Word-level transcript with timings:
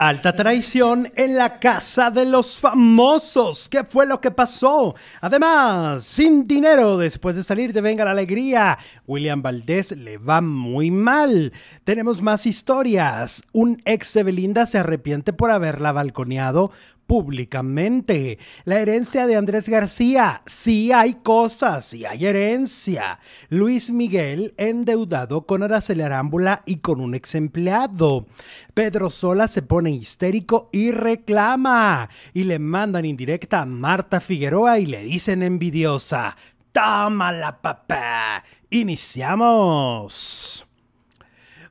Alta 0.00 0.34
traición 0.34 1.12
en 1.14 1.36
la 1.36 1.60
casa 1.60 2.10
de 2.10 2.24
los 2.24 2.56
famosos. 2.56 3.68
¿Qué 3.68 3.84
fue 3.84 4.06
lo 4.06 4.18
que 4.18 4.30
pasó? 4.30 4.94
Además, 5.20 6.04
sin 6.04 6.46
dinero 6.46 6.96
después 6.96 7.36
de 7.36 7.42
salir 7.42 7.74
de 7.74 7.82
Venga 7.82 8.06
la 8.06 8.12
Alegría, 8.12 8.78
William 9.06 9.42
Valdés 9.42 9.92
le 9.92 10.16
va 10.16 10.40
muy 10.40 10.90
mal. 10.90 11.52
Tenemos 11.84 12.22
más 12.22 12.46
historias. 12.46 13.42
Un 13.52 13.82
ex 13.84 14.14
de 14.14 14.22
Belinda 14.22 14.64
se 14.64 14.78
arrepiente 14.78 15.34
por 15.34 15.50
haberla 15.50 15.92
balconeado 15.92 16.72
públicamente. 17.10 18.38
La 18.62 18.78
herencia 18.78 19.26
de 19.26 19.34
Andrés 19.34 19.68
García. 19.68 20.42
Sí 20.46 20.92
hay 20.92 21.14
cosas, 21.14 21.86
sí 21.86 22.06
hay 22.06 22.24
herencia. 22.24 23.18
Luis 23.48 23.90
Miguel 23.90 24.54
endeudado 24.56 25.44
con 25.44 25.64
Araceli 25.64 26.02
Arámbula 26.02 26.62
y 26.66 26.76
con 26.76 27.00
un 27.00 27.16
ex 27.16 27.34
empleado. 27.34 28.26
Pedro 28.74 29.10
Sola 29.10 29.48
se 29.48 29.62
pone 29.62 29.90
histérico 29.90 30.68
y 30.70 30.92
reclama. 30.92 32.08
Y 32.32 32.44
le 32.44 32.60
mandan 32.60 33.04
indirecta 33.04 33.62
a 33.62 33.66
Marta 33.66 34.20
Figueroa 34.20 34.78
y 34.78 34.86
le 34.86 35.02
dicen 35.02 35.42
envidiosa. 35.42 36.36
¡Tómala, 36.70 37.60
papá! 37.60 38.44
¡Iniciamos! 38.70 40.69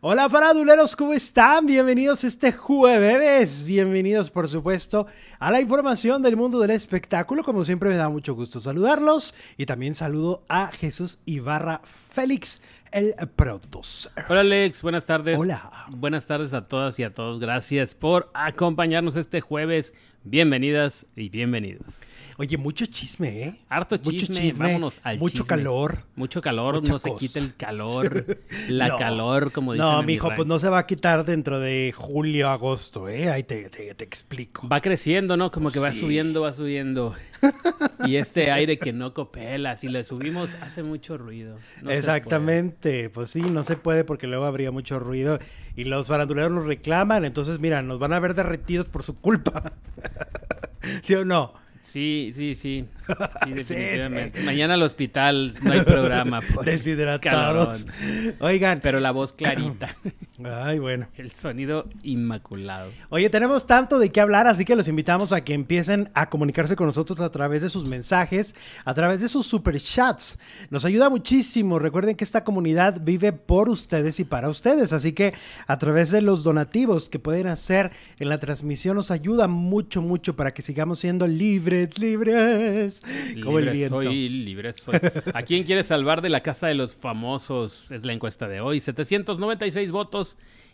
Hola 0.01 0.29
faraduleros, 0.29 0.95
¿cómo 0.95 1.11
están? 1.11 1.65
Bienvenidos 1.65 2.23
este 2.23 2.53
jueves, 2.53 3.65
bienvenidos 3.65 4.31
por 4.31 4.47
supuesto 4.47 5.07
a 5.39 5.51
la 5.51 5.59
información 5.59 6.21
del 6.21 6.37
mundo 6.37 6.57
del 6.61 6.71
espectáculo. 6.71 7.43
Como 7.43 7.65
siempre 7.65 7.89
me 7.89 7.97
da 7.97 8.07
mucho 8.07 8.33
gusto 8.33 8.61
saludarlos 8.61 9.35
y 9.57 9.65
también 9.65 9.95
saludo 9.95 10.45
a 10.47 10.67
Jesús 10.67 11.19
Ibarra 11.25 11.81
Félix, 11.83 12.61
el 12.93 13.13
producer. 13.35 14.13
Hola 14.29 14.39
Alex, 14.39 14.81
buenas 14.81 15.05
tardes. 15.05 15.37
Hola. 15.37 15.69
Buenas 15.89 16.25
tardes 16.25 16.53
a 16.53 16.65
todas 16.65 16.97
y 16.97 17.03
a 17.03 17.11
todos. 17.11 17.41
Gracias 17.41 17.93
por 17.93 18.31
acompañarnos 18.33 19.17
este 19.17 19.41
jueves. 19.41 19.93
Bienvenidas 20.23 21.07
y 21.17 21.27
bienvenidos. 21.27 21.99
Oye, 22.41 22.57
mucho 22.57 22.85
chisme, 22.85 23.43
¿eh? 23.43 23.59
Harto 23.67 23.97
chisme, 23.97 24.53
vámonos 24.53 25.01
al 25.03 25.19
Mucho 25.19 25.43
chisme. 25.43 25.47
calor. 25.47 26.05
Mucho 26.15 26.39
calor, 26.39 26.81
no 26.87 26.97
se 26.97 27.13
quita 27.17 27.37
el 27.37 27.53
calor, 27.53 28.25
la 28.69 28.87
No. 28.87 28.95
calor, 28.97 29.51
como 29.51 29.73
dicen 29.73 29.85
No, 29.85 29.99
en 29.99 30.05
mi 30.05 30.13
mijo, 30.13 30.31
pues 30.33 30.47
no 30.47 30.57
se 30.57 30.69
va 30.69 30.77
a 30.77 30.85
quitar 30.87 31.25
dentro 31.25 31.59
de 31.59 31.93
julio, 31.93 32.47
agosto, 32.49 33.09
¿eh? 33.09 33.29
Ahí 33.29 33.43
te, 33.43 33.69
te- 33.69 33.93
te 33.93 34.03
explico. 34.05 34.69
Va 34.69 34.79
creciendo, 34.79 35.35
¿no? 35.35 35.51
Como 35.51 35.69
que 35.69 35.79
va 35.79 35.91
Sí. 35.91 35.99
subiendo, 35.99 36.39
va 36.43 36.53
subiendo. 36.53 37.13
y 38.05 38.15
este 38.15 38.51
aire 38.51 38.79
que 38.79 38.93
no 38.93 39.13
copela, 39.13 39.75
si 39.75 39.89
le 39.89 40.05
subimos, 40.05 40.55
hace 40.61 40.81
mucho 40.81 41.17
ruido. 41.17 41.57
No 41.81 41.91
Exactamente, 41.91 43.09
pues 43.09 43.31
sí, 43.31 43.41
no 43.41 43.63
se 43.63 43.75
puede 43.75 44.05
porque 44.05 44.27
luego 44.27 44.45
habría 44.45 44.71
mucho 44.71 44.97
ruido 44.97 45.39
y 45.75 45.83
los 45.83 46.07
faranduleros 46.07 46.51
nos 46.53 46.65
reclaman, 46.65 47.25
entonces 47.25 47.59
mira, 47.59 47.81
nos 47.81 47.99
van 47.99 48.13
a 48.13 48.19
ver 48.21 48.33
derretidos 48.33 48.85
por 48.85 49.03
su 49.03 49.17
culpa. 49.17 49.73
¿Sí 51.03 51.13
o 51.15 51.25
no? 51.25 51.53
Sí, 51.89 52.31
sí, 52.35 52.55
sí. 52.55 52.85
Sí, 53.45 53.51
definitivamente. 53.53 54.39
sí. 54.39 54.45
Mañana 54.45 54.75
al 54.75 54.83
hospital 54.83 55.53
no 55.63 55.71
hay 55.73 55.81
programa. 55.81 56.41
Deshidratados. 56.63 57.85
calorón. 57.85 58.35
Oigan, 58.39 58.79
Pero 58.81 58.99
la 58.99 59.11
voz 59.11 59.33
clarita. 59.33 59.95
ay, 60.45 60.79
bueno. 60.79 61.07
El 61.17 61.33
sonido 61.33 61.87
inmaculado. 62.03 62.91
Oye, 63.09 63.29
tenemos 63.29 63.65
tanto 63.65 63.99
de 63.99 64.11
qué 64.11 64.21
hablar, 64.21 64.47
así 64.47 64.65
que 64.65 64.75
los 64.75 64.87
invitamos 64.87 65.33
a 65.33 65.43
que 65.43 65.53
empiecen 65.53 66.09
a 66.13 66.29
comunicarse 66.29 66.75
con 66.75 66.87
nosotros 66.87 67.19
a 67.21 67.29
través 67.29 67.61
de 67.61 67.69
sus 67.69 67.85
mensajes, 67.85 68.55
a 68.85 68.93
través 68.93 69.21
de 69.21 69.27
sus 69.27 69.45
super 69.45 69.79
chats. 69.79 70.39
Nos 70.69 70.85
ayuda 70.85 71.09
muchísimo. 71.09 71.79
Recuerden 71.79 72.15
que 72.15 72.23
esta 72.23 72.43
comunidad 72.43 73.01
vive 73.01 73.33
por 73.33 73.69
ustedes 73.69 74.19
y 74.19 74.23
para 74.23 74.49
ustedes, 74.49 74.93
así 74.93 75.13
que 75.13 75.33
a 75.67 75.77
través 75.77 76.11
de 76.11 76.21
los 76.21 76.43
donativos 76.43 77.09
que 77.09 77.19
pueden 77.19 77.47
hacer 77.47 77.91
en 78.19 78.29
la 78.29 78.39
transmisión 78.39 78.95
nos 78.95 79.11
ayuda 79.11 79.47
mucho, 79.47 80.01
mucho 80.01 80.35
para 80.35 80.53
que 80.53 80.61
sigamos 80.61 80.99
siendo 80.99 81.27
libres, 81.27 81.99
libres, 81.99 83.03
como 83.43 83.59
el 83.59 83.69
viento. 83.69 84.03
soy, 84.03 84.29
libre 84.29 84.73
soy. 84.73 84.95
¿A 85.33 85.41
quién 85.43 85.63
quiere 85.63 85.83
salvar 85.83 86.21
de 86.21 86.29
la 86.29 86.41
casa 86.41 86.67
de 86.67 86.75
los 86.75 86.95
famosos? 86.95 87.91
Es 87.91 88.05
la 88.05 88.13
encuesta 88.13 88.47
de 88.47 88.61
hoy. 88.61 88.79
796 88.79 89.91
votos. 89.91 90.28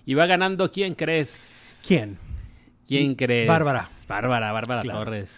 Y 0.06 0.14
va 0.14 0.26
ganando, 0.28 0.72
¿quién 0.72 0.96
crees? 0.96 1.84
¿Quién? 1.88 2.18
¿Quién 2.88 3.16
crees? 3.16 3.48
Bárbara. 3.48 3.88
Bárbara, 4.08 4.52
Bárbara 4.52 4.82
Claro. 4.82 5.00
Torres. 5.00 5.32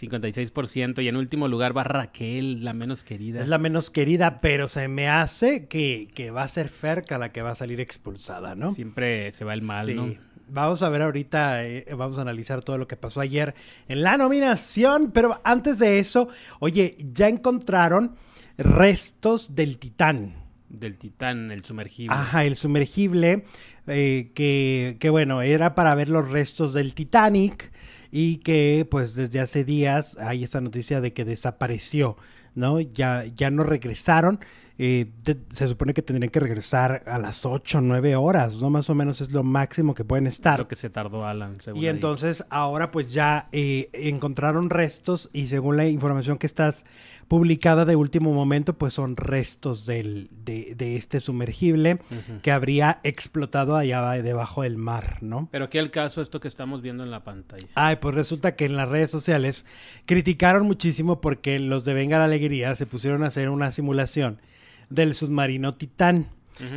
56%. 0.00 1.00
Y 1.02 1.08
en 1.08 1.16
último 1.16 1.46
lugar 1.48 1.76
va 1.76 1.84
Raquel, 1.84 2.64
la 2.64 2.72
menos 2.72 3.04
querida. 3.04 3.40
Es 3.40 3.48
la 3.48 3.58
menos 3.58 3.90
querida, 3.90 4.40
pero 4.40 4.66
se 4.68 4.88
me 4.88 5.08
hace 5.08 5.66
que, 5.68 6.08
que 6.14 6.30
va 6.30 6.42
a 6.42 6.48
ser 6.48 6.68
Ferca 6.68 7.18
la 7.18 7.30
que 7.30 7.42
va 7.42 7.52
a 7.52 7.54
salir 7.54 7.80
expulsada, 7.80 8.54
¿no? 8.56 8.74
Siempre 8.74 9.32
se 9.32 9.44
va 9.44 9.54
el 9.54 9.62
mal, 9.62 9.86
Sí. 9.86 9.94
¿no? 9.94 10.12
Vamos 10.48 10.82
a 10.82 10.88
ver 10.90 11.02
ahorita, 11.02 11.64
eh, 11.64 11.86
vamos 11.96 12.18
a 12.18 12.22
analizar 12.22 12.62
todo 12.62 12.76
lo 12.76 12.86
que 12.86 12.96
pasó 12.96 13.20
ayer 13.22 13.54
en 13.88 14.02
la 14.02 14.18
nominación, 14.18 15.10
pero 15.12 15.40
antes 15.44 15.78
de 15.78 15.98
eso, 15.98 16.28
oye, 16.58 16.96
ya 17.12 17.28
encontraron 17.28 18.16
restos 18.58 19.54
del 19.54 19.78
Titán. 19.78 20.34
Del 20.72 20.98
Titán, 20.98 21.50
el 21.52 21.64
sumergible. 21.64 22.14
Ajá, 22.14 22.44
el 22.44 22.56
sumergible, 22.56 23.44
eh, 23.86 24.32
que, 24.34 24.96
que 24.98 25.10
bueno, 25.10 25.42
era 25.42 25.74
para 25.74 25.94
ver 25.94 26.08
los 26.08 26.30
restos 26.30 26.72
del 26.72 26.94
Titanic 26.94 27.70
y 28.10 28.38
que 28.38 28.86
pues 28.90 29.14
desde 29.14 29.40
hace 29.40 29.64
días 29.64 30.16
hay 30.18 30.44
esa 30.44 30.60
noticia 30.60 31.00
de 31.00 31.12
que 31.12 31.24
desapareció, 31.26 32.16
¿no? 32.54 32.80
Ya, 32.80 33.24
ya 33.24 33.50
no 33.50 33.64
regresaron. 33.64 34.40
eh, 34.78 35.12
se 35.50 35.68
supone 35.68 35.92
que 35.92 36.00
tendrían 36.02 36.30
que 36.30 36.40
regresar 36.40 37.02
a 37.06 37.18
las 37.18 37.44
8 37.44 37.78
o 37.78 37.80
9 37.82 38.16
horas, 38.16 38.60
¿no? 38.60 38.70
Más 38.70 38.88
o 38.88 38.94
menos 38.94 39.20
es 39.20 39.30
lo 39.30 39.42
máximo 39.42 39.94
que 39.94 40.02
pueden 40.04 40.26
estar. 40.26 40.58
Lo 40.58 40.66
que 40.66 40.74
se 40.76 40.88
tardó 40.88 41.26
Alan, 41.26 41.60
según 41.60 41.80
Y 41.82 41.86
entonces 41.86 42.44
ahora 42.48 42.90
pues 42.90 43.12
ya 43.12 43.48
eh, 43.52 43.90
encontraron 43.92 44.70
restos 44.70 45.28
y 45.34 45.48
según 45.48 45.76
la 45.76 45.86
información 45.86 46.38
que 46.38 46.46
estás 46.46 46.84
publicada 47.32 47.86
de 47.86 47.96
último 47.96 48.34
momento 48.34 48.76
pues 48.76 48.92
son 48.92 49.16
restos 49.16 49.86
del, 49.86 50.28
de, 50.44 50.74
de 50.76 50.96
este 50.96 51.18
sumergible 51.18 51.98
que 52.42 52.52
habría 52.52 53.00
explotado 53.04 53.74
allá 53.74 54.10
debajo 54.20 54.64
del 54.64 54.76
mar, 54.76 55.16
¿no? 55.22 55.48
Pero 55.50 55.64
aquí 55.64 55.78
el 55.78 55.90
caso, 55.90 56.20
esto 56.20 56.40
que 56.40 56.48
estamos 56.48 56.82
viendo 56.82 57.02
en 57.04 57.10
la 57.10 57.24
pantalla. 57.24 57.66
Ay, 57.74 57.96
pues 58.02 58.14
resulta 58.14 58.54
que 58.54 58.66
en 58.66 58.76
las 58.76 58.86
redes 58.86 59.10
sociales 59.10 59.64
criticaron 60.04 60.66
muchísimo 60.66 61.22
porque 61.22 61.58
los 61.58 61.86
de 61.86 61.94
Venga 61.94 62.18
la 62.18 62.24
Alegría 62.24 62.76
se 62.76 62.84
pusieron 62.84 63.24
a 63.24 63.28
hacer 63.28 63.48
una 63.48 63.72
simulación 63.72 64.38
del 64.90 65.14
submarino 65.14 65.72
Titán. 65.72 66.26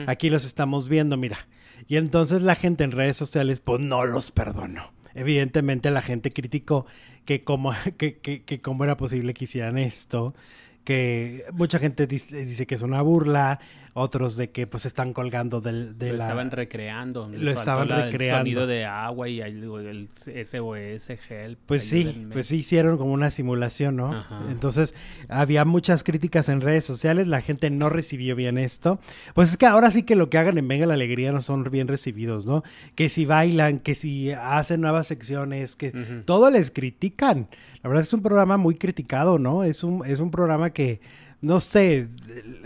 Aquí 0.08 0.30
los 0.30 0.46
estamos 0.46 0.88
viendo, 0.88 1.18
mira. 1.18 1.50
Y 1.90 1.98
entonces 1.98 2.44
la 2.44 2.56
gente 2.56 2.86
en 2.86 2.94
redes 2.94 3.18
sociales, 3.18 3.60
pues 3.60 3.82
no 3.82 4.06
los 4.06 4.32
perdonó. 4.32 4.95
Evidentemente 5.16 5.90
la 5.92 6.02
gente 6.02 6.32
criticó 6.32 6.86
que 7.26 7.44
cómo, 7.44 7.74
que, 7.98 8.18
que, 8.20 8.62
cómo 8.62 8.84
era 8.84 8.98
posible 8.98 9.34
que 9.34 9.46
hicieran 9.46 9.78
esto, 9.78 10.36
que 10.84 11.46
mucha 11.54 11.80
gente 11.80 12.06
dice 12.06 12.68
que 12.68 12.76
es 12.76 12.82
una 12.82 13.02
burla, 13.02 13.60
otros 13.98 14.36
de 14.36 14.52
que 14.52 14.68
pues 14.68 14.86
están 14.86 15.14
colgando 15.14 15.62
del, 15.62 15.98
de 15.98 16.12
lo 16.12 16.18
la... 16.18 16.26
estaban 16.26 16.52
recreando. 16.52 17.30
Lo 17.30 17.50
estaban 17.50 17.88
la- 17.88 18.06
recreando. 18.08 18.36
El 18.36 18.42
sonido 18.42 18.68
de 18.68 18.84
agua 18.84 19.30
y 19.30 19.40
el, 19.40 20.10
SOS, 20.18 21.10
help. 21.30 21.60
Pues 21.66 21.86
sí, 21.88 22.28
pues 22.30 22.48
sí 22.48 22.58
hicieron 22.58 22.98
como 22.98 23.14
una 23.14 23.32
simulación, 23.32 23.96
¿no? 23.96 24.12
Ajá. 24.14 24.42
Entonces 24.52 24.94
había 25.30 25.64
muchas 25.64 26.04
críticas 26.04 26.50
en 26.50 26.60
redes 26.60 26.84
sociales, 26.84 27.28
la 27.30 27.40
gente 27.42 27.70
no 27.70 27.90
recibió 27.90 28.36
bien 28.36 28.58
esto. 28.58 29.00
Pues 29.34 29.52
es 29.52 29.58
que 29.58 29.66
ahora 29.66 29.90
sí 29.92 30.04
que 30.04 30.18
lo 30.18 30.30
que 30.30 30.40
hagan 30.40 30.58
en 30.58 30.68
Venga 30.68 30.86
la 30.86 30.96
Alegría 30.96 31.32
no 31.32 31.42
son 31.42 31.64
bien 31.64 31.88
recibidos, 31.88 32.46
¿no? 32.46 32.64
Que 32.96 33.08
si 33.08 33.24
bailan, 33.24 33.80
que 33.80 33.96
si 33.96 34.32
hacen 34.34 34.82
nuevas 34.82 35.08
secciones, 35.08 35.78
que 35.78 35.90
Ujú. 35.90 36.24
todo 36.26 36.50
les 36.50 36.70
critican. 36.70 37.48
La 37.82 37.88
verdad 37.90 38.02
es 38.02 38.12
un 38.12 38.22
programa 38.22 38.58
muy 38.58 38.76
criticado, 38.76 39.40
¿no? 39.40 39.64
Es 39.64 39.86
un, 39.86 40.06
es 40.06 40.20
un 40.20 40.32
programa 40.32 40.72
que, 40.72 41.00
no 41.46 41.60
sé, 41.60 42.10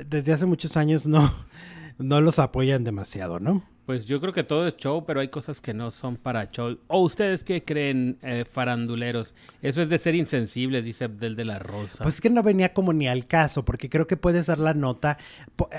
desde 0.08 0.32
hace 0.32 0.46
muchos 0.46 0.78
años 0.78 1.06
no, 1.06 1.32
no 1.98 2.22
los 2.22 2.40
apoyan 2.40 2.84
demasiado, 2.84 3.40
¿no? 3.40 3.64
Pues 3.86 4.06
yo 4.06 4.22
creo 4.22 4.32
que 4.32 4.44
todo 4.44 4.68
es 4.68 4.78
show, 4.78 5.04
pero 5.04 5.20
hay 5.20 5.30
cosas 5.30 5.62
que 5.62 5.74
no 5.74 5.90
son 5.90 6.16
para 6.16 6.52
show. 6.52 6.78
¿O 6.88 7.02
ustedes 7.02 7.44
qué 7.44 7.64
creen, 7.64 8.20
eh, 8.22 8.46
faranduleros? 8.50 9.34
Eso 9.64 9.82
es 9.82 9.90
de 9.90 9.98
ser 9.98 10.14
insensibles, 10.14 10.86
dice 10.86 11.06
Abdel 11.06 11.36
de 11.36 11.44
la 11.44 11.58
Rosa. 11.58 12.04
Pues 12.04 12.16
es 12.16 12.22
que 12.22 12.30
no 12.30 12.44
venía 12.44 12.72
como 12.72 12.94
ni 12.94 13.08
al 13.08 13.26
caso, 13.26 13.66
porque 13.66 13.90
creo 13.90 14.06
que 14.06 14.16
puedes 14.16 14.46
dar 14.46 14.60
la 14.60 14.76
nota. 14.76 15.18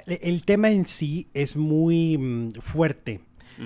El 0.06 0.44
tema 0.44 0.70
en 0.70 0.86
sí 0.86 1.28
es 1.34 1.56
muy 1.56 2.50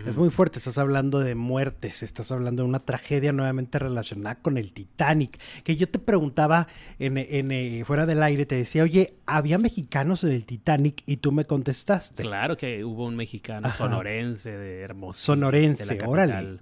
Es 0.06 0.16
muy 0.16 0.30
fuerte, 0.30 0.58
estás 0.58 0.78
hablando 0.78 1.20
de 1.20 1.34
muertes, 1.34 2.02
estás 2.02 2.32
hablando 2.32 2.62
de 2.62 2.68
una 2.68 2.80
tragedia 2.80 3.32
nuevamente 3.32 3.78
relacionada 3.78 4.36
con 4.36 4.58
el 4.58 4.72
Titanic. 4.72 5.38
Que 5.62 5.76
yo 5.76 5.88
te 5.88 5.98
preguntaba 5.98 6.66
en, 6.98 7.18
en, 7.18 7.52
eh, 7.52 7.82
fuera 7.86 8.04
del 8.04 8.22
aire, 8.22 8.44
te 8.44 8.56
decía, 8.56 8.82
oye, 8.82 9.14
¿había 9.26 9.58
mexicanos 9.58 10.24
en 10.24 10.30
el 10.32 10.44
Titanic? 10.44 11.02
Y 11.06 11.18
tú 11.18 11.32
me 11.32 11.44
contestaste. 11.44 12.22
Claro 12.22 12.56
que 12.56 12.84
hubo 12.84 13.06
un 13.06 13.16
mexicano 13.16 13.68
Ajá. 13.68 13.78
sonorense 13.78 14.50
de 14.50 14.80
Hermosillo. 14.80 15.24
Sonorense, 15.24 15.94
de 15.96 16.04
órale. 16.06 16.58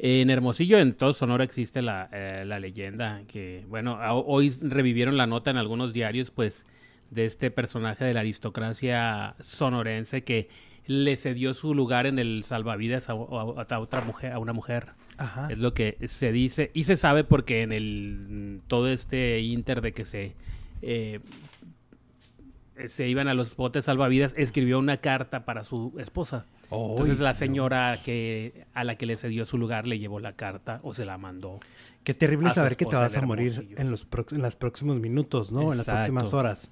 En 0.00 0.30
Hermosillo, 0.30 0.78
en 0.78 0.92
todo 0.92 1.12
Sonora, 1.12 1.42
existe 1.42 1.82
la, 1.82 2.08
eh, 2.12 2.44
la 2.46 2.60
leyenda 2.60 3.22
que, 3.26 3.64
bueno, 3.68 3.98
hoy 4.26 4.50
revivieron 4.60 5.16
la 5.16 5.26
nota 5.26 5.50
en 5.50 5.56
algunos 5.56 5.92
diarios, 5.92 6.30
pues, 6.30 6.64
de 7.10 7.24
este 7.26 7.50
personaje 7.50 8.04
de 8.04 8.14
la 8.14 8.20
aristocracia 8.20 9.34
sonorense 9.40 10.24
que 10.24 10.48
le 10.86 11.16
cedió 11.16 11.52
su 11.54 11.74
lugar 11.74 12.06
en 12.06 12.18
el 12.18 12.44
salvavidas 12.44 13.08
a, 13.10 13.12
a- 13.12 13.66
a 13.68 13.78
otra 13.78 14.00
mujer, 14.02 14.32
a 14.32 14.38
una 14.38 14.52
mujer. 14.52 14.90
Ajá. 15.18 15.48
Es 15.50 15.58
lo 15.58 15.74
que 15.74 15.96
se 16.06 16.32
dice 16.32 16.70
y 16.74 16.84
se 16.84 16.96
sabe 16.96 17.24
porque 17.24 17.62
en 17.62 17.72
el 17.72 18.60
todo 18.68 18.88
este 18.88 19.40
inter 19.40 19.80
de 19.80 19.92
que 19.92 20.04
se 20.04 20.34
eh, 20.82 21.20
se 22.88 23.08
iban 23.08 23.26
a 23.26 23.34
los 23.34 23.56
botes 23.56 23.86
salvavidas 23.86 24.34
escribió 24.36 24.78
una 24.78 24.98
carta 24.98 25.44
para 25.44 25.64
su 25.64 25.94
esposa. 25.98 26.46
Entonces 26.70 27.18
la 27.18 27.34
señora 27.34 27.98
que 28.04 28.64
a 28.74 28.84
la 28.84 28.94
que 28.96 29.06
le 29.06 29.16
cedió 29.16 29.44
su 29.46 29.58
lugar 29.58 29.86
le 29.88 29.98
llevó 29.98 30.20
la 30.20 30.34
carta 30.34 30.80
o 30.84 30.94
se 30.94 31.04
la 31.04 31.18
mandó. 31.18 31.58
Qué 32.04 32.14
terrible 32.14 32.50
saber 32.52 32.76
que 32.76 32.84
te 32.86 32.94
vas 32.96 33.16
a 33.16 33.22
morir 33.22 33.74
en 33.76 33.90
los, 33.90 34.06
en 34.30 34.42
los 34.42 34.54
próximos 34.56 34.98
minutos, 35.00 35.50
¿no? 35.50 35.72
En 35.72 35.78
las 35.78 35.86
próximas 35.86 36.32
horas. 36.32 36.70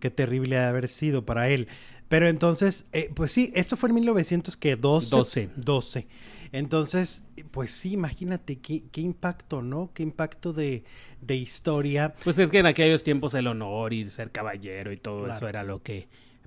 Qué 0.00 0.10
terrible 0.10 0.56
ha 0.56 0.62
de 0.62 0.66
haber 0.68 0.88
sido 0.88 1.24
para 1.24 1.48
él. 1.48 1.68
Pero 2.08 2.28
entonces, 2.28 2.86
eh, 2.92 3.10
pues 3.14 3.32
sí, 3.32 3.50
esto 3.54 3.76
fue 3.76 3.88
en 3.88 3.96
1912. 3.96 5.10
12. 5.16 5.50
12. 5.56 6.06
Entonces, 6.52 7.24
pues 7.50 7.72
sí, 7.72 7.92
imagínate 7.94 8.58
qué, 8.60 8.84
qué 8.92 9.00
impacto, 9.00 9.62
¿no? 9.62 9.90
Qué 9.92 10.02
impacto 10.04 10.52
de, 10.52 10.84
de 11.20 11.34
historia. 11.36 12.14
Pues 12.22 12.38
es 12.38 12.50
que 12.50 12.58
en 12.60 12.66
aquellos 12.66 13.02
tiempos 13.02 13.34
el 13.34 13.46
honor 13.48 13.92
y 13.92 14.08
ser 14.08 14.30
caballero 14.30 14.92
y 14.92 14.96
todo 14.96 15.24
Claro. 15.24 15.36
eso 15.36 15.48
era 15.48 15.64
lo 15.64 15.82
que 15.82 16.06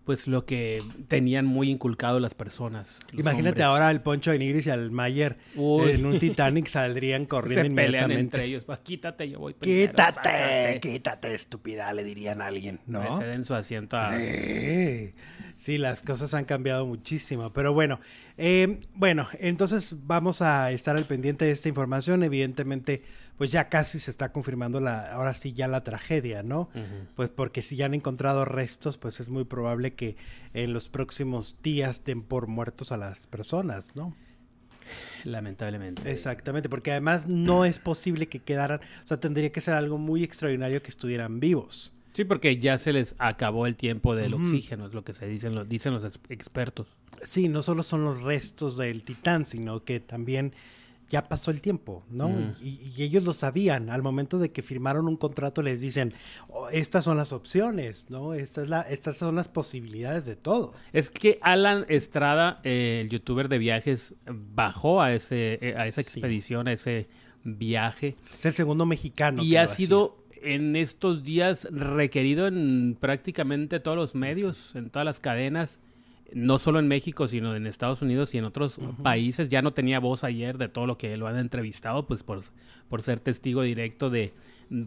pues 0.10 0.26
lo 0.26 0.44
que 0.44 0.82
tenían 1.08 1.46
muy 1.46 1.70
inculcado 1.70 2.20
las 2.20 2.34
personas. 2.34 3.00
Imagínate 3.14 3.50
hombres. 3.50 3.66
ahora 3.66 3.90
al 3.90 4.02
Poncho 4.02 4.32
de 4.32 4.40
Nigris 4.40 4.66
y 4.66 4.72
al 4.72 4.90
Mayer 4.90 5.36
Uy. 5.56 5.92
en 5.92 6.04
un 6.08 6.18
Titanic 6.18 6.66
saldrían 6.66 7.26
corriendo 7.28 7.62
se 7.62 7.70
pelean 7.70 7.84
inmediatamente. 7.84 8.20
entre 8.20 8.46
ellos. 8.46 8.66
Pues, 8.66 8.80
quítate, 8.80 9.30
yo 9.30 9.38
voy 9.38 9.54
primero. 9.54 9.92
Quítate, 9.92 10.14
sácate". 10.16 10.80
quítate, 10.82 11.36
estúpida, 11.36 11.94
le 11.94 12.04
dirían 12.04 12.42
a 12.42 12.48
alguien, 12.48 12.80
¿no? 12.88 13.20
Ceden 13.20 13.44
su 13.44 13.54
asiento 13.54 13.98
a... 13.98 14.18
Sí, 14.18 15.14
sí, 15.60 15.78
las 15.78 16.02
cosas 16.02 16.34
han 16.34 16.46
cambiado 16.46 16.86
muchísimo. 16.86 17.52
Pero 17.54 17.74
bueno, 17.74 18.00
eh, 18.38 18.80
bueno, 18.96 19.28
entonces 19.40 19.96
vamos 20.08 20.42
a 20.42 20.72
estar 20.72 20.96
al 20.96 21.06
pendiente 21.06 21.46
de 21.46 21.52
esta 21.52 21.70
información. 21.70 22.24
Evidentemente, 22.24 23.04
pues 23.38 23.52
ya 23.52 23.70
casi 23.70 24.00
se 24.00 24.10
está 24.10 24.32
confirmando 24.32 24.80
la, 24.80 25.12
ahora 25.12 25.34
sí 25.34 25.54
ya 25.54 25.68
la 25.68 25.84
tragedia, 25.84 26.42
¿no? 26.42 26.70
Pues 27.16 27.30
porque 27.30 27.62
si 27.62 27.76
ya 27.76 27.86
han 27.86 27.94
encontrado 27.94 28.46
restos, 28.46 28.98
pues 28.98 29.20
es 29.20 29.30
muy 29.30 29.44
probable 29.44 29.94
que 29.94 30.16
en 30.54 30.74
los 30.74 30.90
próximos 30.90 31.58
días 31.62 32.04
den 32.06 32.22
por 32.24 32.48
muertos 32.48 32.92
a 32.92 32.98
las 32.98 33.28
personas, 33.28 33.96
¿no? 33.96 34.16
Lamentablemente. 35.26 36.10
Exactamente, 36.12 36.70
porque 36.70 36.92
además 36.92 37.28
no 37.28 37.66
es 37.66 37.80
posible 37.80 38.28
que 38.28 38.40
quedaran, 38.40 38.80
o 39.04 39.08
sea, 39.08 39.20
tendría 39.20 39.52
que 39.52 39.62
ser 39.62 39.74
algo 39.74 39.98
muy 39.98 40.24
extraordinario 40.24 40.82
que 40.82 40.90
estuvieran 40.90 41.40
vivos. 41.40 41.94
Sí, 42.14 42.24
porque 42.26 42.58
ya 42.58 42.78
se 42.78 42.92
les 42.94 43.16
acabó 43.20 43.66
el 43.68 43.76
tiempo 43.76 44.16
del 44.16 44.34
oxígeno, 44.34 44.88
es 44.88 44.94
lo 44.94 45.04
que 45.04 45.14
se 45.14 45.28
dicen 45.28 45.54
los, 45.56 45.68
dicen 45.70 45.94
los 45.94 46.04
ex- 46.04 46.20
expertos. 46.30 46.88
Sí, 47.24 47.48
no 47.50 47.62
solo 47.62 47.84
son 47.84 48.04
los 48.04 48.22
restos 48.24 48.78
del 48.78 49.04
titán, 49.04 49.46
sino 49.46 49.84
que 49.84 50.00
también 50.00 50.54
ya 51.08 51.28
pasó 51.28 51.50
el 51.50 51.60
tiempo, 51.62 52.04
¿no? 52.10 52.30
Mm. 52.30 52.54
Y, 52.62 52.92
y 52.96 53.04
ellos 53.04 53.24
lo 53.24 53.34
sabían. 53.34 53.90
Al 53.90 54.04
momento 54.04 54.38
de 54.38 54.52
que 54.52 54.62
firmaron 54.62 55.08
un 55.08 55.18
contrato 55.18 55.62
les 55.64 55.82
dicen, 55.82 56.14
"Oh, 56.50 56.70
estas 56.70 57.04
son 57.06 57.18
las 57.18 57.32
opciones, 57.32 58.10
¿no? 58.12 58.34
Esta 58.36 58.62
es 58.62 58.70
la, 58.70 58.82
estas 58.82 59.18
son 59.18 59.36
las 59.36 59.50
posibilidades 59.50 60.26
de 60.28 60.36
todo. 60.36 60.74
Es 60.94 61.10
que 61.10 61.40
Alan 61.42 61.86
Estrada, 61.90 62.60
eh, 62.64 63.00
el 63.02 63.10
youtuber 63.10 63.50
de 63.50 63.58
viajes, 63.58 64.14
bajó 64.28 65.02
a, 65.02 65.14
ese, 65.14 65.58
eh, 65.62 65.76
a 65.78 65.88
esa 65.88 66.04
Sí. 66.04 66.08
expedición, 66.20 66.68
a 66.68 66.74
ese 66.74 67.08
viaje. 67.44 68.16
Es 68.38 68.46
el 68.46 68.54
segundo 68.54 68.86
mexicano. 68.86 69.42
y 69.44 69.52
que 69.52 69.60
ha 69.60 69.64
lo 69.64 69.70
sido 69.70 70.19
en 70.44 70.76
estos 70.76 71.24
días 71.24 71.68
requerido 71.72 72.48
en 72.48 72.96
prácticamente 73.00 73.80
todos 73.80 73.98
los 73.98 74.16
medios, 74.16 74.76
en 74.76 74.90
todas 74.90 75.06
las 75.06 75.20
cadenas, 75.20 75.80
no 76.34 76.60
solo 76.60 76.80
en 76.80 76.88
México, 76.88 77.28
sino 77.28 77.56
en 77.56 77.66
Estados 77.66 78.02
Unidos 78.02 78.36
y 78.36 78.38
en 78.38 78.46
otros 78.46 78.78
países. 79.02 79.50
Ya 79.50 79.62
no 79.62 79.74
tenía 79.74 80.00
voz 80.00 80.24
ayer 80.24 80.58
de 80.58 80.70
todo 80.70 80.86
lo 80.86 80.98
que 80.98 81.18
lo 81.18 81.28
han 81.28 81.38
entrevistado, 81.38 82.06
pues 82.06 82.24
por, 82.24 82.44
por 82.88 83.02
ser 83.02 83.20
testigo 83.20 83.62
directo 83.64 84.10
de 84.10 84.34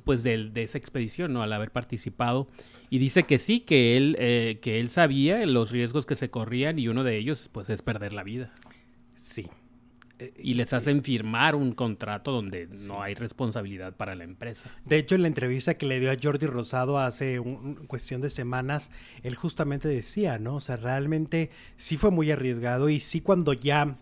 pues 0.05 0.23
del- 0.23 0.53
de, 0.53 0.63
esa 0.63 0.79
expedición, 0.79 1.33
¿no? 1.33 1.43
Al 1.43 1.53
haber 1.53 1.73
participado. 1.73 2.47
Y 2.89 2.99
dice 2.99 3.25
que 3.25 3.39
sí, 3.39 3.59
que 3.59 3.97
él, 3.97 4.15
eh, 4.21 4.61
que 4.63 4.79
él 4.79 4.89
sabía 4.89 5.45
los 5.45 5.73
riesgos 5.73 6.07
que 6.07 6.15
se 6.15 6.31
corrían 6.31 6.79
y 6.79 6.87
uno 6.87 7.03
de 7.03 7.19
ellos, 7.19 7.49
pues, 7.51 7.69
es 7.69 7.83
perder 7.83 8.13
la 8.13 8.23
vida. 8.23 8.53
Sí. 9.17 9.49
Eh, 10.23 10.33
Y 10.43 10.55
les 10.55 10.73
hacen 10.73 11.03
firmar 11.03 11.55
un 11.55 11.73
contrato 11.73 12.31
donde 12.33 12.69
no 12.87 13.03
hay 13.03 13.15
responsabilidad 13.15 13.95
para 13.97 14.15
la 14.15 14.25
empresa. 14.25 14.71
De 14.85 14.97
hecho, 14.99 15.15
en 15.15 15.23
la 15.23 15.29
entrevista 15.29 15.75
que 15.75 15.87
le 15.87 16.01
dio 16.01 16.11
a 16.11 16.17
Jordi 16.23 16.47
Rosado 16.47 16.99
hace 16.99 17.41
un- 17.41 17.75
cuestión 17.87 18.21
de 18.21 18.31
semanas, 18.31 18.91
él 19.23 19.35
justamente 19.35 19.89
decía, 19.89 20.39
¿no? 20.39 20.57
O 20.57 20.61
sea, 20.61 20.77
realmente 20.77 21.51
sí 21.77 21.97
fue 21.97 22.11
muy 22.11 22.31
arriesgado 22.31 22.89
y 22.89 23.01
sí 23.01 23.21
cuando 23.21 23.53
ya 23.53 23.97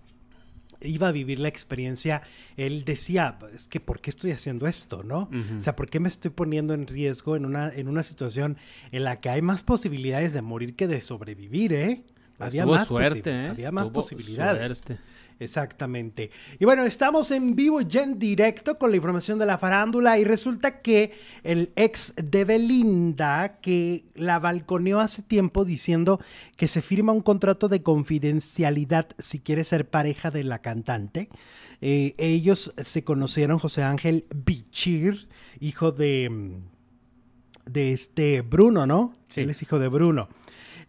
iba 0.82 1.08
a 1.08 1.12
vivir 1.12 1.38
la 1.40 1.48
experiencia, 1.48 2.22
él 2.56 2.84
decía, 2.86 3.38
es 3.54 3.68
que 3.68 3.80
¿por 3.80 4.00
qué 4.00 4.08
estoy 4.08 4.30
haciendo 4.30 4.66
esto, 4.66 5.02
no? 5.02 5.28
O 5.58 5.60
sea, 5.60 5.76
¿por 5.76 5.90
qué 5.90 6.00
me 6.00 6.08
estoy 6.08 6.30
poniendo 6.30 6.72
en 6.72 6.86
riesgo 6.86 7.36
en 7.36 7.44
una, 7.44 7.70
en 7.70 7.86
una 7.86 8.02
situación 8.02 8.56
en 8.90 9.04
la 9.04 9.20
que 9.20 9.28
hay 9.28 9.42
más 9.42 9.62
posibilidades 9.62 10.32
de 10.32 10.40
morir 10.40 10.74
que 10.76 10.88
de 10.88 11.02
sobrevivir, 11.02 11.74
eh? 11.74 12.04
Había 12.38 12.62
Tuvo 12.64 12.76
más, 12.76 12.88
suerte, 12.88 13.30
¿eh? 13.30 13.48
había 13.48 13.70
más 13.70 13.90
posibilidades. 13.90 14.78
suerte. 14.78 15.02
Exactamente. 15.40 16.30
Y 16.58 16.66
bueno, 16.66 16.84
estamos 16.84 17.30
en 17.30 17.56
vivo 17.56 17.80
ya 17.80 18.02
en 18.02 18.18
directo 18.18 18.78
con 18.78 18.90
la 18.90 18.96
información 18.96 19.38
de 19.38 19.46
la 19.46 19.56
farándula 19.56 20.18
y 20.18 20.24
resulta 20.24 20.82
que 20.82 21.12
el 21.42 21.72
ex 21.76 22.12
de 22.16 22.44
Belinda, 22.44 23.58
que 23.62 24.04
la 24.14 24.38
balconeó 24.38 25.00
hace 25.00 25.22
tiempo 25.22 25.64
diciendo 25.64 26.20
que 26.56 26.68
se 26.68 26.82
firma 26.82 27.12
un 27.12 27.22
contrato 27.22 27.68
de 27.68 27.82
confidencialidad 27.82 29.08
si 29.18 29.40
quiere 29.40 29.64
ser 29.64 29.88
pareja 29.88 30.30
de 30.30 30.44
la 30.44 30.60
cantante, 30.60 31.30
eh, 31.80 32.14
ellos 32.18 32.74
se 32.76 33.02
conocieron, 33.02 33.58
José 33.58 33.82
Ángel 33.82 34.26
Bichir, 34.34 35.28
hijo 35.58 35.90
de, 35.90 36.28
mm, 36.28 37.72
de 37.72 37.92
este 37.94 38.42
Bruno, 38.42 38.86
¿no? 38.86 39.14
Sí. 39.26 39.40
Él 39.40 39.50
es 39.50 39.62
hijo 39.62 39.78
de 39.78 39.88
Bruno. 39.88 40.28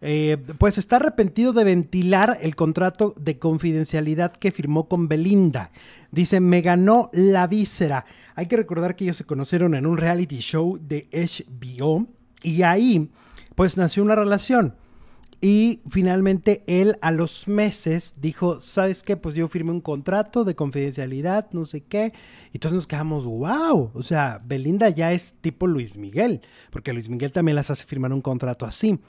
Eh, 0.04 0.36
pues 0.58 0.78
está 0.78 0.96
arrepentido 0.96 1.52
de 1.52 1.62
ventilar 1.62 2.36
el 2.42 2.56
contrato 2.56 3.14
de 3.16 3.38
confidencialidad 3.38 4.32
que 4.32 4.50
firmó 4.50 4.88
con 4.88 5.06
Belinda. 5.06 5.70
Dice, 6.10 6.40
me 6.40 6.60
ganó 6.60 7.08
la 7.12 7.46
víscera. 7.46 8.04
Hay 8.34 8.46
que 8.46 8.56
recordar 8.56 8.96
que 8.96 9.04
ellos 9.04 9.16
se 9.16 9.24
conocieron 9.24 9.76
en 9.76 9.86
un 9.86 9.96
reality 9.96 10.38
show 10.38 10.76
de 10.82 11.08
HBO 11.12 12.08
y 12.42 12.62
ahí 12.62 13.10
pues 13.54 13.76
nació 13.76 14.02
una 14.02 14.16
relación. 14.16 14.74
Y 15.40 15.80
finalmente 15.88 16.64
él 16.66 16.98
a 17.00 17.12
los 17.12 17.46
meses 17.46 18.14
dijo, 18.20 18.60
¿sabes 18.60 19.04
qué? 19.04 19.16
Pues 19.16 19.36
yo 19.36 19.46
firmé 19.46 19.70
un 19.70 19.80
contrato 19.80 20.44
de 20.44 20.56
confidencialidad, 20.56 21.48
no 21.52 21.64
sé 21.64 21.82
qué. 21.82 22.12
Y 22.52 22.56
entonces 22.56 22.74
nos 22.74 22.86
quedamos, 22.88 23.24
wow. 23.24 23.90
O 23.94 24.02
sea, 24.02 24.40
Belinda 24.44 24.88
ya 24.88 25.12
es 25.12 25.34
tipo 25.40 25.68
Luis 25.68 25.96
Miguel, 25.96 26.42
porque 26.70 26.92
Luis 26.92 27.08
Miguel 27.08 27.30
también 27.30 27.56
las 27.56 27.70
hace 27.70 27.84
firmar 27.86 28.12
un 28.12 28.20
contrato 28.20 28.66
así. 28.66 29.00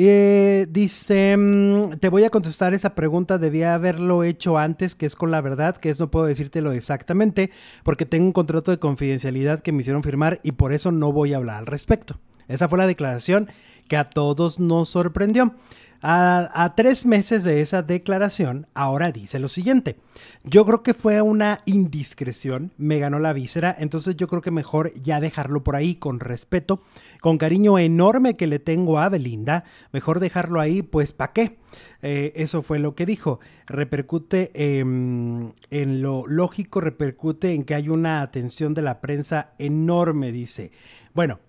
Eh, 0.00 0.68
dice, 0.70 1.36
mm, 1.36 1.98
te 1.98 2.08
voy 2.08 2.22
a 2.22 2.30
contestar 2.30 2.72
esa 2.72 2.94
pregunta, 2.94 3.36
debía 3.36 3.74
haberlo 3.74 4.22
hecho 4.22 4.56
antes, 4.56 4.94
que 4.94 5.06
es 5.06 5.16
con 5.16 5.32
la 5.32 5.40
verdad, 5.40 5.76
que 5.76 5.90
es 5.90 5.98
no 5.98 6.08
puedo 6.08 6.26
decírtelo 6.26 6.70
exactamente, 6.70 7.50
porque 7.82 8.06
tengo 8.06 8.26
un 8.26 8.32
contrato 8.32 8.70
de 8.70 8.78
confidencialidad 8.78 9.58
que 9.58 9.72
me 9.72 9.80
hicieron 9.80 10.04
firmar 10.04 10.38
y 10.44 10.52
por 10.52 10.72
eso 10.72 10.92
no 10.92 11.10
voy 11.10 11.32
a 11.32 11.38
hablar 11.38 11.56
al 11.56 11.66
respecto. 11.66 12.20
Esa 12.46 12.68
fue 12.68 12.78
la 12.78 12.86
declaración 12.86 13.48
que 13.88 13.96
a 13.96 14.04
todos 14.04 14.60
nos 14.60 14.88
sorprendió. 14.88 15.56
A, 16.00 16.74
tres 16.76 17.06
meses 17.06 17.42
de 17.42 17.60
esa 17.60 17.82
declaración, 17.82 18.68
ahora 18.72 19.10
dice 19.10 19.40
lo 19.40 19.48
siguiente. 19.48 19.96
Yo 20.44 20.64
creo 20.64 20.84
que 20.84 20.94
fue 20.94 21.20
una 21.22 21.62
indiscreción, 21.66 22.70
me 22.78 23.00
ganó 23.00 23.18
la 23.18 23.32
víscera, 23.32 23.74
entonces 23.76 24.16
yo 24.16 24.28
creo 24.28 24.40
que 24.40 24.52
mejor 24.52 24.92
ya 25.02 25.20
dejarlo 25.20 25.64
por 25.64 25.74
ahí 25.74 25.96
con 25.96 26.20
respeto, 26.20 26.80
con 27.20 27.36
cariño 27.36 27.80
enorme 27.80 28.36
que 28.36 28.46
le 28.46 28.60
tengo 28.60 29.00
a 29.00 29.08
Belinda, 29.08 29.64
mejor 29.92 30.20
dejarlo 30.20 30.60
ahí, 30.60 30.82
pues 30.82 31.12
¿para 31.12 31.32
qué? 31.32 31.58
Eh, 32.02 32.32
eso 32.36 32.62
fue 32.62 32.78
lo 32.78 32.94
que 32.94 33.04
dijo. 33.04 33.40
Repercute 33.66 34.52
eh, 34.54 34.78
en 34.78 36.02
lo 36.02 36.26
lógico, 36.28 36.80
repercute 36.80 37.54
en 37.54 37.64
que 37.64 37.74
hay 37.74 37.88
una 37.88 38.22
atención 38.22 38.72
de 38.72 38.82
la 38.82 39.00
prensa 39.00 39.52
enorme, 39.58 40.30
dice. 40.30 40.70
Bueno, 41.12 41.40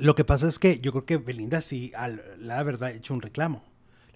lo 0.00 0.14
que 0.14 0.24
pasa 0.24 0.48
es 0.48 0.58
que 0.58 0.80
yo 0.80 0.92
creo 0.92 1.04
que 1.06 1.16
Belinda 1.18 1.60
sí, 1.60 1.92
al- 1.96 2.22
la 2.38 2.62
verdad, 2.62 2.88
ha 2.88 2.92
hecho 2.92 3.14
un 3.14 3.22
reclamo. 3.22 3.62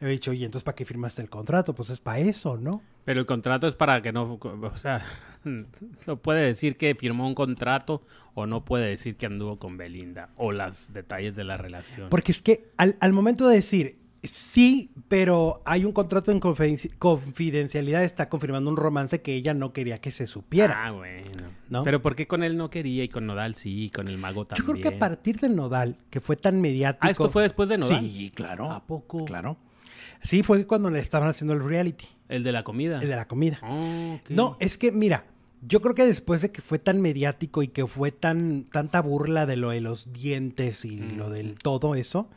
Le 0.01 0.07
había 0.07 0.13
dicho, 0.15 0.33
oye, 0.33 0.45
entonces 0.45 0.65
¿para 0.65 0.75
qué 0.75 0.85
firmaste 0.85 1.23
el 1.23 1.31
contrato? 1.31 1.75
Pues 1.75 1.91
es 1.91 2.01
para 2.01 2.19
eso, 2.19 2.57
¿no? 2.57 2.83
Pero 3.05 3.21
el 3.21 3.27
contrato 3.27 3.67
es 3.67 3.77
para 3.77 4.03
que 4.03 4.13
no, 4.13 4.35
o 4.41 4.77
sea, 4.77 5.05
no 5.45 6.17
puede 6.17 6.43
decir 6.43 6.77
que 6.77 6.95
firmó 6.95 7.27
un 7.27 7.35
contrato 7.35 8.03
o 8.35 8.47
no 8.47 8.65
puede 8.65 8.87
decir 8.89 9.17
que 9.17 9.27
anduvo 9.27 9.59
con 9.59 9.77
Belinda 9.77 10.31
o 10.37 10.53
los 10.53 10.93
detalles 10.93 11.37
de 11.37 11.45
la 11.45 11.57
relación. 11.57 12.09
Porque 12.11 12.33
es 12.33 12.43
que 12.43 12.71
al, 12.77 12.97
al 13.01 13.13
momento 13.13 13.47
de 13.49 13.57
decir, 13.57 13.99
sí, 14.29 14.91
pero 15.09 15.63
hay 15.65 15.85
un 15.85 15.93
contrato 15.93 16.31
en 16.33 16.41
confiden- 16.41 16.91
confidencialidad, 16.99 18.05
está 18.05 18.29
confirmando 18.29 18.71
un 18.71 18.77
romance 18.77 19.21
que 19.23 19.35
ella 19.35 19.55
no 19.55 19.73
quería 19.73 19.99
que 19.99 20.11
se 20.11 20.27
supiera. 20.27 20.87
Ah, 20.87 20.91
bueno. 20.93 21.43
¿No? 21.69 21.83
Pero 21.85 22.03
¿por 22.03 22.15
qué 22.15 22.27
con 22.27 22.43
él 22.43 22.57
no 22.57 22.71
quería 22.71 23.05
y 23.05 23.09
con 23.09 23.27
Nodal 23.27 23.55
sí 23.55 23.85
y 23.85 23.91
con 23.91 24.09
el 24.09 24.19
mago 24.19 24.43
Yo 24.43 24.47
también? 24.49 24.79
creo 24.81 24.91
que 24.91 24.97
a 24.97 24.99
partir 24.99 25.41
de 25.41 25.49
Nodal, 25.49 25.97
que 26.11 26.21
fue 26.21 26.37
tan 26.37 26.61
mediático. 26.61 27.07
Ah, 27.07 27.11
¿esto 27.11 27.29
fue 27.29 27.43
después 27.43 27.69
de 27.69 27.79
Nodal? 27.79 28.01
Sí, 28.01 28.33
claro. 28.35 28.71
¿A 28.71 28.85
poco? 28.87 29.25
Claro. 29.25 29.57
Sí, 30.23 30.43
fue 30.43 30.67
cuando 30.67 30.91
le 30.91 31.01
estaban 31.01 31.29
haciendo 31.29 31.53
el 31.55 31.63
reality, 31.63 32.07
El 32.29 32.43
de 32.45 32.53
la 32.53 32.63
comida. 32.65 32.99
el 33.01 33.09
de 33.09 33.17
la 33.17 33.27
comida. 33.29 33.59
Oh, 33.63 34.15
ok. 34.21 34.31
No, 34.31 34.57
es 34.61 34.79
que 34.79 34.91
mira, 34.91 35.27
yo 35.67 35.81
creo 35.81 35.95
que 35.95 36.05
después 36.07 36.41
de 36.43 36.51
que 36.51 36.61
fue 36.63 36.79
tan 36.79 37.01
mediático 37.01 37.63
y 37.63 37.69
que 37.69 37.87
fue 37.87 38.11
tan 38.13 38.65
tanta 38.65 39.01
burla 39.03 39.45
de 39.47 39.57
lo 39.57 39.71
de 39.71 39.81
los 39.81 40.13
dientes 40.13 40.85
y 40.85 40.97
lo 40.99 41.29
del 41.31 41.57
todo 41.59 41.95
eso 41.95 42.29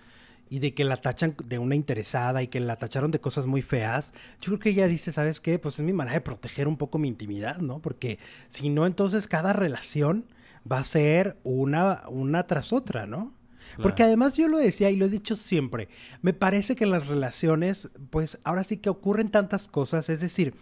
y 0.50 0.60
de 0.60 0.74
que 0.74 0.84
la 0.84 0.98
tachan 0.98 1.36
de 1.44 1.60
una 1.60 1.76
interesada 1.76 2.42
y 2.44 2.48
que 2.48 2.60
la 2.60 2.76
tacharon 2.76 3.12
de 3.12 3.20
cosas 3.20 3.48
muy 3.48 3.62
feas, 3.62 4.14
yo 4.42 4.52
creo 4.52 4.60
que 4.60 4.70
ella 4.70 4.88
dice, 4.88 5.12
¿sabes 5.12 5.40
qué? 5.40 5.60
Pues 5.60 5.80
es 5.80 5.86
mi 5.86 5.94
manera 5.94 6.16
de 6.16 6.22
proteger 6.22 6.68
un 6.68 6.78
poco 6.78 6.98
mi 6.98 7.08
intimidad, 7.08 7.58
¿no? 7.58 7.80
Porque 7.80 8.20
si 8.50 8.70
no, 8.70 8.86
entonces 8.86 9.28
cada 9.28 9.54
relación 9.54 10.26
va 10.70 10.80
a 10.80 10.84
ser 10.84 11.38
una, 11.44 12.04
una 12.10 12.48
tras 12.48 12.74
otra, 12.74 13.06
¿no? 13.06 13.34
Porque 13.82 14.04
además 14.04 14.36
yo 14.36 14.48
lo 14.48 14.58
decía 14.58 14.90
y 14.90 14.96
lo 14.96 15.06
he 15.06 15.10
dicho 15.10 15.36
siempre, 15.36 15.90
me 16.22 16.34
parece 16.34 16.76
que 16.76 16.86
en 16.86 16.92
las 16.92 17.08
relaciones, 17.08 17.90
pues 18.10 18.40
ahora 18.44 18.64
sí 18.64 18.78
que 18.78 18.90
ocurren 18.90 19.30
tantas 19.30 19.68
cosas, 19.68 20.10
es 20.10 20.22
decir, 20.22 20.54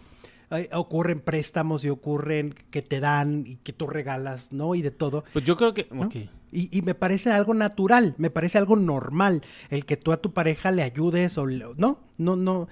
eh, 0.50 0.68
ocurren 0.72 1.20
préstamos 1.20 1.84
y 1.84 1.88
ocurren 1.90 2.54
que 2.70 2.82
te 2.82 3.00
dan 3.00 3.44
y 3.46 3.56
que 3.56 3.72
tú 3.72 3.86
regalas, 3.86 4.52
¿no? 4.52 4.74
Y 4.74 4.82
de 4.82 4.90
todo. 4.90 5.24
Pues 5.32 5.44
yo 5.44 5.56
creo 5.56 5.74
que. 5.74 5.86
Y, 6.52 6.76
y 6.76 6.82
me 6.82 6.94
parece 6.94 7.30
algo 7.32 7.54
natural, 7.54 8.14
me 8.18 8.30
parece 8.30 8.56
algo 8.58 8.76
normal 8.76 9.42
el 9.68 9.84
que 9.84 9.96
tú 9.96 10.12
a 10.12 10.18
tu 10.18 10.32
pareja 10.32 10.70
le 10.70 10.82
ayudes 10.82 11.36
o 11.38 11.46
le- 11.46 11.64
no, 11.76 11.98
no, 12.18 12.36
no. 12.36 12.68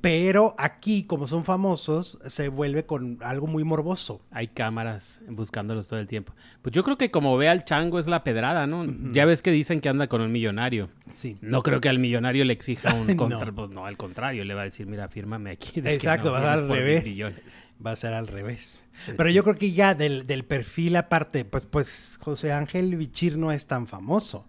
Pero 0.00 0.54
aquí, 0.58 1.04
como 1.04 1.26
son 1.26 1.44
famosos, 1.44 2.18
se 2.26 2.48
vuelve 2.48 2.86
con 2.86 3.18
algo 3.20 3.46
muy 3.48 3.64
morboso. 3.64 4.20
Hay 4.30 4.48
cámaras 4.48 5.20
buscándolos 5.28 5.88
todo 5.88 5.98
el 5.98 6.06
tiempo. 6.06 6.34
Pues 6.62 6.72
yo 6.72 6.84
creo 6.84 6.96
que 6.96 7.10
como 7.10 7.36
ve 7.36 7.48
al 7.48 7.64
chango 7.64 7.98
es 7.98 8.06
la 8.06 8.22
pedrada, 8.22 8.66
¿no? 8.66 8.84
Ya 9.12 9.24
ves 9.24 9.42
que 9.42 9.50
dicen 9.50 9.80
que 9.80 9.88
anda 9.88 10.06
con 10.06 10.20
un 10.20 10.30
millonario. 10.30 10.88
Sí. 11.10 11.36
No 11.40 11.62
creo 11.62 11.80
que 11.80 11.88
al 11.88 11.98
millonario 11.98 12.44
le 12.44 12.52
exija 12.52 12.94
un 12.94 13.06
No. 13.16 13.54
Pues 13.54 13.70
no, 13.70 13.86
al 13.86 13.96
contrario, 13.96 14.44
le 14.44 14.54
va 14.54 14.62
a 14.62 14.64
decir, 14.64 14.86
mira, 14.86 15.08
fírmame 15.08 15.50
aquí. 15.50 15.80
de 15.80 15.94
Exacto, 15.94 16.26
no 16.26 16.32
va 16.32 16.38
a 16.38 16.56
vienes 16.56 16.62
al 16.62 16.68
revés. 16.76 17.04
millones. 17.04 17.68
Va 17.84 17.92
a 17.92 17.96
ser 17.96 18.12
al 18.14 18.28
revés. 18.28 18.86
Pero 19.16 19.30
yo 19.30 19.42
creo 19.42 19.56
que 19.56 19.72
ya 19.72 19.94
del, 19.94 20.26
del 20.26 20.44
perfil 20.44 20.96
aparte, 20.96 21.44
pues, 21.44 21.66
pues 21.66 22.18
José 22.20 22.52
Ángel 22.52 22.94
Bichir 22.96 23.36
no 23.36 23.50
es 23.50 23.66
tan 23.66 23.86
famoso. 23.86 24.46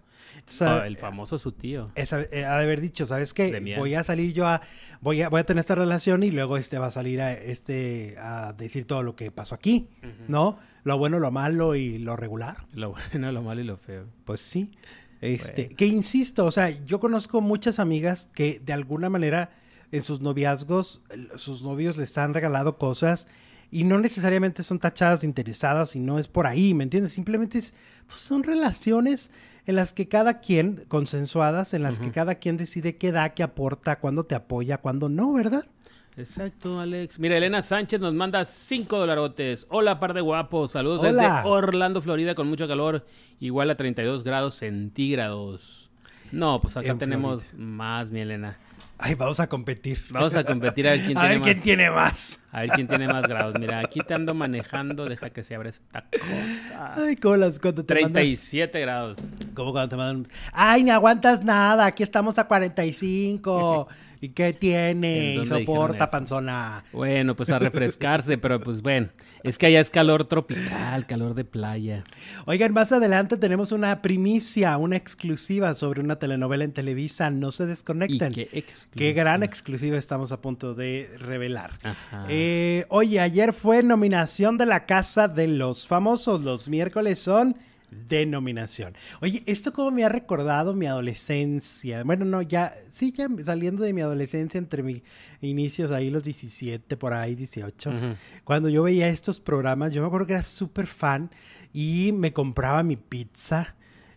Ah, 0.60 0.86
el 0.86 0.96
famoso 0.98 1.38
su 1.38 1.52
tío. 1.52 1.90
es 1.94 2.12
ha- 2.12 2.20
eh, 2.22 2.44
ha 2.44 2.56
de 2.58 2.64
haber 2.64 2.80
dicho, 2.80 3.06
¿sabes 3.06 3.32
qué? 3.32 3.74
Voy 3.78 3.94
a 3.94 4.04
salir 4.04 4.32
yo 4.34 4.46
a 4.46 4.60
voy 5.00 5.22
a 5.22 5.28
voy 5.28 5.40
a 5.40 5.44
tener 5.44 5.60
esta 5.60 5.74
relación 5.74 6.22
y 6.22 6.30
luego 6.30 6.56
este 6.58 6.78
va 6.78 6.86
a 6.86 6.90
salir 6.90 7.20
a 7.20 7.32
este 7.32 8.16
a 8.18 8.52
decir 8.52 8.86
todo 8.86 9.02
lo 9.02 9.16
que 9.16 9.30
pasó 9.30 9.54
aquí, 9.54 9.88
¿no? 10.28 10.58
Lo 10.84 10.98
bueno, 10.98 11.18
lo 11.18 11.30
malo 11.30 11.74
y 11.74 11.98
lo 11.98 12.14
regular. 12.16 12.66
Lo 12.74 12.90
bueno, 12.92 13.32
lo 13.32 13.42
malo 13.42 13.60
y 13.60 13.64
lo 13.64 13.76
feo. 13.78 14.04
Pues 14.26 14.40
sí. 14.40 14.70
Este, 15.22 15.62
Bueno. 15.62 15.76
que 15.78 15.86
insisto, 15.86 16.44
o 16.44 16.50
sea, 16.50 16.68
yo 16.84 17.00
conozco 17.00 17.40
muchas 17.40 17.78
amigas 17.78 18.28
que 18.34 18.60
de 18.62 18.74
alguna 18.74 19.08
manera 19.08 19.50
en 19.92 20.04
sus 20.04 20.20
noviazgos 20.20 21.02
sus 21.36 21.62
novios 21.62 21.96
les 21.96 22.18
han 22.18 22.34
regalado 22.34 22.76
cosas 22.76 23.26
y 23.70 23.84
no 23.84 23.98
necesariamente 23.98 24.62
son 24.62 24.78
tachadas 24.78 25.22
de 25.22 25.26
interesadas 25.26 25.96
y 25.96 26.00
no 26.00 26.18
es 26.18 26.28
por 26.28 26.46
ahí, 26.46 26.74
¿me 26.74 26.84
entiendes? 26.84 27.12
Simplemente 27.14 27.56
es, 27.58 27.72
pues, 28.06 28.20
son 28.20 28.42
relaciones 28.42 29.30
en 29.66 29.76
las 29.76 29.92
que 29.92 30.08
cada 30.08 30.40
quien, 30.40 30.84
consensuadas, 30.88 31.74
en 31.74 31.82
las 31.82 31.98
que 31.98 32.10
cada 32.10 32.34
quien 32.36 32.56
decide 32.56 32.96
qué 32.96 33.12
da, 33.12 33.30
qué 33.30 33.42
aporta, 33.42 33.98
cuándo 33.98 34.24
te 34.24 34.34
apoya, 34.34 34.78
cuándo 34.78 35.08
no, 35.08 35.32
¿verdad? 35.32 35.66
Exacto, 36.16 36.78
Alex. 36.78 37.18
Mira, 37.18 37.36
Elena 37.36 37.60
Sánchez 37.62 38.00
nos 38.00 38.14
manda 38.14 38.44
5 38.44 38.98
dolarotes. 38.98 39.66
Hola, 39.68 39.98
par 39.98 40.14
de 40.14 40.20
guapos. 40.20 40.70
Saludos 40.72 41.00
Hola. 41.00 41.10
desde 41.10 41.48
Orlando, 41.48 42.00
Florida, 42.00 42.34
con 42.36 42.46
mucho 42.48 42.68
calor, 42.68 43.04
igual 43.40 43.70
a 43.70 43.76
32 43.76 44.22
grados 44.22 44.54
centígrados. 44.54 45.90
No, 46.30 46.60
pues 46.60 46.76
acá 46.76 46.88
En 46.90 46.98
tenemos 46.98 47.42
Florida. 47.42 47.64
más, 47.64 48.10
mi 48.10 48.20
Elena. 48.20 48.56
Ay, 48.96 49.14
vamos 49.16 49.40
a 49.40 49.48
competir. 49.48 50.04
Vamos 50.08 50.34
a 50.36 50.44
competir 50.44 50.86
a 50.88 50.92
ver 50.92 51.04
quién 51.04 51.18
a 51.18 51.22
tiene 51.22 51.34
ver 51.34 51.42
quién 51.42 51.56
más. 51.56 51.64
tiene 51.64 51.90
más. 51.90 52.40
A 52.52 52.60
ver 52.60 52.70
quién 52.70 52.86
tiene 52.88 53.06
más 53.08 53.22
grados. 53.22 53.54
Mira, 53.58 53.80
aquí 53.80 54.00
te 54.00 54.14
ando 54.14 54.34
manejando. 54.34 55.04
Deja 55.06 55.30
que 55.30 55.42
se 55.42 55.54
abra 55.56 55.68
esta 55.70 56.04
cosa. 56.10 56.94
Ay, 56.96 57.16
¿cómo 57.16 57.36
las 57.36 57.58
cuando 57.58 57.84
te 57.84 57.92
mandan- 57.94 58.12
37 58.12 58.80
grados. 58.80 59.18
Como 59.54 59.72
cuando 59.72 59.88
te 59.88 59.96
mandan, 59.96 60.30
ay, 60.52 60.84
ni 60.84 60.90
aguantas 60.90 61.44
nada, 61.44 61.86
aquí 61.86 62.02
estamos 62.02 62.38
a 62.38 62.44
45. 62.46 63.88
¿Y 64.20 64.30
qué 64.30 64.48
¿En 64.48 64.58
tiene? 64.58 65.34
Y 65.36 65.46
soporta, 65.46 66.10
panzona. 66.10 66.84
Bueno, 66.92 67.34
pues 67.36 67.50
a 67.50 67.58
refrescarse, 67.58 68.38
pero 68.38 68.58
pues 68.60 68.82
bueno. 68.82 69.08
Es 69.42 69.58
que 69.58 69.66
allá 69.66 69.80
es 69.80 69.90
calor 69.90 70.26
tropical, 70.26 71.06
calor 71.06 71.34
de 71.34 71.44
playa. 71.44 72.02
Oigan, 72.46 72.72
más 72.72 72.92
adelante 72.92 73.36
tenemos 73.36 73.72
una 73.72 74.00
primicia, 74.00 74.76
una 74.78 74.96
exclusiva 74.96 75.74
sobre 75.74 76.00
una 76.00 76.16
telenovela 76.18 76.64
en 76.64 76.72
Televisa. 76.72 77.30
No 77.30 77.52
se 77.52 77.66
desconecten. 77.66 78.32
qué 78.32 78.46
Qué, 78.46 78.58
exclusiva. 78.58 79.12
gran 79.12 79.42
exclusiva 79.42 79.98
estamos 79.98 80.32
a 80.32 80.40
punto 80.40 80.74
de 80.74 81.10
revelar. 81.18 81.78
Eh, 82.28 82.86
oye, 82.88 83.20
ayer 83.20 83.52
fue 83.52 83.82
nominación 83.82 84.56
de 84.56 84.64
la 84.64 84.86
Casa 84.86 85.28
de 85.28 85.46
los 85.46 85.86
Famosos. 85.86 86.40
Los 86.40 86.68
miércoles 86.70 87.18
son 87.18 87.54
de 88.08 88.26
nominación. 88.26 88.94
Oye, 89.20 89.42
esto 89.46 89.72
como 89.72 89.90
me 89.90 90.04
ha 90.04 90.08
recordado 90.08 90.74
mi 90.74 90.86
adolescencia. 90.86 92.02
Bueno, 92.04 92.24
no, 92.24 92.42
ya, 92.42 92.74
sí, 92.88 93.12
ya 93.12 93.28
saliendo 93.44 93.82
de 93.84 93.92
mi 93.92 94.00
adolescencia 94.00 94.58
entre 94.58 94.82
mis 94.82 95.02
inicios 95.40 95.90
ahí, 95.90 96.10
los 96.10 96.24
17, 96.24 96.96
por 96.96 97.12
ahí, 97.14 97.34
18. 97.34 97.90
Ujú. 97.90 97.98
Cuando 98.44 98.68
yo 98.68 98.82
veía 98.82 99.08
estos 99.08 99.40
programas, 99.40 99.92
yo 99.92 100.00
me 100.02 100.06
acuerdo 100.08 100.26
que 100.26 100.34
era 100.34 100.42
súper 100.42 100.86
fan 100.86 101.30
y 101.72 102.12
me 102.14 102.32
compraba 102.32 102.82
mi 102.82 102.96
pizza. 102.96 103.74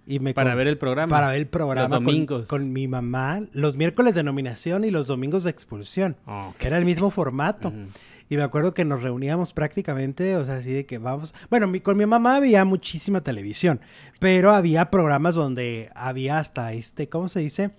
Y 0.10 0.20
me 0.20 0.34
Para 0.34 0.56
ver 0.56 0.68
el 0.68 0.78
programa. 0.78 1.10
Para 1.10 1.28
ver 1.30 1.38
el 1.38 1.48
programa 1.48 1.90
Los 1.90 1.98
con- 1.98 2.06
domingos. 2.06 2.48
Con, 2.48 2.72
mi 2.72 2.88
mamá. 2.88 3.42
Los 3.52 3.76
miércoles 3.76 4.16
de 4.16 4.24
nominación 4.24 4.86
y 4.86 4.90
los 4.92 5.08
domingos 5.08 5.44
de 5.44 5.50
expulsión. 5.50 6.16
Que 6.58 6.68
era 6.68 6.78
el 6.78 6.86
mismo 6.86 7.10
formato. 7.12 7.68
Ujú. 7.70 7.88
Y 8.30 8.36
me 8.38 8.44
acuerdo 8.44 8.74
que 8.74 8.84
nos 8.86 9.02
reuníamos 9.04 9.54
prácticamente, 9.54 10.36
o 10.36 10.44
sea, 10.44 10.56
así 10.58 10.74
de 10.74 10.86
que 10.86 10.98
vamos. 10.98 11.34
Bueno, 11.50 11.68
mi- 11.68 11.80
con 11.80 11.98
mi 11.98 12.06
mamá 12.06 12.36
había 12.36 12.66
muchísima 12.66 13.22
televisión, 13.22 13.80
pero 14.20 14.52
había 14.54 14.90
programas 14.92 15.36
donde 15.36 15.90
había 15.96 16.38
hasta 16.40 16.74
este, 16.74 17.08
¿cómo 17.10 17.30
se 17.30 17.40
dice? 17.40 17.72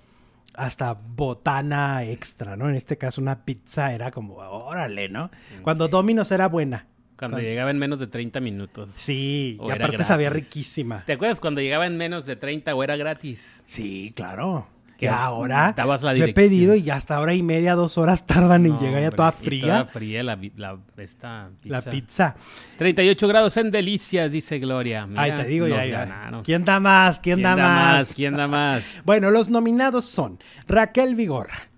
Hasta 0.55 0.95
botana 0.95 2.03
extra, 2.05 2.57
¿no? 2.57 2.69
En 2.69 2.75
este 2.75 2.97
caso, 2.97 3.21
una 3.21 3.45
pizza 3.45 3.93
era 3.95 4.11
como, 4.11 4.37
órale, 4.37 5.09
¿no? 5.09 5.31
Cuando 5.63 5.89
Domino's 5.89 6.33
era 6.33 6.49
buena. 6.49 6.87
Cuando 7.19 7.37
Cuando- 7.37 7.49
llegaba 7.49 7.71
en 7.71 7.79
menos 7.79 7.99
de 7.99 8.07
30 8.07 8.41
minutos. 8.41 8.91
Sí, 8.97 9.57
O 9.61 9.69
y 9.69 9.73
aparte 9.73 10.03
sabía 10.05 10.31
riquísima. 10.31 11.05
¿Te 11.05 11.13
acuerdas 11.15 11.41
cuando 11.41 11.61
llegaba 11.61 11.87
en 11.87 11.97
menos 11.97 12.27
de 12.27 12.37
30 12.37 12.75
o 12.75 12.83
era 12.83 12.97
gratis? 12.97 13.63
Sí, 13.67 14.13
claro. 14.17 14.67
Que 14.99 15.09
ahora 15.09 15.73
yo 16.19 16.25
he 16.25 16.35
pedido 16.35 16.75
y 16.75 16.83
ya 16.83 16.97
hasta 16.97 17.21
hora 17.21 17.33
y 17.33 17.43
media, 17.43 17.77
dos 17.77 17.97
horas 17.99 18.27
tardan 18.27 18.67
en 18.67 18.77
llegar 18.79 19.01
ya 19.01 19.11
toda 19.11 19.31
fría. 19.31 19.63
Toda 19.67 19.85
fría 19.87 20.23
la, 20.25 20.37
la- 20.57 20.77
esta 20.97 21.51
pizza. 21.63 21.73
La 21.73 21.83
pizza. 21.91 22.37
38 22.79 23.29
grados 23.29 23.57
en 23.59 23.71
delicias, 23.71 24.33
dice 24.33 24.59
Gloria. 24.59 25.07
Mira, 25.07 25.23
Ay, 25.23 25.33
te 25.37 25.45
digo, 25.45 25.69
ya, 25.69 25.87
ya. 25.87 26.41
¿Quién 26.43 26.65
da 26.65 26.81
más? 26.81 27.21
¿Quién, 27.21 27.43
da, 27.43 27.57
más? 27.57 28.13
¿Quién 28.15 28.35
da 28.35 28.49
más? 28.49 28.83
Bueno, 29.05 29.31
los 29.31 29.49
nominados 29.51 30.05
son 30.05 30.41
Raquel 30.67 31.15
Vigorra, 31.15 31.69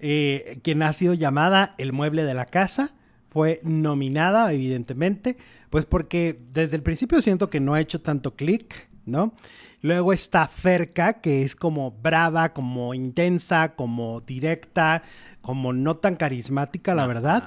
eh, 0.00 0.58
quien 0.64 0.82
ha 0.82 0.94
sido 0.94 1.12
llamada 1.14 1.74
el 1.76 1.92
mueble 1.92 2.24
de 2.24 2.32
la 2.34 2.46
casa. 2.46 2.92
Fue 3.28 3.60
nominada, 3.64 4.52
evidentemente, 4.52 5.36
pues 5.70 5.84
porque 5.84 6.38
desde 6.52 6.76
el 6.76 6.82
principio 6.82 7.20
siento 7.22 7.50
que 7.50 7.60
no 7.60 7.74
ha 7.74 7.80
hecho 7.80 8.00
tanto 8.00 8.34
clic, 8.34 8.88
¿no? 9.06 9.34
Luego 9.82 10.12
está 10.12 10.46
Ferca, 10.48 11.20
que 11.20 11.42
es 11.42 11.56
como 11.56 11.90
brava, 11.90 12.52
como 12.52 12.94
intensa, 12.94 13.74
como 13.74 14.20
directa, 14.20 15.02
como 15.40 15.72
no 15.72 15.96
tan 15.96 16.16
carismática, 16.16 16.94
la 16.94 17.06
verdad. 17.06 17.42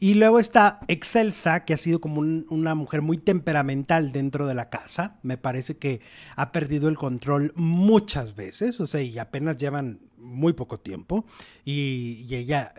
Y 0.00 0.14
luego 0.14 0.40
está 0.40 0.80
Excelsa, 0.88 1.64
que 1.64 1.74
ha 1.74 1.76
sido 1.76 2.00
como 2.00 2.18
un- 2.20 2.46
una 2.50 2.74
mujer 2.74 3.02
muy 3.02 3.18
temperamental 3.18 4.10
dentro 4.10 4.48
de 4.48 4.54
la 4.54 4.68
casa. 4.70 5.18
Me 5.22 5.36
parece 5.36 5.76
que 5.76 6.00
ha 6.34 6.50
perdido 6.50 6.88
el 6.88 6.96
control 6.96 7.52
muchas 7.54 8.34
veces, 8.34 8.80
o 8.80 8.86
sea, 8.88 9.02
y 9.02 9.18
apenas 9.18 9.56
llevan 9.58 10.00
muy 10.22 10.52
poco 10.52 10.78
tiempo. 10.80 11.24
Y, 11.64 12.24
y 12.28 12.36
ella, 12.36 12.72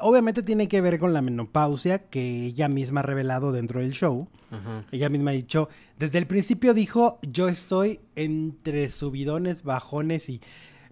obviamente 0.00 0.42
tiene 0.42 0.68
que 0.68 0.80
ver 0.80 0.98
con 0.98 1.12
la 1.12 1.22
menopausia 1.22 2.08
que 2.08 2.46
ella 2.46 2.68
misma 2.68 3.00
ha 3.00 3.04
revelado 3.04 3.52
dentro 3.52 3.80
del 3.80 3.92
show. 3.92 4.28
Ella 4.90 5.08
misma 5.08 5.30
ha 5.30 5.34
dicho, 5.34 5.68
desde 5.98 6.18
el 6.18 6.26
principio 6.26 6.74
dijo, 6.74 7.18
yo 7.22 7.48
estoy 7.48 8.00
entre 8.16 8.90
subidones, 8.90 9.62
bajones 9.62 10.28
y 10.28 10.40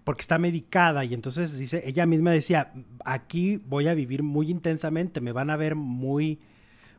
porque 0.03 0.21
está 0.21 0.37
medicada 0.37 1.03
y 1.03 1.13
entonces 1.13 1.57
dice, 1.57 1.83
ella 1.85 2.05
misma 2.05 2.31
decía, 2.31 2.71
aquí 3.03 3.57
voy 3.57 3.87
a 3.87 3.93
vivir 3.93 4.23
muy 4.23 4.49
intensamente, 4.49 5.19
me 5.19 5.33
van 5.33 5.49
a 5.49 5.57
ver 5.57 5.75
muy 5.75 6.39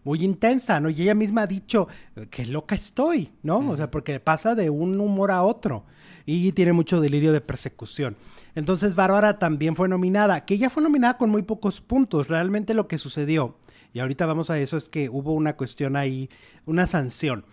muy 0.05 0.25
intensa, 0.25 0.81
¿no? 0.81 0.91
Y 0.91 1.03
ella 1.03 1.15
misma 1.15 1.43
ha 1.43 1.47
dicho, 1.47 1.89
qué 2.31 2.47
loca 2.47 2.75
estoy, 2.75 3.31
¿no? 3.43 3.59
O 3.71 3.77
sea, 3.77 3.91
porque 3.91 4.21
pasa 4.21 4.55
de 4.55 4.71
un 4.71 4.99
humor 5.01 5.31
a 5.31 5.43
otro 5.43 5.85
y 6.25 6.53
tiene 6.53 6.73
mucho 6.73 7.01
delirio 7.01 7.33
de 7.33 7.41
persecución. 7.41 8.17
Entonces 8.59 8.97
Bárbara 8.97 9.39
también 9.39 9.77
fue 9.77 9.89
nominada, 9.89 10.45
que 10.45 10.55
ella 10.55 10.69
fue 10.69 10.83
nominada 10.83 11.17
con 11.17 11.31
muy 11.31 11.43
pocos 11.43 11.81
puntos. 11.81 12.27
Realmente 12.27 12.75
lo 12.75 12.89
que 12.89 12.99
sucedió, 12.99 13.57
y 13.93 14.01
ahorita 14.01 14.27
vamos 14.27 14.51
a 14.51 14.59
eso, 14.59 14.77
es 14.77 14.89
que 14.89 15.09
hubo 15.09 15.33
una 15.33 15.57
cuestión 15.57 15.95
ahí, 15.95 16.29
una 16.67 16.89
sanción. 16.89 17.45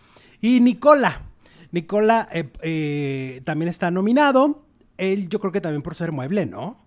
Y 0.41 0.61
Nicola, 0.61 1.21
Nicola 1.71 2.27
eh, 2.31 2.51
eh, 2.63 3.41
también 3.43 3.69
está 3.69 3.91
nominado. 3.91 4.65
Él 4.97 5.29
yo 5.29 5.39
creo 5.39 5.51
que 5.51 5.61
también 5.61 5.83
por 5.83 5.93
ser 5.93 6.11
mueble, 6.11 6.47
¿no? 6.47 6.79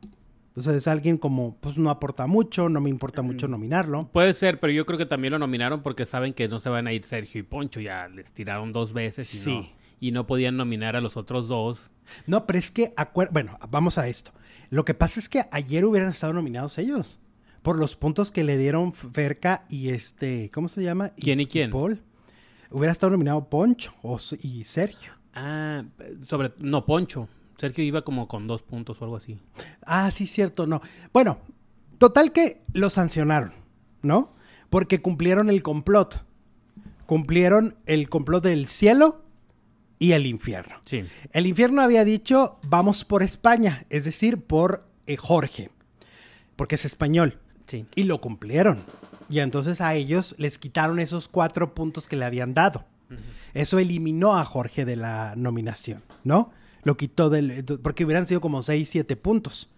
O 0.56 0.62
sea, 0.62 0.74
es 0.74 0.88
alguien 0.88 1.16
como, 1.16 1.54
pues 1.60 1.78
no 1.78 1.88
aporta 1.88 2.26
mucho, 2.26 2.68
no 2.68 2.80
me 2.80 2.90
importa 2.90 3.22
mucho 3.22 3.46
nominarlo. 3.46 4.08
Puede 4.12 4.32
ser, 4.32 4.58
pero 4.58 4.72
yo 4.72 4.84
creo 4.84 4.98
que 4.98 5.06
también 5.06 5.30
lo 5.34 5.38
nominaron 5.38 5.80
porque 5.80 6.04
saben 6.06 6.34
que 6.34 6.48
no 6.48 6.58
se 6.58 6.68
van 6.68 6.88
a 6.88 6.92
ir 6.92 7.04
Sergio 7.04 7.38
y 7.38 7.44
Poncho. 7.44 7.78
Ya 7.78 8.08
les 8.08 8.32
tiraron 8.32 8.72
dos 8.72 8.92
veces 8.92 9.32
y, 9.32 9.38
Sí. 9.38 9.54
no, 9.54 9.77
y 10.00 10.12
no 10.12 10.26
podían 10.26 10.56
nominar 10.56 10.96
a 10.96 11.00
los 11.00 11.16
otros 11.16 11.48
dos. 11.48 11.90
No, 12.26 12.46
pero 12.46 12.58
es 12.58 12.70
que, 12.70 12.94
bueno, 13.32 13.58
vamos 13.70 13.98
a 13.98 14.08
esto. 14.08 14.32
Lo 14.70 14.84
que 14.84 14.94
pasa 14.94 15.20
es 15.20 15.28
que 15.28 15.46
ayer 15.50 15.84
hubieran 15.84 16.10
estado 16.10 16.32
nominados 16.32 16.78
ellos. 16.78 17.18
Por 17.62 17.78
los 17.78 17.96
puntos 17.96 18.30
que 18.30 18.44
le 18.44 18.56
dieron 18.56 18.92
Ferca 18.92 19.64
y 19.68 19.90
este, 19.90 20.50
¿cómo 20.52 20.68
se 20.68 20.82
llama? 20.82 21.10
¿Quién 21.10 21.40
y 21.40 21.46
quién? 21.46 21.70
Paul. 21.70 22.02
Hubiera 22.70 22.92
estado 22.92 23.10
nominado 23.10 23.48
Poncho 23.48 23.94
o 24.02 24.18
y 24.42 24.64
Sergio. 24.64 25.12
Ah, 25.34 25.84
sobre... 26.24 26.50
No, 26.58 26.84
Poncho. 26.84 27.28
Sergio 27.56 27.82
iba 27.82 28.02
como 28.02 28.28
con 28.28 28.46
dos 28.46 28.62
puntos 28.62 29.00
o 29.00 29.04
algo 29.04 29.16
así. 29.16 29.38
Ah, 29.82 30.10
sí, 30.12 30.26
cierto, 30.26 30.66
no. 30.66 30.80
Bueno, 31.12 31.38
total 31.98 32.32
que 32.32 32.62
lo 32.72 32.88
sancionaron, 32.90 33.52
¿no? 34.02 34.34
Porque 34.70 35.02
cumplieron 35.02 35.50
el 35.50 35.62
complot. 35.62 36.24
Cumplieron 37.06 37.76
el 37.86 38.08
complot 38.08 38.44
del 38.44 38.66
cielo 38.66 39.24
y 39.98 40.12
el 40.12 40.26
infierno. 40.26 40.76
Sí. 40.84 41.04
El 41.32 41.46
infierno 41.46 41.82
había 41.82 42.04
dicho, 42.04 42.58
vamos 42.66 43.04
por 43.04 43.22
España, 43.22 43.86
es 43.90 44.04
decir, 44.04 44.40
por 44.40 44.86
eh, 45.06 45.16
Jorge, 45.16 45.70
porque 46.56 46.76
es 46.76 46.84
español. 46.84 47.38
Sí. 47.66 47.86
Y 47.94 48.04
lo 48.04 48.20
cumplieron. 48.20 48.84
Y 49.28 49.40
entonces 49.40 49.80
a 49.80 49.94
ellos 49.94 50.34
les 50.38 50.58
quitaron 50.58 50.98
esos 50.98 51.28
cuatro 51.28 51.74
puntos 51.74 52.08
que 52.08 52.16
le 52.16 52.24
habían 52.24 52.54
dado. 52.54 52.84
Eso 53.54 53.78
eliminó 53.78 54.36
a 54.36 54.44
Jorge 54.44 54.84
de 54.84 54.96
la 54.96 55.34
nominación, 55.36 56.02
¿no? 56.24 56.52
Lo 56.84 56.96
quitó 56.96 57.30
del... 57.30 57.64
porque 57.82 58.04
hubieran 58.04 58.26
sido 58.26 58.40
como 58.40 58.62
seis, 58.62 58.88
siete 58.90 59.16
puntos. 59.16 59.68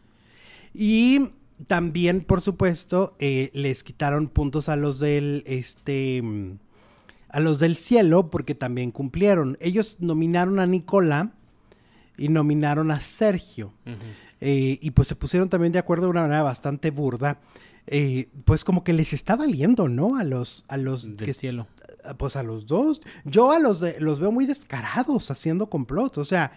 Y 0.74 1.30
también, 1.66 2.22
por 2.22 2.40
supuesto, 2.40 3.16
eh, 3.18 3.50
les 3.54 3.82
quitaron 3.82 4.28
puntos 4.28 4.68
a 4.68 4.76
los 4.76 4.98
del, 5.00 5.42
este, 5.46 6.22
a 7.32 7.40
los 7.40 7.58
del 7.58 7.76
cielo 7.76 8.30
porque 8.30 8.54
también 8.54 8.90
cumplieron. 8.90 9.56
Ellos 9.60 9.98
nominaron 10.00 10.58
a 10.60 10.66
Nicola 10.66 11.32
y 12.16 12.28
nominaron 12.28 12.90
a 12.90 13.00
Sergio. 13.00 13.72
Eh, 14.40 14.78
y 14.80 14.90
pues 14.92 15.08
se 15.08 15.16
pusieron 15.16 15.48
también 15.48 15.72
de 15.72 15.78
acuerdo 15.78 16.04
de 16.04 16.10
una 16.10 16.22
manera 16.22 16.42
bastante 16.42 16.90
burda. 16.90 17.40
Eh, 17.86 18.28
pues 18.44 18.62
como 18.64 18.84
que 18.84 18.92
les 18.92 19.12
está 19.12 19.36
valiendo, 19.36 19.88
¿no? 19.88 20.16
A 20.16 20.24
los, 20.24 20.64
a 20.68 20.76
los 20.76 21.16
Del 21.16 21.26
que 21.26 21.34
cielo. 21.34 21.66
pues 22.18 22.36
a 22.36 22.42
los 22.42 22.66
dos. 22.66 23.00
Yo 23.24 23.52
a 23.52 23.58
los 23.58 23.80
de, 23.80 23.98
los 24.00 24.20
veo 24.20 24.30
muy 24.32 24.46
descarados 24.46 25.30
haciendo 25.30 25.68
complot. 25.70 26.18
O 26.18 26.24
sea, 26.24 26.52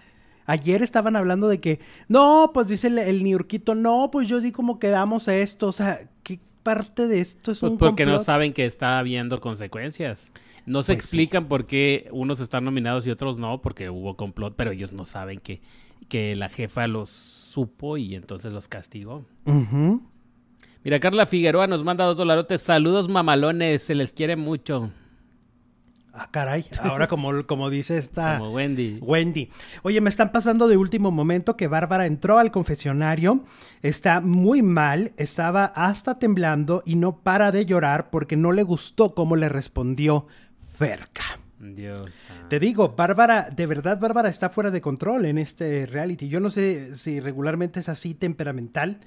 ayer 0.46 0.82
estaban 0.82 1.16
hablando 1.16 1.48
de 1.48 1.60
que, 1.60 1.80
no, 2.08 2.52
pues 2.54 2.68
dice 2.68 2.88
el, 2.88 3.00
el 3.00 3.24
niurquito, 3.24 3.74
no, 3.74 4.10
pues 4.12 4.28
yo 4.28 4.42
di 4.42 4.52
como 4.52 4.80
quedamos 4.80 5.28
esto. 5.28 5.68
O 5.68 5.72
sea, 5.72 6.02
¿qué 6.24 6.40
parte 6.62 7.08
de 7.08 7.20
esto 7.20 7.52
es 7.52 7.60
Pues 7.60 7.72
un 7.72 7.78
porque 7.78 8.06
no 8.06 8.20
saben 8.20 8.54
que 8.54 8.66
está 8.66 9.00
habiendo 9.00 9.40
consecuencias. 9.40 10.32
No 10.66 10.84
se 10.84 10.94
Pues 10.94 11.04
sí. 11.06 11.08
explican 11.18 11.48
por 11.48 11.66
qué 11.66 12.08
unos 12.12 12.40
están 12.40 12.64
nominados 12.64 13.06
y 13.08 13.12
otros 13.12 13.38
no, 13.38 13.62
porque 13.62 13.90
hubo 13.90 14.16
complot, 14.16 14.56
pero 14.56 14.72
ellos 14.72 14.94
no 14.94 15.06
saben 15.06 15.40
que, 15.40 15.62
que 16.08 16.36
la 16.36 16.50
jefa 16.50 16.88
los 16.88 17.10
supo 17.10 17.98
y 17.98 18.16
entonces 18.16 18.52
los 18.54 18.68
castigó. 18.68 19.26
Mira, 20.84 21.00
Carla 21.00 21.26
Figueroa 21.26 21.68
nos 21.68 21.84
manda 21.84 22.06
dos 22.06 22.18
dolarotes. 22.18 22.62
Saludos 22.62 23.08
mamalones, 23.10 23.84
se 23.84 23.96
les 23.96 24.14
quiere 24.14 24.36
mucho. 24.36 24.92
Ah, 26.16 26.30
caray. 26.30 26.66
Ahora 26.84 27.08
como, 27.08 27.32
como 27.48 27.70
dice 27.72 27.98
esta... 27.98 28.38
Como 28.38 28.52
Wendy. 28.52 29.00
Wendy. 29.02 29.50
Oye, 29.82 30.00
me 30.00 30.10
están 30.12 30.32
pasando 30.32 30.68
de 30.68 30.78
último 30.78 31.10
momento 31.10 31.58
que 31.58 31.68
Bárbara 31.68 32.06
entró 32.06 32.38
al 32.38 32.52
confesionario, 32.52 33.44
está 33.82 34.22
muy 34.22 34.62
mal, 34.62 35.14
estaba 35.18 35.66
hasta 35.66 36.20
temblando 36.20 36.84
y 36.86 36.98
no 36.98 37.18
para 37.18 37.52
de 37.52 37.66
llorar 37.66 38.12
porque 38.12 38.38
no 38.38 38.52
le 38.52 38.62
gustó 38.62 39.16
cómo 39.16 39.36
le 39.36 39.50
respondió 39.50 40.28
Dios. 41.60 42.26
Te 42.50 42.60
digo, 42.60 42.90
Bárbara, 42.90 43.50
de 43.50 43.66
verdad 43.68 43.98
Bárbara 44.00 44.28
está 44.30 44.50
fuera 44.50 44.70
de 44.70 44.82
control 44.82 45.26
en 45.26 45.38
este 45.38 45.86
reality. 45.86 46.28
Yo 46.28 46.40
no 46.40 46.50
sé 46.50 46.98
si 46.98 47.20
regularmente 47.22 47.80
es 47.80 47.88
así 47.90 48.14
temperamental, 48.14 49.00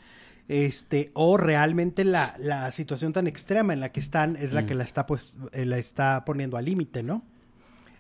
este, 0.48 1.10
o 1.12 1.36
realmente 1.36 2.04
la, 2.04 2.34
la 2.38 2.72
situación 2.72 3.12
tan 3.12 3.26
extrema 3.26 3.72
en 3.72 3.80
la 3.80 3.90
que 3.92 4.00
están 4.00 4.36
es 4.36 4.52
la 4.52 4.62
Mm. 4.62 4.66
que 4.66 4.74
la 4.74 4.84
está 4.84 5.06
pues, 5.06 5.38
eh, 5.52 5.66
la 5.66 5.76
está 5.78 6.24
poniendo 6.24 6.56
al 6.56 6.64
límite, 6.64 7.02
¿no? 7.02 7.24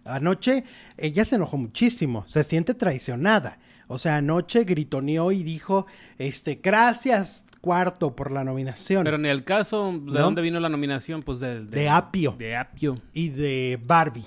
Anoche 0.04 0.64
ella 0.96 1.24
se 1.24 1.34
enojó 1.36 1.56
muchísimo, 1.56 2.24
se 2.28 2.44
siente 2.44 2.74
traicionada. 2.74 3.58
O 3.88 3.98
sea, 3.98 4.16
anoche 4.16 4.64
gritoneó 4.64 5.30
y 5.30 5.42
dijo, 5.44 5.86
este, 6.18 6.60
gracias 6.62 7.46
cuarto 7.60 8.16
por 8.16 8.32
la 8.32 8.42
nominación. 8.42 9.04
Pero 9.04 9.16
en 9.16 9.26
el 9.26 9.44
caso, 9.44 9.92
¿de 9.92 9.98
¿No? 10.12 10.22
dónde 10.22 10.42
vino 10.42 10.58
la 10.58 10.68
nominación? 10.68 11.22
Pues 11.22 11.38
de, 11.40 11.64
De 11.64 11.88
Apio. 11.88 12.34
De 12.36 12.56
Apio. 12.56 12.96
y 13.12 13.28
de 13.28 13.78
Barbie. 13.84 14.26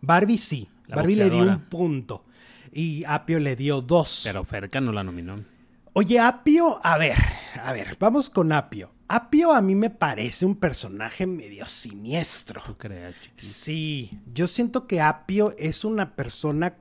Barbie 0.00 0.38
sí. 0.38 0.68
La 0.86 0.96
Barbie 0.96 1.16
le 1.16 1.30
dio 1.30 1.42
un 1.42 1.60
punto. 1.66 2.24
Y 2.72 3.04
Apio 3.04 3.38
le 3.38 3.54
dio 3.56 3.80
dos. 3.82 4.22
Pero 4.24 4.44
Ferca 4.44 4.80
no 4.80 4.92
la 4.92 5.04
nominó. 5.04 5.44
Oye, 5.92 6.18
Apio, 6.20 6.78
a 6.84 6.96
ver, 6.98 7.16
a 7.62 7.72
ver, 7.72 7.96
vamos 7.98 8.30
con 8.30 8.52
Apio. 8.52 8.92
Apio 9.08 9.52
a 9.52 9.60
mí 9.60 9.74
me 9.74 9.90
parece 9.90 10.46
un 10.46 10.54
personaje 10.54 11.26
medio 11.26 11.66
siniestro. 11.66 12.62
¿Tú 12.64 12.76
creas, 12.76 13.14
chiqui? 13.20 13.44
Sí, 13.44 14.20
yo 14.32 14.46
siento 14.46 14.86
que 14.86 15.00
Apio 15.00 15.52
es 15.58 15.84
una 15.84 16.14
persona, 16.14 16.76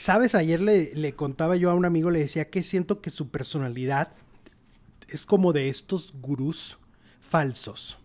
sabes, 0.00 0.34
ayer 0.34 0.60
le, 0.60 0.94
le 0.94 1.12
contaba 1.12 1.56
yo 1.56 1.70
a 1.70 1.74
un 1.74 1.84
amigo, 1.84 2.10
le 2.10 2.20
decía 2.20 2.48
que 2.48 2.62
siento 2.62 3.02
que 3.02 3.10
su 3.10 3.28
personalidad 3.30 4.12
es 5.08 5.26
como 5.26 5.52
de 5.52 5.68
estos 5.68 6.14
gurús 6.20 6.78
falsos, 7.20 7.98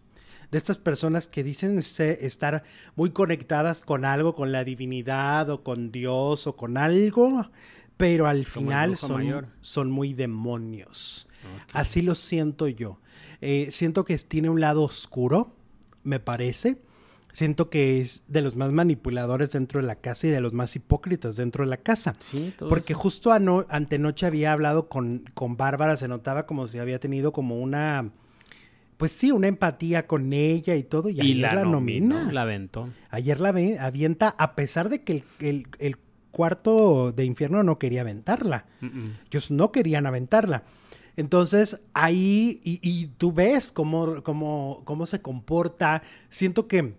de 0.51 0.57
estas 0.57 0.77
personas 0.77 1.29
que 1.29 1.41
dicen 1.43 1.79
estar 1.79 2.63
muy 2.95 3.11
conectadas 3.11 3.81
con 3.81 4.03
algo, 4.03 4.35
con 4.35 4.51
la 4.51 4.65
divinidad 4.65 5.49
o 5.49 5.63
con 5.63 5.91
Dios 5.91 6.47
o 6.47 6.57
con 6.57 6.77
algo, 6.77 7.49
pero 7.95 8.27
al 8.27 8.45
Como 8.45 8.65
final 8.65 8.97
son, 8.97 9.47
son 9.61 9.89
muy 9.89 10.13
demonios. 10.13 11.29
Así 11.71 12.01
lo 12.01 12.15
siento 12.15 12.67
yo. 12.67 12.99
Eh, 13.39 13.69
siento 13.71 14.03
que 14.03 14.17
tiene 14.17 14.49
un 14.49 14.59
lado 14.59 14.83
oscuro, 14.83 15.55
me 16.03 16.19
parece. 16.19 16.77
Siento 17.35 17.69
que 17.69 17.99
es 17.99 18.23
de 18.29 18.41
los 18.41 18.55
más 18.55 18.71
manipuladores 18.71 19.51
dentro 19.51 19.81
de 19.81 19.85
la 19.87 19.95
casa 19.95 20.27
y 20.27 20.29
de 20.29 20.39
los 20.39 20.53
más 20.53 20.73
hipócritas 20.77 21.35
dentro 21.35 21.65
de 21.65 21.69
la 21.69 21.75
casa. 21.77 22.15
Sí, 22.19 22.53
todo 22.57 22.69
Porque 22.69 22.93
eso. 22.93 23.01
justo 23.01 23.33
ano- 23.33 23.65
antenoche 23.69 24.25
había 24.25 24.53
hablado 24.53 24.87
con, 24.87 25.25
con 25.33 25.57
Bárbara, 25.57 25.97
se 25.97 26.07
notaba 26.07 26.45
como 26.45 26.65
si 26.67 26.79
había 26.79 26.97
tenido 26.99 27.33
como 27.33 27.59
una, 27.59 28.09
pues 28.95 29.11
sí, 29.11 29.33
una 29.33 29.49
empatía 29.49 30.07
con 30.07 30.31
ella 30.31 30.77
y 30.77 30.83
todo, 30.83 31.09
y, 31.09 31.17
Y 31.17 31.21
ayer 31.21 31.37
la, 31.39 31.55
la, 31.55 31.63
nominó, 31.65 32.15
nomina. 32.15 32.31
la 32.31 32.41
aventó. 32.43 32.89
Ayer 33.09 33.41
la 33.41 33.49
avienta, 33.49 34.29
a 34.37 34.55
pesar 34.55 34.87
de 34.87 35.03
que 35.03 35.11
el, 35.11 35.23
el- 35.41 35.67
el 35.79 35.97
cuarto 36.31 37.11
de 37.11 37.25
infierno 37.25 37.63
no 37.63 37.77
quería 37.79 38.01
aventarla. 38.01 38.65
Mm, 38.79 38.85
mm. 38.85 39.17
Ellos 39.31 39.51
no 39.51 39.71
querían 39.73 40.05
aventarla. 40.05 40.63
Entonces 41.17 41.81
ahí, 41.93 42.61
y, 42.63 42.79
y 42.81 43.07
tú 43.17 43.31
ves 43.31 43.71
cómo, 43.71 44.21
cómo, 44.23 44.81
cómo 44.85 45.05
se 45.05 45.21
comporta. 45.21 46.01
Siento 46.29 46.67
que, 46.67 46.93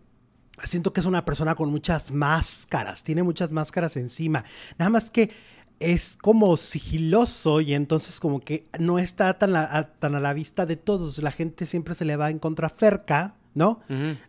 siento 0.65 0.93
que 0.93 1.01
es 1.01 1.07
una 1.07 1.25
persona 1.25 1.55
con 1.55 1.71
muchas 1.71 2.11
máscaras, 2.13 3.03
tiene 3.05 3.23
muchas 3.23 3.53
máscaras 3.53 3.97
encima. 3.97 4.45
Nada 4.79 4.91
más 4.91 5.11
que 5.11 5.31
es 5.79 6.17
como 6.17 6.57
sigiloso 6.57 7.61
y 7.61 7.75
entonces 7.75 8.19
como 8.21 8.41
que 8.41 8.67
no 8.79 8.99
está 8.99 9.39
tan 9.39 9.55
a, 9.57 9.65
a- 9.77 9.87
tan 9.93 10.15
a 10.15 10.21
la 10.21 10.33
vista 10.33 10.65
de 10.67 10.77
todos. 10.77 11.19
La 11.19 11.33
gente 11.33 11.67
siempre 11.67 11.95
se 11.95 12.05
le 12.07 12.17
va 12.17 12.31
en 12.31 12.39
contra 12.39 12.71
Ferca, 12.71 13.35
¿no? 13.55 13.81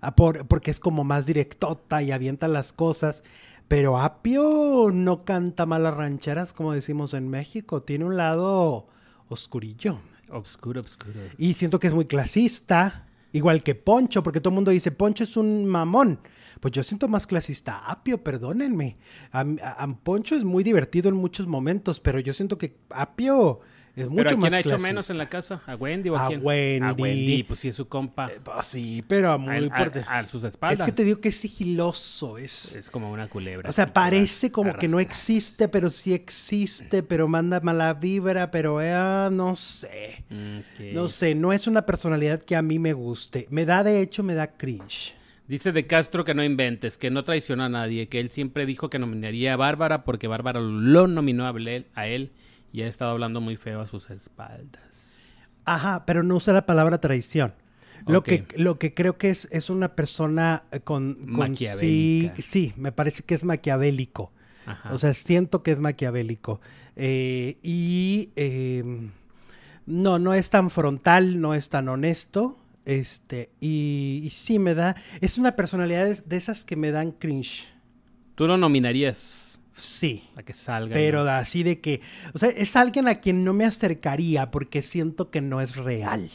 Ah, 0.02 0.16
por- 0.16 0.46
porque 0.48 0.72
es 0.72 0.80
como 0.82 1.04
más 1.06 1.26
directota 1.26 2.02
y 2.04 2.12
avienta 2.12 2.48
las 2.50 2.74
cosas. 2.74 3.24
Pero 3.70 3.98
Apio 4.00 4.90
no 4.94 5.24
canta 5.26 5.66
malas 5.66 5.94
rancheras, 5.96 6.54
como 6.54 6.72
decimos 6.74 7.13
en 7.13 7.30
México. 7.30 7.82
Tiene 7.82 8.06
un 8.06 8.16
lado 8.18 8.88
oscurillo. 9.30 10.00
Obscuro, 10.30 10.82
obscuro. 10.82 11.20
Y 11.38 11.54
siento 11.54 11.80
que 11.80 11.88
es 11.88 11.94
muy 11.94 12.06
clasista. 12.06 13.07
Igual 13.38 13.62
que 13.62 13.76
Poncho, 13.76 14.23
porque 14.23 14.41
todo 14.41 14.50
el 14.50 14.56
mundo 14.56 14.71
dice, 14.71 14.89
Poncho 14.91 15.23
es 15.23 15.38
un 15.38 15.67
mamón. 15.67 16.19
Pues 16.60 16.71
yo 16.71 16.82
siento 16.82 17.08
más 17.08 17.28
clasista 17.28 17.84
Apio, 17.86 18.23
perdónenme. 18.23 18.97
A 19.32 19.88
Poncho 20.04 20.36
es 20.36 20.43
muy 20.43 20.63
divertido 20.63 21.10
en 21.10 21.15
muchos 21.15 21.45
momentos, 21.45 22.00
pero 22.00 22.19
yo 22.19 22.34
siento 22.34 22.58
que 22.58 22.80
Apio 22.89 23.60
es 24.03 24.10
mucho 24.10 24.15
¿Pero 24.23 24.29
a 24.29 24.31
quién 24.31 24.39
más 24.39 24.53
ha 24.53 24.60
hecho 24.60 24.69
clasista. 24.69 24.88
menos 24.89 25.10
en 25.10 25.17
la 25.17 25.27
casa? 25.29 25.62
¿A 25.65 25.75
Wendy 25.75 26.10
o 26.10 26.15
a, 26.15 26.25
A 26.25 26.27
quién? 26.27 26.39
A 26.39 26.43
Wendy. 26.43 27.01
Wendy, 27.01 27.43
pues 27.43 27.60
sí 27.60 27.67
es 27.69 27.75
su 27.75 27.88
compa. 27.88 28.27
Eh, 28.27 28.39
pues 28.43 28.65
sí, 28.67 29.03
pero 29.07 29.38
muy 29.39 29.65
a, 29.71 29.75
por 29.75 29.91
de- 29.91 30.01
a- 30.01 30.19
a 30.19 30.25
sus 30.25 30.43
espaldas. 30.43 30.79
Es 30.79 30.86
que 30.86 30.91
te 30.91 31.03
digo 31.03 31.19
que 31.19 31.29
es 31.29 31.36
sigiloso, 31.36 32.38
es... 32.38 32.75
Es 32.75 32.89
como 32.89 33.12
una 33.12 33.27
culebra. 33.27 33.69
O 33.69 33.73
sea, 33.73 33.91
parece 33.93 34.51
como 34.51 34.73
que 34.77 34.88
no 34.88 34.99
existe, 34.99 35.67
pero 35.67 35.89
sí 35.89 36.13
existe, 36.13 37.03
pero 37.03 37.27
manda 37.27 37.60
mala 37.60 37.93
vibra, 37.93 38.51
pero 38.51 38.81
eh, 38.81 39.29
no 39.31 39.55
sé. 39.55 40.23
No 40.93 41.07
sé, 41.07 41.36
no 41.36 41.51
es 41.53 41.67
una 41.67 41.86
personalidad 41.86 42.41
que 42.43 42.55
a 42.55 42.62
mí 42.62 42.79
me 42.79 42.93
guste. 42.93 43.47
Me 43.49 43.65
da, 43.65 43.83
de 43.83 44.01
hecho, 44.01 44.23
me 44.23 44.33
da 44.33 44.55
cringe. 44.57 45.15
Dice 45.47 45.71
de 45.71 45.88
Castro 45.88 46.25
que 46.25 46.33
no 46.33 46.43
inventes, 46.43 46.97
que 46.97 47.10
no 47.10 47.23
traiciona 47.23 47.65
a 47.65 47.69
nadie, 47.69 48.10
que 48.10 48.19
él 48.19 48.31
siempre 48.31 48.65
dijo 48.65 48.89
que 48.89 48.99
nominaría 48.99 49.53
a 49.53 49.55
Bárbara 49.55 50.03
porque 50.03 50.27
Bárbara 50.27 50.60
lo 50.60 51.07
nominó 51.07 51.47
a 51.47 51.51
él, 51.51 51.86
a 51.95 52.05
él 52.07 52.31
y 52.71 52.82
ha 52.82 52.88
estado 52.88 53.12
hablando 53.12 53.41
muy 53.41 53.58
feo 53.58 53.82
a 53.82 53.88
sus 53.88 54.10
espaldas. 54.10 54.82
Ajá, 55.65 56.06
pero 56.06 56.23
no 56.23 56.36
usa 56.36 56.53
la 56.53 56.65
palabra 56.65 56.99
traición. 56.99 57.53
Lo, 58.06 58.23
que, 58.23 58.45
lo 58.56 58.80
que 58.80 58.93
creo 58.93 59.17
que 59.17 59.30
es, 59.30 59.49
es 59.51 59.69
una 59.69 59.95
persona 59.95 60.63
eh, 60.71 60.80
con, 60.80 61.15
con 61.36 61.58
sí, 61.58 62.32
sí, 62.38 62.73
me 62.77 62.93
parece 62.93 63.23
que 63.23 63.36
es 63.36 63.43
maquiavélico. 63.43 64.32
Ajá. 64.65 64.93
O 64.93 64.97
sea, 64.97 65.13
siento 65.13 65.62
que 65.63 65.71
es 65.71 65.80
maquiavélico. 65.80 66.62
Eh, 66.95 67.58
y 67.63 68.30
eh, 68.36 69.10
no, 69.86 70.19
no 70.19 70.34
es 70.34 70.49
tan 70.49 70.69
frontal, 70.69 71.41
no 71.41 71.53
es 71.53 71.69
tan 71.69 71.89
honesto. 71.89 72.58
Este, 72.86 73.49
y, 73.60 74.21
y 74.23 74.30
sí 74.30 74.60
me 74.60 74.73
da. 74.73 74.95
Es 75.19 75.38
una 75.38 75.58
personalidad 75.58 76.06
de, 76.06 76.21
de 76.25 76.38
esas 76.38 76.63
que 76.63 76.77
me 76.77 76.91
dan 76.91 77.12
cringe. 77.12 77.67
Tú 78.36 78.47
lo 78.47 78.58
nominarías 78.58 79.46
Sí. 79.78 80.28
a 80.36 80.44
que 80.44 80.54
salga. 80.54 80.94
Pero 80.94 81.24
¿no? 81.24 81.30
así 81.30 81.63
de 81.63 81.80
que. 81.80 82.02
O 82.34 82.40
sea, 82.40 82.50
es 82.50 82.76
alguien 82.76 83.08
a 83.08 83.16
quien 83.16 83.44
no 83.44 83.54
me 83.54 83.63
acercaría 83.66 84.52
porque 84.52 84.82
siento 84.82 85.30
que 85.30 85.40
no 85.42 85.62
es 85.62 85.76
real. 85.76 86.30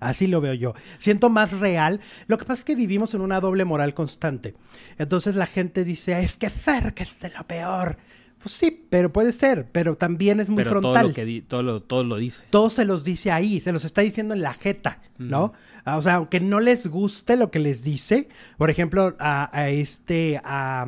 Así 0.00 0.26
lo 0.28 0.40
veo 0.40 0.54
yo. 0.54 0.74
Siento 0.98 1.28
más 1.28 1.50
real. 1.52 2.00
Lo 2.28 2.38
que 2.38 2.44
pasa 2.44 2.60
es 2.60 2.64
que 2.64 2.74
vivimos 2.76 3.14
en 3.14 3.20
una 3.20 3.40
doble 3.40 3.64
moral 3.64 3.94
constante. 3.94 4.54
Entonces 4.96 5.34
la 5.34 5.46
gente 5.46 5.84
dice, 5.84 6.18
es 6.22 6.36
que 6.38 6.50
Fer, 6.50 6.94
que 6.94 7.02
es 7.02 7.18
de 7.20 7.30
lo 7.30 7.44
peor. 7.46 7.98
Pues 8.40 8.54
sí, 8.54 8.86
pero 8.88 9.12
puede 9.12 9.32
ser. 9.32 9.66
Pero 9.72 9.96
también 9.96 10.38
es 10.38 10.48
muy 10.48 10.62
Pero 10.62 10.80
todo 10.80 10.92
frontal. 10.92 11.08
lo, 11.08 11.14
que 11.14 11.24
di- 11.24 11.40
todo, 11.42 11.64
lo, 11.64 11.82
todo 11.82 12.04
lo 12.04 12.16
dice. 12.18 12.44
Todo 12.50 12.70
se 12.70 12.84
los 12.84 13.02
dice 13.02 13.32
ahí, 13.32 13.60
se 13.60 13.72
los 13.72 13.84
está 13.84 14.00
diciendo 14.02 14.32
en 14.34 14.42
la 14.42 14.54
jeta, 14.54 15.00
¿no? 15.18 15.52
Ah, 15.84 15.96
O 15.96 16.02
sea, 16.02 16.14
aunque 16.14 16.38
no 16.38 16.60
les 16.60 16.86
guste 16.86 17.36
lo 17.36 17.50
que 17.50 17.58
les 17.58 17.82
dice, 17.82 18.28
por 18.56 18.70
ejemplo, 18.70 19.16
a, 19.18 19.50
a 19.58 19.70
este, 19.70 20.40
a, 20.44 20.86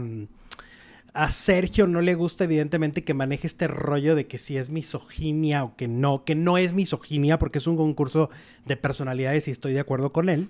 a 1.12 1.30
Sergio 1.32 1.86
no 1.86 2.00
le 2.00 2.14
gusta 2.14 2.44
evidentemente 2.44 3.04
que 3.04 3.14
maneje 3.14 3.46
este 3.46 3.68
rollo 3.68 4.14
de 4.14 4.26
que 4.26 4.38
si 4.38 4.56
es 4.56 4.70
misoginia 4.70 5.64
o 5.64 5.76
que 5.76 5.88
no, 5.88 6.24
que 6.24 6.34
no 6.34 6.58
es 6.58 6.72
misoginia 6.72 7.38
porque 7.38 7.58
es 7.58 7.66
un 7.66 7.76
concurso 7.76 8.30
de 8.66 8.76
personalidades 8.76 9.48
y 9.48 9.50
estoy 9.50 9.72
de 9.72 9.80
acuerdo 9.80 10.12
con 10.12 10.28
él, 10.28 10.48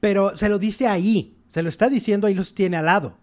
pero 0.00 0.36
se 0.36 0.48
lo 0.48 0.58
dice 0.58 0.86
ahí, 0.86 1.34
se 1.48 1.62
lo 1.62 1.68
está 1.68 1.88
diciendo 1.88 2.26
ahí 2.26 2.34
los 2.34 2.54
tiene 2.54 2.76
al 2.76 2.86
lado, 2.86 3.16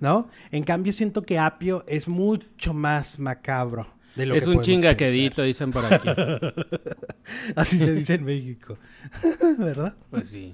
¿no? 0.00 0.28
En 0.50 0.64
cambio 0.64 0.92
siento 0.92 1.22
que 1.22 1.38
Apio 1.38 1.84
es 1.86 2.08
mucho 2.08 2.74
más 2.74 3.18
macabro. 3.18 3.86
De 4.16 4.26
lo 4.26 4.34
Es 4.34 4.44
que 4.44 4.50
un 4.50 4.60
chingaquedito, 4.60 5.42
dicen 5.42 5.70
por 5.70 5.86
aquí. 5.86 6.08
Así 7.56 7.78
se 7.78 7.94
dice 7.94 8.14
en 8.14 8.24
México. 8.24 8.76
¿Verdad? 9.58 9.96
Pues 10.10 10.28
sí. 10.28 10.52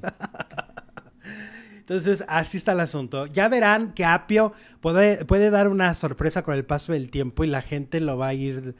Entonces, 1.88 2.22
así 2.28 2.58
está 2.58 2.72
el 2.72 2.80
asunto. 2.80 3.24
Ya 3.26 3.48
verán 3.48 3.94
que 3.94 4.04
Apio 4.04 4.52
puede, 4.82 5.24
puede 5.24 5.48
dar 5.48 5.68
una 5.68 5.94
sorpresa 5.94 6.42
con 6.42 6.54
el 6.54 6.66
paso 6.66 6.92
del 6.92 7.10
tiempo 7.10 7.44
y 7.44 7.46
la 7.46 7.62
gente 7.62 7.98
lo 8.00 8.18
va 8.18 8.28
a 8.28 8.34
ir. 8.34 8.74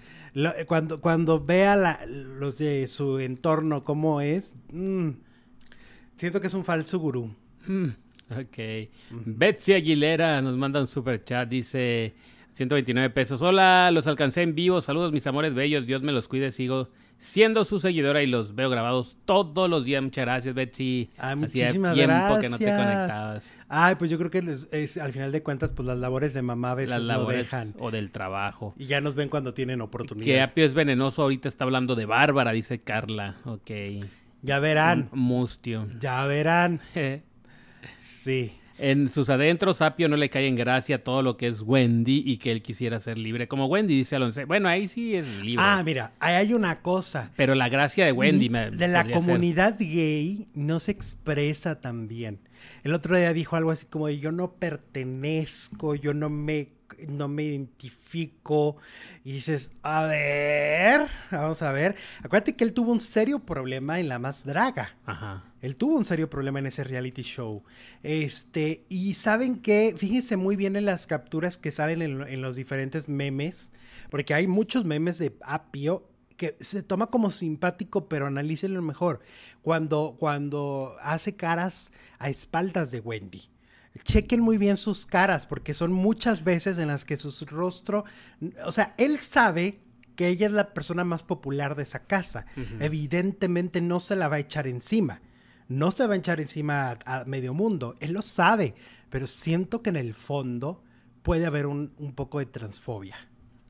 cuando, 0.66 1.00
cuando 1.00 1.42
vea 1.42 1.74
la- 1.74 2.04
los 2.06 2.58
de 2.58 2.86
su 2.86 3.18
entorno 3.18 3.82
cómo 3.82 4.20
es, 4.20 4.56
mm, 4.72 5.08
siento 6.18 6.40
que 6.40 6.46
es 6.48 6.54
un 6.54 6.64
falso 6.64 6.98
gurú. 6.98 7.34
Mm, 7.66 7.86
Ok. 8.30 8.88
Betsy 9.24 9.72
Aguilera 9.72 10.42
nos 10.42 10.54
manda 10.58 10.78
un 10.80 10.86
super 10.86 11.24
chat. 11.24 11.48
Dice 11.48 12.12
129 12.58 13.10
pesos. 13.10 13.40
Hola, 13.40 13.90
los 13.92 14.08
alcancé 14.08 14.42
en 14.42 14.54
vivo. 14.56 14.80
Saludos, 14.80 15.12
mis 15.12 15.24
amores 15.28 15.54
bellos. 15.54 15.86
Dios 15.86 16.02
me 16.02 16.10
los 16.10 16.26
cuide. 16.26 16.50
Sigo 16.50 16.88
siendo 17.16 17.64
su 17.64 17.78
seguidora 17.78 18.20
y 18.20 18.26
los 18.26 18.56
veo 18.56 18.68
grabados 18.68 19.16
todos 19.24 19.70
los 19.70 19.84
días. 19.84 20.02
Muchas 20.02 20.24
gracias, 20.24 20.54
Betsy. 20.56 21.08
Ah, 21.18 21.36
muchísimas 21.36 21.94
tiempo 21.94 22.12
gracias. 22.12 22.40
que 22.40 22.48
no 22.50 22.58
te 22.58 22.64
conectabas. 22.64 23.60
Ay, 23.68 23.94
pues 23.94 24.10
yo 24.10 24.18
creo 24.18 24.30
que 24.32 24.42
les- 24.42 24.66
es, 24.72 24.98
al 24.98 25.12
final 25.12 25.30
de 25.30 25.40
cuentas, 25.44 25.70
pues 25.70 25.86
las 25.86 25.98
labores 25.98 26.34
de 26.34 26.42
mamá 26.42 26.72
a 26.72 26.74
veces 26.74 26.98
Las 27.06 27.18
no 27.18 27.26
dejan. 27.26 27.74
o 27.78 27.92
del 27.92 28.10
trabajo. 28.10 28.74
Y 28.76 28.86
ya 28.86 29.00
nos 29.00 29.14
ven 29.14 29.28
cuando 29.28 29.54
tienen 29.54 29.80
oportunidad. 29.80 30.26
Que 30.26 30.40
Apio 30.40 30.64
es 30.64 30.74
venenoso. 30.74 31.22
Ahorita 31.22 31.46
está 31.48 31.62
hablando 31.64 31.94
de 31.94 32.06
Bárbara, 32.06 32.50
dice 32.50 32.80
Carla. 32.80 33.36
Ok. 33.44 33.70
Ya 34.42 34.58
verán. 34.58 35.08
Mustio. 35.12 35.86
Ya 36.00 36.26
verán. 36.26 36.80
Sí. 38.04 38.52
En 38.78 39.10
sus 39.10 39.28
adentros, 39.28 39.82
Apio 39.82 40.08
no 40.08 40.16
le 40.16 40.30
cae 40.30 40.46
en 40.46 40.54
gracia 40.54 41.02
todo 41.02 41.22
lo 41.22 41.36
que 41.36 41.48
es 41.48 41.62
Wendy 41.62 42.22
y 42.24 42.36
que 42.38 42.52
él 42.52 42.62
quisiera 42.62 43.00
ser 43.00 43.18
libre. 43.18 43.48
Como 43.48 43.66
Wendy, 43.66 43.96
dice 43.96 44.16
Alonso. 44.16 44.46
Bueno, 44.46 44.68
ahí 44.68 44.86
sí 44.86 45.16
es 45.16 45.26
libre. 45.38 45.64
Ah, 45.66 45.82
mira, 45.84 46.12
ahí 46.20 46.34
hay 46.36 46.54
una 46.54 46.76
cosa. 46.76 47.32
Pero 47.36 47.54
la 47.54 47.68
gracia 47.68 48.04
de 48.04 48.12
Wendy 48.12 48.48
me 48.48 48.70
de 48.70 48.88
la 48.88 49.02
ser. 49.02 49.12
comunidad 49.12 49.76
gay 49.78 50.46
no 50.54 50.78
se 50.78 50.92
expresa 50.92 51.80
tan 51.80 52.06
bien. 52.06 52.38
El 52.84 52.94
otro 52.94 53.16
día 53.16 53.32
dijo 53.32 53.56
algo 53.56 53.70
así 53.72 53.86
como 53.86 54.08
yo 54.08 54.30
no 54.32 54.52
pertenezco, 54.52 55.94
yo 55.94 56.14
no 56.14 56.30
me, 56.30 56.68
no 57.08 57.28
me 57.28 57.44
identifico. 57.44 58.76
Y 59.24 59.32
dices, 59.32 59.72
a 59.82 60.06
ver, 60.06 61.06
vamos 61.30 61.62
a 61.62 61.72
ver. 61.72 61.96
Acuérdate 62.22 62.56
que 62.56 62.64
él 62.64 62.72
tuvo 62.72 62.92
un 62.92 63.00
serio 63.00 63.40
problema 63.40 64.00
en 64.00 64.08
La 64.08 64.18
Más 64.18 64.44
Draga. 64.44 64.96
Ajá. 65.06 65.44
Él 65.60 65.76
tuvo 65.76 65.96
un 65.96 66.04
serio 66.04 66.30
problema 66.30 66.58
en 66.58 66.66
ese 66.66 66.84
reality 66.84 67.22
show. 67.22 67.64
Este, 68.02 68.84
y 68.88 69.14
saben 69.14 69.60
que, 69.60 69.94
fíjense 69.96 70.36
muy 70.36 70.56
bien 70.56 70.76
en 70.76 70.84
las 70.84 71.06
capturas 71.06 71.58
que 71.58 71.72
salen 71.72 72.02
en, 72.02 72.22
en 72.22 72.42
los 72.42 72.56
diferentes 72.56 73.08
memes, 73.08 73.70
porque 74.10 74.34
hay 74.34 74.46
muchos 74.46 74.84
memes 74.84 75.18
de 75.18 75.36
Apio 75.42 76.08
que 76.38 76.56
se 76.60 76.82
toma 76.82 77.08
como 77.08 77.30
simpático, 77.30 78.08
pero 78.08 78.26
analícenlo 78.26 78.80
mejor. 78.80 79.20
Cuando, 79.60 80.16
cuando 80.18 80.94
hace 81.02 81.34
caras 81.36 81.90
a 82.18 82.30
espaldas 82.30 82.90
de 82.90 83.00
Wendy. 83.00 83.50
Chequen 84.04 84.40
muy 84.40 84.58
bien 84.58 84.76
sus 84.76 85.06
caras, 85.06 85.46
porque 85.46 85.74
son 85.74 85.92
muchas 85.92 86.44
veces 86.44 86.78
en 86.78 86.88
las 86.88 87.04
que 87.04 87.16
su 87.16 87.30
rostro, 87.46 88.04
o 88.64 88.72
sea, 88.72 88.94
él 88.98 89.18
sabe 89.18 89.80
que 90.16 90.28
ella 90.28 90.46
es 90.46 90.52
la 90.52 90.74
persona 90.74 91.04
más 91.04 91.22
popular 91.22 91.76
de 91.76 91.84
esa 91.84 92.04
casa. 92.04 92.46
Evidentemente 92.80 93.80
no 93.80 94.00
se 94.00 94.16
la 94.16 94.28
va 94.28 94.36
a 94.36 94.40
echar 94.40 94.66
encima. 94.66 95.20
No 95.68 95.90
se 95.90 96.06
va 96.06 96.14
a 96.14 96.16
echar 96.16 96.40
encima 96.40 96.96
a, 97.04 97.20
a 97.20 97.24
medio 97.24 97.54
mundo. 97.54 97.96
Él 98.00 98.12
lo 98.14 98.22
sabe, 98.22 98.74
pero 99.10 99.26
siento 99.26 99.82
que 99.82 99.90
en 99.90 99.96
el 99.96 100.14
fondo 100.14 100.82
puede 101.22 101.46
haber 101.46 101.66
un, 101.66 101.92
un 101.98 102.14
poco 102.14 102.38
de 102.40 102.46
transfobia. 102.46 103.16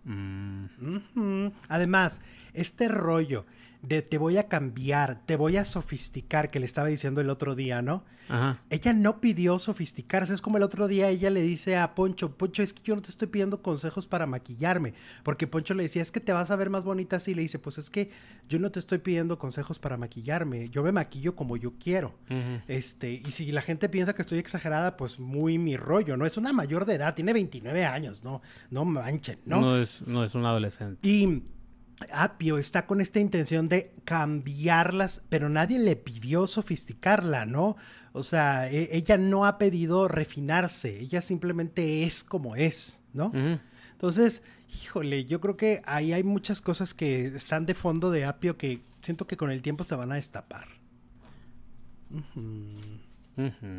Mm. 0.05 1.49
Además, 1.69 2.23
este 2.55 2.89
rollo 2.89 3.45
de 3.83 4.03
te 4.03 4.19
voy 4.19 4.37
a 4.37 4.49
cambiar, 4.49 5.21
te 5.27 5.37
voy 5.37 5.57
a 5.57 5.65
sofisticar, 5.65 6.51
que 6.51 6.61
le 6.61 6.67
estaba 6.67 6.89
diciendo 6.89 7.21
el 7.21 7.31
otro 7.31 7.55
día, 7.55 7.83
¿no? 7.83 8.05
Ajá. 8.29 8.61
Ella 8.71 8.93
no 8.93 9.21
pidió 9.21 9.59
sofisticarse. 9.59 10.35
Es 10.35 10.43
como 10.43 10.59
el 10.59 10.63
otro 10.63 10.87
día 10.87 11.09
ella 11.09 11.31
le 11.31 11.41
dice 11.43 11.77
a 11.77 11.95
Poncho, 11.95 12.37
Poncho, 12.37 12.63
es 12.63 12.75
que 12.75 12.83
yo 12.83 12.95
no 12.95 13.03
te 13.03 13.11
estoy 13.11 13.29
pidiendo 13.29 13.63
consejos 13.63 14.07
para 14.07 14.27
maquillarme. 14.27 14.95
Porque 15.23 15.47
Poncho 15.47 15.75
le 15.75 15.85
decía, 15.85 16.03
es 16.03 16.13
que 16.13 16.21
te 16.21 16.33
vas 16.33 16.51
a 16.51 16.57
ver 16.57 16.69
más 16.69 16.85
bonita 16.85 17.17
así. 17.17 17.35
Le 17.35 17.43
dice, 17.43 17.59
pues 17.59 17.79
es 17.79 17.89
que 17.89 18.11
yo 18.49 18.59
no 18.59 18.71
te 18.71 18.79
estoy 18.79 18.99
pidiendo 18.99 19.39
consejos 19.39 19.79
para 19.79 19.97
maquillarme. 19.97 20.69
Yo 20.69 20.83
me 20.83 20.93
maquillo 20.93 21.35
como 21.35 21.57
yo 21.57 21.73
quiero. 21.79 22.15
Este, 22.67 23.13
y 23.13 23.31
si 23.31 23.51
la 23.51 23.63
gente 23.63 23.89
piensa 23.89 24.15
que 24.15 24.23
estoy 24.23 24.39
exagerada, 24.39 24.97
pues 24.97 25.19
muy 25.19 25.59
mi 25.59 25.77
rollo, 25.77 26.17
¿no? 26.17 26.27
Es 26.27 26.37
una 26.37 26.53
mayor 26.53 26.85
de 26.85 26.97
edad, 26.97 27.15
tiene 27.15 27.33
29 27.33 27.85
años, 27.87 28.25
¿no? 28.25 28.43
No 28.71 28.85
manchen, 28.85 29.39
¿no? 29.47 29.61
¿no? 29.61 29.77
es, 29.77 30.07
no 30.07 30.25
es 30.25 30.35
un 30.35 30.45
adolescente. 30.45 31.07
Y 31.07 31.43
Apio 32.13 32.59
está 32.59 32.87
con 32.87 33.01
esta 33.01 33.19
intención 33.19 33.69
de 33.69 33.93
cambiarlas, 34.05 35.23
pero 35.29 35.49
nadie 35.49 35.79
le 35.79 35.97
pidió 35.97 36.47
sofisticarla, 36.47 37.45
¿no? 37.45 37.77
O 38.13 38.23
sea, 38.23 38.71
e- 38.71 38.89
ella 38.97 39.19
no 39.19 39.45
ha 39.47 39.59
pedido 39.59 40.09
refinarse, 40.09 41.01
ella 41.01 41.21
simplemente 41.21 42.05
es 42.05 42.23
como 42.25 42.57
es, 42.57 43.03
¿no? 43.13 43.33
Entonces, 43.93 44.43
híjole, 44.83 45.25
yo 45.25 45.41
creo 45.41 45.57
que 45.57 45.83
ahí 45.87 46.13
hay 46.13 46.23
muchas 46.23 46.61
cosas 46.61 46.95
que 46.95 47.27
están 47.27 47.67
de 47.67 47.75
fondo 47.75 48.11
de 48.11 48.25
Apio 48.25 48.57
que 48.57 48.81
siento 49.03 49.27
que 49.27 49.37
con 49.37 49.51
el 49.51 49.61
tiempo 49.63 49.83
se 49.85 49.97
van 49.97 50.13
a 50.13 50.17
destapar. 50.17 50.69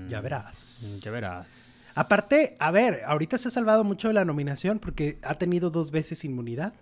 Ya 0.07 0.21
verás. 0.21 1.01
Ya 1.03 1.11
verás. 1.11 1.91
Aparte, 1.95 2.55
a 2.59 2.71
ver, 2.71 3.01
ahorita 3.05 3.37
se 3.37 3.47
ha 3.47 3.51
salvado 3.51 3.83
mucho 3.83 4.07
de 4.07 4.13
la 4.13 4.25
nominación 4.25 4.79
porque 4.79 5.19
ha 5.23 5.35
tenido 5.37 5.69
dos 5.69 5.91
veces 5.91 6.23
inmunidad. 6.23 6.73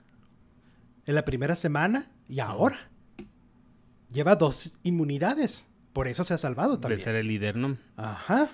En 1.08 1.15
la 1.15 1.26
primera 1.26 1.56
semana 1.56 2.08
y 2.30 2.39
ahora. 2.39 2.89
Lleva 4.13 4.36
dos 4.36 4.78
inmunidades. 4.84 5.67
Por 5.93 6.08
eso 6.08 6.24
se 6.24 6.34
ha 6.34 6.38
salvado 6.38 6.76
De 6.76 6.82
también. 6.82 7.02
ser 7.02 7.15
el 7.15 7.28
líder, 7.28 7.56
¿no? 7.56 7.78
Ajá. 7.96 8.50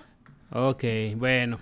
Ok, 0.50 0.84
bueno. 1.16 1.58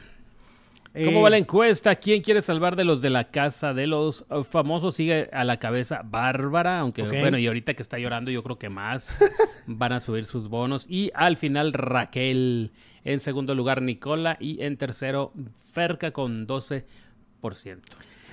Eh, 0.94 1.06
¿Cómo 1.06 1.22
va 1.22 1.30
la 1.30 1.38
encuesta? 1.38 1.94
¿Quién 1.96 2.20
quiere 2.22 2.42
salvar 2.42 2.76
de 2.76 2.84
los 2.84 3.00
de 3.00 3.08
la 3.08 3.30
casa 3.30 3.72
de 3.72 3.86
los 3.86 4.26
famosos? 4.50 4.94
Sigue 4.94 5.30
a 5.32 5.42
la 5.44 5.58
cabeza 5.58 6.02
Bárbara, 6.04 6.80
aunque 6.80 7.02
bueno, 7.02 7.38
y 7.38 7.46
ahorita 7.46 7.72
que 7.72 7.82
está 7.82 7.98
llorando 7.98 8.30
yo 8.30 8.42
creo 8.42 8.58
que 8.58 8.68
más 8.68 9.08
van 9.66 9.94
a 9.94 10.00
subir 10.00 10.26
sus 10.26 10.48
bonos. 10.48 10.86
Y 10.90 11.10
al 11.14 11.38
final 11.38 11.72
Raquel, 11.72 12.72
en 13.04 13.20
segundo 13.20 13.54
lugar 13.54 13.80
Nicola 13.80 14.36
y 14.38 14.62
en 14.62 14.76
tercero 14.76 15.32
Ferca 15.72 16.10
con 16.10 16.46
12%. 16.46 16.84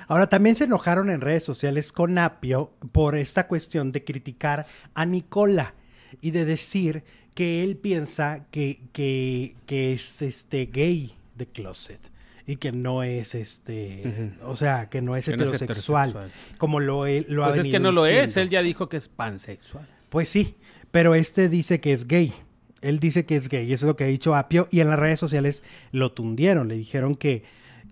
Ahora 0.10 0.28
también 0.28 0.56
se 0.58 0.66
enojaron 0.66 1.10
en 1.10 1.22
redes 1.22 1.44
sociales 1.44 1.94
con 1.94 2.18
Apio 2.18 2.74
por 2.92 3.16
esta 3.16 3.48
cuestión 3.48 3.92
de 3.94 4.04
criticar 4.04 4.66
a 4.96 5.06
Nicola 5.06 5.74
y 6.20 6.32
de 6.32 6.44
decir 6.44 7.04
que 7.36 7.64
él 7.64 7.78
piensa 7.78 8.46
que, 8.52 8.82
que, 8.92 9.56
que 9.66 9.94
es 9.94 10.22
este 10.22 10.66
gay 10.66 11.14
de 11.36 11.46
closet 11.46 12.00
y 12.48 12.56
que 12.56 12.72
no 12.72 13.04
es 13.04 13.36
este, 13.36 14.34
o 14.44 14.56
sea, 14.56 14.90
que 14.90 15.02
no 15.04 15.16
es 15.16 15.26
Que 15.26 15.38
no 15.38 15.44
es 15.46 15.54
heterosexual, 15.54 16.32
como 16.58 16.80
lo, 16.80 17.06
él- 17.06 17.28
lo 17.30 17.44
ha 17.44 17.50
Pues 17.50 17.60
es 17.60 17.64
venido 17.66 17.76
que 17.78 17.80
no 17.84 17.92
lo 17.92 18.06
es, 18.08 18.36
él 18.38 18.50
ya 18.50 18.64
dijo 18.64 18.90
que 18.90 18.98
es 18.98 19.08
pansexual. 19.08 19.88
Pues 20.10 20.28
sí, 20.28 20.56
pero 20.90 21.14
este 21.14 21.48
dice 21.50 21.80
que 21.80 21.94
es 21.94 22.08
gay. 22.08 22.34
Él 22.82 22.98
dice 23.00 23.26
que 23.28 23.36
es 23.36 23.48
gay, 23.50 23.72
eso 23.72 23.86
es 23.86 23.88
lo 23.88 23.96
que 23.96 24.06
ha 24.06 24.08
dicho 24.08 24.34
Apio, 24.36 24.68
y 24.72 24.80
en 24.80 24.90
las 24.90 24.98
redes 24.98 25.20
sociales 25.20 25.62
lo 25.92 26.12
tundieron, 26.12 26.68
le 26.68 26.76
dijeron 26.76 27.14
que, 27.16 27.44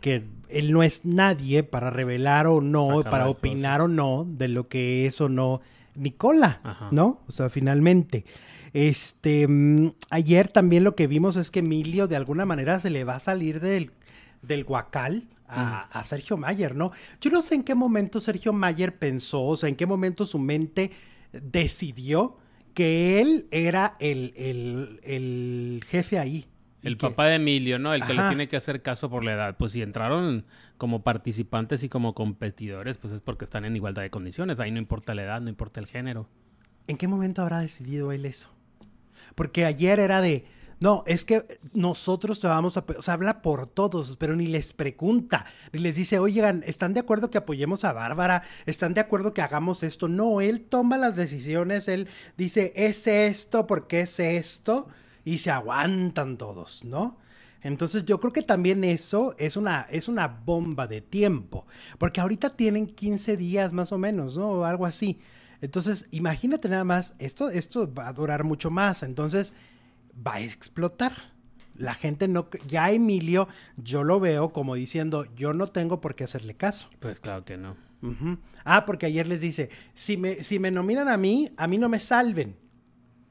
que 0.01 0.23
él 0.49 0.71
no 0.71 0.83
es 0.83 1.05
nadie 1.05 1.63
para 1.63 1.89
revelar 1.89 2.47
o 2.47 2.61
no, 2.61 2.97
Sacar 2.97 3.11
para 3.11 3.29
opinar 3.29 3.81
o 3.81 3.87
no 3.87 4.25
de 4.27 4.47
lo 4.47 4.67
que 4.67 5.05
es 5.05 5.19
o 5.21 5.29
no 5.29 5.61
Nicola, 5.95 6.59
Ajá. 6.63 6.89
¿no? 6.91 7.21
O 7.27 7.31
sea, 7.31 7.49
finalmente. 7.49 8.23
Este, 8.73 9.47
mm, 9.47 9.91
ayer 10.09 10.47
también 10.49 10.83
lo 10.83 10.95
que 10.95 11.07
vimos 11.07 11.35
es 11.37 11.49
que 11.51 11.59
Emilio 11.59 12.07
de 12.07 12.15
alguna 12.15 12.45
manera 12.45 12.79
se 12.79 12.89
le 12.89 13.03
va 13.03 13.15
a 13.15 13.19
salir 13.19 13.59
del, 13.59 13.91
del 14.41 14.63
guacal 14.63 15.23
a, 15.47 15.83
a 15.97 16.03
Sergio 16.03 16.37
Mayer, 16.37 16.75
¿no? 16.75 16.91
Yo 17.21 17.31
no 17.31 17.41
sé 17.41 17.55
en 17.55 17.63
qué 17.63 17.73
momento 17.73 18.19
Sergio 18.19 18.51
Mayer 18.53 18.97
pensó, 18.99 19.43
o 19.43 19.57
sea, 19.57 19.69
en 19.69 19.75
qué 19.75 19.85
momento 19.85 20.25
su 20.25 20.37
mente 20.39 20.91
decidió 21.31 22.37
que 22.73 23.19
él 23.21 23.47
era 23.51 23.95
el, 23.99 24.33
el- 24.35 24.99
el 25.03 25.83
jefe 25.87 26.19
ahí. 26.19 26.45
El 26.83 26.97
que- 26.97 27.07
papá 27.09 27.25
de 27.25 27.35
Emilio, 27.35 27.79
¿no? 27.79 27.93
El 27.93 28.03
que 28.03 28.13
le 28.13 28.21
tiene 28.27 28.47
que 28.47 28.55
hacer 28.57 28.81
caso 28.81 29.09
por 29.09 29.23
la 29.23 29.33
edad. 29.33 29.57
Pues 29.57 29.71
si 29.71 29.81
entraron 29.81 30.45
como 30.77 31.03
participantes 31.03 31.83
y 31.83 31.89
como 31.89 32.13
competidores, 32.13 32.97
pues 32.97 33.13
es 33.13 33.21
porque 33.21 33.45
están 33.45 33.65
en 33.65 33.75
igualdad 33.75 34.03
de 34.03 34.09
condiciones. 34.09 34.59
Ahí 34.59 34.71
no 34.71 34.77
importa 34.79 35.15
la 35.15 35.23
edad, 35.23 35.41
no 35.41 35.49
importa 35.49 35.79
el 35.79 35.87
género. 35.87 36.27
¿En 36.87 36.97
qué 36.97 37.07
momento 37.07 37.41
habrá 37.41 37.59
decidido 37.59 38.11
él 38.11 38.25
eso? 38.25 38.49
Porque 39.35 39.65
ayer 39.65 39.99
era 39.99 40.21
de, 40.21 40.45
no, 40.79 41.03
es 41.07 41.25
que 41.25 41.59
nosotros 41.73 42.39
te 42.39 42.47
vamos 42.47 42.77
a, 42.77 42.85
o 42.97 43.01
sea, 43.01 43.15
habla 43.15 43.41
por 43.41 43.67
todos, 43.67 44.15
pero 44.17 44.35
ni 44.35 44.45
les 44.47 44.71
pregunta, 44.73 45.45
ni 45.73 45.79
les 45.79 45.95
dice, 45.95 46.19
oigan, 46.19 46.63
¿están 46.65 46.93
de 46.93 46.99
acuerdo 46.99 47.29
que 47.29 47.39
apoyemos 47.39 47.83
a 47.83 47.91
Bárbara? 47.93 48.43
¿Están 48.65 48.93
de 48.93 49.01
acuerdo 49.01 49.33
que 49.33 49.41
hagamos 49.41 49.83
esto? 49.83 50.07
No, 50.07 50.39
él 50.41 50.61
toma 50.61 50.97
las 50.97 51.15
decisiones, 51.15 51.87
él 51.87 52.07
dice, 52.37 52.71
es 52.75 53.05
esto, 53.07 53.67
porque 53.67 54.01
es 54.01 54.19
esto, 54.19 54.87
y 55.27 55.39
se 55.39 55.51
aguantan 55.51 56.37
todos, 56.37 56.85
¿no? 56.85 57.17
Entonces 57.61 58.05
yo 58.05 58.17
creo 58.21 58.31
que 58.31 58.43
también 58.43 58.85
eso 58.85 59.35
es 59.37 59.57
una, 59.57 59.85
es 59.91 60.07
una 60.07 60.29
bomba 60.29 60.87
de 60.87 61.01
tiempo, 61.01 61.67
porque 61.97 62.21
ahorita 62.21 62.55
tienen 62.55 62.87
15 62.87 63.35
días 63.35 63.73
más 63.73 63.91
o 63.91 63.97
menos, 63.97 64.37
¿no? 64.37 64.47
O 64.51 64.63
algo 64.63 64.85
así. 64.85 65.19
Entonces, 65.59 66.07
imagínate 66.11 66.69
nada 66.69 66.85
más, 66.85 67.13
esto, 67.19 67.49
esto 67.49 67.93
va 67.93 68.07
a 68.07 68.13
durar 68.13 68.45
mucho 68.45 68.71
más, 68.71 69.03
entonces 69.03 69.51
va 70.25 70.35
a 70.35 70.39
explotar. 70.39 71.11
La 71.75 71.93
gente 71.93 72.29
no, 72.29 72.47
ya 72.65 72.89
Emilio, 72.91 73.49
yo 73.75 74.05
lo 74.05 74.21
veo 74.21 74.53
como 74.53 74.75
diciendo, 74.75 75.25
yo 75.35 75.51
no 75.51 75.67
tengo 75.67 75.99
por 75.99 76.15
qué 76.15 76.23
hacerle 76.23 76.55
caso. 76.55 76.89
Pues 77.01 77.19
claro 77.19 77.43
que 77.43 77.57
no. 77.57 77.75
Ah, 78.63 78.85
porque 78.85 79.07
ayer 79.07 79.27
les 79.27 79.41
dice, 79.41 79.71
si 79.93 80.15
me, 80.15 80.35
si 80.35 80.57
me 80.57 80.71
nominan 80.71 81.09
a 81.09 81.17
mí, 81.17 81.51
a 81.57 81.67
mí 81.67 81.77
no 81.77 81.89
me 81.89 81.99
salven. 81.99 82.55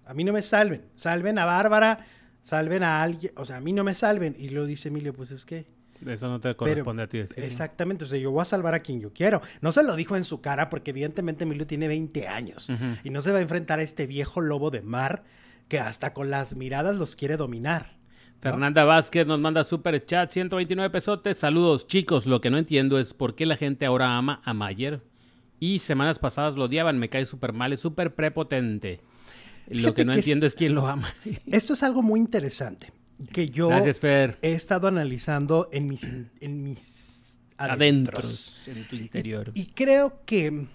A 0.06 0.14
mí 0.14 0.24
no 0.24 0.32
me 0.32 0.42
salven. 0.42 0.86
Salven 0.94 1.38
a 1.38 1.44
Bárbara, 1.44 1.98
salven 2.42 2.82
a 2.82 3.02
alguien, 3.02 3.32
o 3.36 3.44
sea, 3.44 3.56
a 3.56 3.60
mí 3.60 3.72
no 3.72 3.84
me 3.84 3.94
salven. 3.94 4.34
Y 4.38 4.48
luego 4.50 4.66
dice 4.66 4.88
Emilio, 4.88 5.12
pues 5.12 5.30
es 5.32 5.44
que... 5.44 5.66
Eso 6.06 6.28
no 6.28 6.38
te 6.38 6.48
Pero- 6.48 6.56
corresponde 6.58 7.02
a 7.04 7.08
ti 7.08 7.18
decir. 7.18 7.42
Exactamente, 7.42 8.04
o 8.04 8.06
sea, 8.06 8.18
yo 8.18 8.30
voy 8.30 8.42
a 8.42 8.44
salvar 8.44 8.74
a 8.74 8.80
quien 8.80 9.00
yo 9.00 9.12
quiero. 9.12 9.40
No 9.62 9.72
se 9.72 9.82
lo 9.82 9.96
dijo 9.96 10.14
en 10.16 10.24
su 10.24 10.40
cara 10.42 10.68
porque 10.68 10.90
evidentemente 10.90 11.44
Emilio 11.44 11.66
tiene 11.66 11.88
20 11.88 12.28
años 12.28 12.68
y 13.02 13.10
no 13.10 13.22
se 13.22 13.32
va 13.32 13.38
a 13.38 13.40
enfrentar 13.40 13.78
a 13.78 13.82
este 13.82 14.06
viejo 14.06 14.40
lobo 14.42 14.70
de 14.70 14.82
mar 14.82 15.24
que 15.68 15.80
hasta 15.80 16.12
con 16.12 16.30
las 16.30 16.54
miradas 16.54 16.94
los 16.94 17.16
quiere 17.16 17.36
dominar. 17.38 17.96
¿no? 17.96 18.42
Fernanda 18.42 18.84
Vázquez 18.84 19.26
nos 19.26 19.40
manda 19.40 19.64
super 19.64 20.04
chat, 20.04 20.30
129 20.30 20.90
pesotes. 20.90 21.38
Saludos, 21.38 21.86
chicos. 21.86 22.26
Lo 22.26 22.40
que 22.42 22.50
no 22.50 22.58
entiendo 22.58 22.98
es 22.98 23.14
por 23.14 23.34
qué 23.34 23.46
la 23.46 23.56
gente 23.56 23.86
ahora 23.86 24.16
ama 24.18 24.42
a 24.44 24.52
Mayer. 24.52 25.00
Y 25.58 25.78
semanas 25.78 26.18
pasadas 26.18 26.56
lo 26.56 26.64
odiaban, 26.64 26.98
me 26.98 27.08
cae 27.08 27.24
súper 27.24 27.54
mal, 27.54 27.72
es 27.72 27.80
súper 27.80 28.14
prepotente. 28.14 29.00
Lo 29.68 29.94
que 29.94 30.04
no 30.04 30.12
que 30.12 30.18
entiendo 30.18 30.46
es 30.46 30.54
quién 30.54 30.74
lo 30.74 30.86
ama. 30.86 31.12
Esto 31.46 31.72
es 31.72 31.82
algo 31.82 32.02
muy 32.02 32.20
interesante 32.20 32.92
que 33.32 33.48
yo 33.48 33.68
Gracias, 33.68 34.00
he 34.42 34.52
estado 34.52 34.88
analizando 34.88 35.68
en 35.72 35.86
mis, 35.86 36.04
en 36.40 36.62
mis 36.62 37.38
adentros. 37.56 38.66
Adentros, 38.66 38.68
en 38.68 38.84
tu 38.84 38.96
interior. 38.96 39.50
Y 39.54 39.66
creo 39.66 40.22
que 40.24 40.66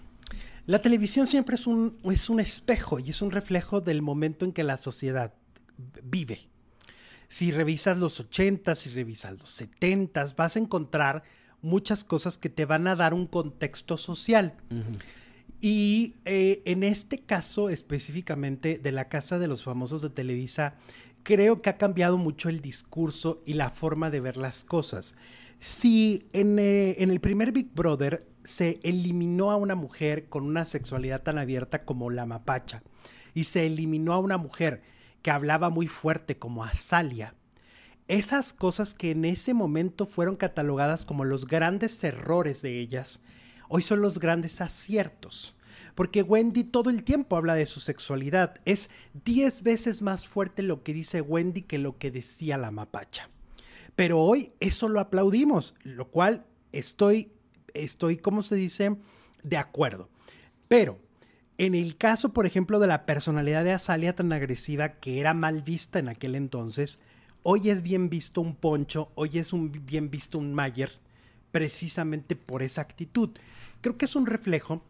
la 0.66 0.80
televisión 0.80 1.26
siempre 1.26 1.54
es 1.54 1.66
un, 1.66 1.98
es 2.04 2.28
un 2.28 2.40
espejo 2.40 2.98
y 2.98 3.10
es 3.10 3.22
un 3.22 3.30
reflejo 3.30 3.80
del 3.80 4.02
momento 4.02 4.44
en 4.44 4.52
que 4.52 4.64
la 4.64 4.76
sociedad 4.76 5.34
vive. 6.02 6.40
Si 7.28 7.50
revisas 7.50 7.98
los 7.98 8.20
80, 8.20 8.74
si 8.74 8.90
revisas 8.90 9.38
los 9.38 9.50
70, 9.50 10.34
vas 10.36 10.56
a 10.56 10.58
encontrar 10.58 11.22
muchas 11.62 12.04
cosas 12.04 12.36
que 12.36 12.50
te 12.50 12.66
van 12.66 12.86
a 12.86 12.96
dar 12.96 13.14
un 13.14 13.26
contexto 13.26 13.96
social. 13.96 14.54
Ujú. 14.70 14.98
Y 15.64 16.16
eh, 16.24 16.60
en 16.64 16.82
este 16.82 17.20
caso 17.20 17.70
específicamente 17.70 18.78
de 18.78 18.90
la 18.90 19.08
Casa 19.08 19.38
de 19.38 19.46
los 19.46 19.62
Famosos 19.62 20.02
de 20.02 20.10
Televisa, 20.10 20.74
creo 21.22 21.62
que 21.62 21.70
ha 21.70 21.78
cambiado 21.78 22.18
mucho 22.18 22.48
el 22.48 22.60
discurso 22.60 23.44
y 23.46 23.52
la 23.52 23.70
forma 23.70 24.10
de 24.10 24.18
ver 24.18 24.36
las 24.36 24.64
cosas. 24.64 25.14
Si 25.60 26.26
en, 26.32 26.58
eh, 26.58 26.96
en 26.98 27.12
el 27.12 27.20
primer 27.20 27.52
Big 27.52 27.72
Brother 27.72 28.26
se 28.42 28.80
eliminó 28.82 29.52
a 29.52 29.56
una 29.56 29.76
mujer 29.76 30.28
con 30.28 30.42
una 30.42 30.64
sexualidad 30.64 31.22
tan 31.22 31.38
abierta 31.38 31.84
como 31.84 32.10
la 32.10 32.26
mapacha 32.26 32.82
y 33.32 33.44
se 33.44 33.64
eliminó 33.64 34.14
a 34.14 34.18
una 34.18 34.38
mujer 34.38 34.82
que 35.22 35.30
hablaba 35.30 35.70
muy 35.70 35.86
fuerte 35.86 36.40
como 36.40 36.64
Azalia, 36.64 37.36
esas 38.08 38.52
cosas 38.52 38.94
que 38.94 39.12
en 39.12 39.24
ese 39.24 39.54
momento 39.54 40.06
fueron 40.06 40.34
catalogadas 40.34 41.06
como 41.06 41.24
los 41.24 41.46
grandes 41.46 42.02
errores 42.02 42.62
de 42.62 42.80
ellas, 42.80 43.20
hoy 43.74 43.80
son 43.80 44.02
los 44.02 44.18
grandes 44.18 44.60
aciertos. 44.60 45.56
Porque 45.94 46.20
Wendy 46.20 46.62
todo 46.62 46.90
el 46.90 47.04
tiempo 47.04 47.36
habla 47.36 47.54
de 47.54 47.64
su 47.64 47.80
sexualidad. 47.80 48.56
Es 48.66 48.90
10 49.24 49.62
veces 49.62 50.02
más 50.02 50.28
fuerte 50.28 50.62
lo 50.62 50.82
que 50.82 50.92
dice 50.92 51.22
Wendy 51.22 51.62
que 51.62 51.78
lo 51.78 51.96
que 51.96 52.10
decía 52.10 52.58
la 52.58 52.70
mapacha. 52.70 53.30
Pero 53.96 54.20
hoy 54.20 54.52
eso 54.60 54.90
lo 54.90 55.00
aplaudimos, 55.00 55.74
lo 55.84 56.10
cual 56.10 56.44
estoy, 56.72 57.32
estoy, 57.72 58.18
¿cómo 58.18 58.42
se 58.42 58.56
dice? 58.56 58.96
De 59.42 59.56
acuerdo. 59.56 60.10
Pero 60.68 60.98
en 61.56 61.74
el 61.74 61.96
caso, 61.96 62.34
por 62.34 62.44
ejemplo, 62.44 62.78
de 62.78 62.88
la 62.88 63.06
personalidad 63.06 63.64
de 63.64 63.72
Azalia 63.72 64.14
tan 64.14 64.34
agresiva 64.34 65.00
que 65.00 65.18
era 65.18 65.32
mal 65.32 65.62
vista 65.62 65.98
en 65.98 66.10
aquel 66.10 66.34
entonces, 66.34 66.98
hoy 67.42 67.70
es 67.70 67.80
bien 67.82 68.10
visto 68.10 68.42
un 68.42 68.54
Poncho, 68.54 69.12
hoy 69.14 69.38
es 69.38 69.50
bien 69.86 70.10
visto 70.10 70.38
un 70.38 70.52
Mayer, 70.52 70.98
precisamente 71.52 72.34
por 72.36 72.62
esa 72.62 72.80
actitud. 72.80 73.30
Creo 73.80 73.96
que 73.96 74.06
es 74.06 74.16
un 74.16 74.26
reflejo 74.26 74.82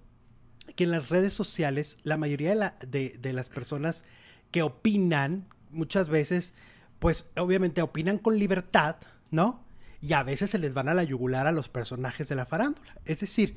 que 0.76 0.84
en 0.84 0.92
las 0.92 1.08
redes 1.10 1.32
sociales 1.34 1.98
la 2.04 2.16
mayoría 2.16 2.50
de, 2.50 2.54
la- 2.56 2.76
de- 2.88 3.18
de 3.20 3.32
las 3.32 3.50
personas 3.50 4.04
que 4.50 4.62
opinan 4.62 5.46
muchas 5.70 6.08
veces, 6.08 6.54
pues 6.98 7.26
obviamente 7.36 7.82
opinan 7.82 8.18
con 8.18 8.38
libertad, 8.38 8.96
¿no? 9.30 9.64
Y 10.00 10.12
a 10.14 10.22
veces 10.22 10.50
se 10.50 10.58
les 10.58 10.74
van 10.74 10.88
a 10.88 10.94
la 10.94 11.04
yugular 11.04 11.46
a 11.46 11.52
los 11.52 11.68
personajes 11.68 12.28
de 12.28 12.34
la 12.36 12.46
farándula. 12.46 12.96
Es 13.04 13.20
decir, 13.20 13.56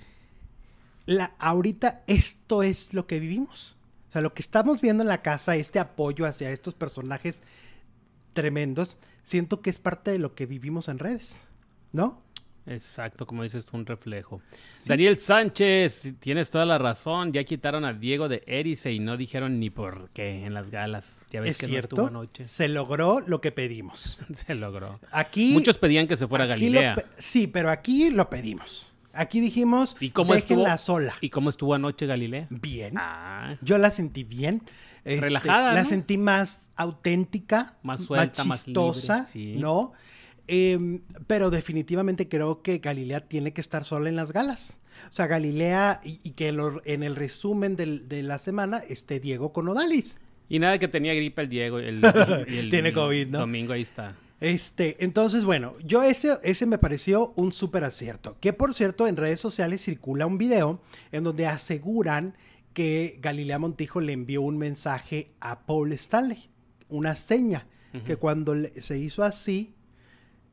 la, 1.06 1.36
ahorita 1.40 2.04
esto 2.08 2.64
es 2.64 2.94
lo 2.94 3.08
que 3.08 3.20
vivimos. 3.20 3.76
O 4.10 4.12
sea, 4.14 4.22
lo 4.22 4.34
que 4.34 4.42
estamos 4.42 4.80
viendo 4.82 5.04
en 5.04 5.10
la 5.10 5.22
casa, 5.22 5.56
este 5.56 5.80
apoyo 5.80 6.26
hacia 6.26 6.50
estos 6.52 6.74
personajes 6.74 7.44
tremendos, 8.34 8.98
siento 9.24 9.62
que 9.62 9.70
es 9.70 9.80
parte 9.80 10.12
de 10.12 10.20
lo 10.20 10.36
que 10.36 10.46
vivimos 10.46 10.88
en 10.88 11.00
redes, 11.00 11.46
¿no? 11.92 12.22
Exacto, 12.68 13.28
como 13.28 13.44
dices 13.44 13.66
tú, 13.66 13.78
un 13.78 13.86
reflejo. 13.86 14.42
Sí. 14.74 14.90
Daniel 14.90 15.18
Sánchez, 15.18 16.14
tienes 16.20 16.50
toda 16.50 16.66
la 16.66 16.78
razón. 16.78 17.32
Ya 17.32 17.44
quitaron 17.44 17.86
a 17.86 17.94
Diego 17.94 18.28
de 18.28 18.44
Erice 18.48 18.92
y 18.92 19.00
no 19.00 19.18
dijeron 19.18 19.60
ni 19.60 19.70
por 19.70 20.10
qué 20.14 20.46
en 20.46 20.54
las 20.54 20.72
galas. 20.72 21.22
Ya 21.30 21.42
ves 21.42 21.52
Es 21.52 21.58
que 21.60 21.68
cierto, 21.68 21.96
no 21.96 22.02
estuvo 22.04 22.20
anoche. 22.20 22.46
se 22.48 22.68
logró 22.68 23.20
lo 23.20 23.40
que 23.42 23.52
pedimos. 23.52 24.18
Se 24.48 24.56
logró. 24.56 25.00
Aquí 25.12 25.54
Muchos 25.54 25.78
pedían 25.78 26.08
que 26.08 26.16
se 26.16 26.28
fuera 26.28 26.46
a 26.46 26.48
Galilea. 26.48 26.96
sí, 27.18 27.48
pero 27.48 27.70
aquí 27.70 28.10
lo 28.10 28.30
pedimos. 28.30 28.88
Aquí 29.14 29.40
dijimos, 29.40 29.96
¿Y 30.02 30.10
cómo 30.10 30.34
estuvo? 30.34 30.58
déjenla 30.60 30.78
sola. 30.78 31.14
¿Y 31.22 31.30
cómo 31.30 31.50
estuvo 31.50 31.74
anoche 31.74 32.06
Galilea? 32.06 32.48
Bien. 32.50 32.96
Ah, 32.98 33.56
Yo 33.62 33.78
la 33.78 33.90
sentí 33.92 34.24
bien. 34.24 34.62
Este, 35.06 35.22
Relajada, 35.28 35.72
La 35.74 35.84
¿no? 35.84 35.88
sentí 35.88 36.18
más 36.18 36.72
auténtica, 36.76 37.76
Más 37.84 38.02
suelta, 38.02 38.44
más 38.44 38.66
chistosa, 38.66 39.18
libre, 39.18 39.30
sí. 39.32 39.56
¿no? 39.58 39.94
Em, 40.48 41.02
pero 41.28 41.50
definitivamente 41.50 42.28
creo 42.30 42.62
que 42.62 42.78
Galilea 42.78 43.22
tiene 43.28 43.52
que 43.54 43.62
estar 43.62 43.84
sola 43.84 44.10
en 44.10 44.16
las 44.16 44.32
galas. 44.32 44.78
O 45.10 45.14
sea, 45.14 45.28
Galilea, 45.28 46.02
y, 46.04 46.20
y 46.24 46.32
que 46.32 46.52
lo- 46.52 46.82
en 46.86 47.04
el 47.04 47.16
resumen 47.16 47.76
del- 47.76 48.08
de 48.08 48.22
la 48.24 48.38
semana 48.38 48.78
esté 48.88 49.20
Diego 49.20 49.52
con 49.54 49.68
Odalis. 49.68 50.20
y 50.48 50.60
nada 50.60 50.78
que 50.78 50.88
tenía 50.88 51.14
gripa 51.16 51.42
el 51.42 51.50
Diego. 51.50 51.80
El, 51.80 52.00
y 52.48 52.58
el 52.58 52.70
Tiene 52.70 52.94
COVID, 52.94 53.28
¿no? 53.30 53.40
Domingo 53.40 53.74
ahí 53.74 53.82
está. 53.82 54.16
Este, 54.40 55.04
entonces, 55.04 55.44
bueno, 55.46 55.74
yo 55.84 56.04
ese, 56.04 56.38
ese 56.44 56.66
me 56.68 56.78
pareció 56.78 57.34
un 57.36 57.52
súper 57.52 57.84
acierto. 57.84 58.38
Que 58.40 58.54
por 58.54 58.74
cierto, 58.76 59.08
en 59.08 59.16
redes 59.18 59.40
sociales 59.40 59.82
circula 59.84 60.28
un 60.28 60.38
video 60.38 60.82
en 61.12 61.24
donde 61.24 61.48
aseguran 61.48 62.36
que 62.74 63.18
Galilea 63.22 63.58
Montijo 63.58 64.02
le 64.02 64.12
envió 64.14 64.42
un 64.44 64.58
mensaje 64.58 65.32
a 65.40 65.66
Paul 65.66 65.94
Stanley, 65.94 66.50
una 66.90 67.16
seña, 67.16 67.66
que 68.06 68.18
cuando 68.18 68.54
se 68.80 69.00
hizo 69.00 69.24
así, 69.24 69.74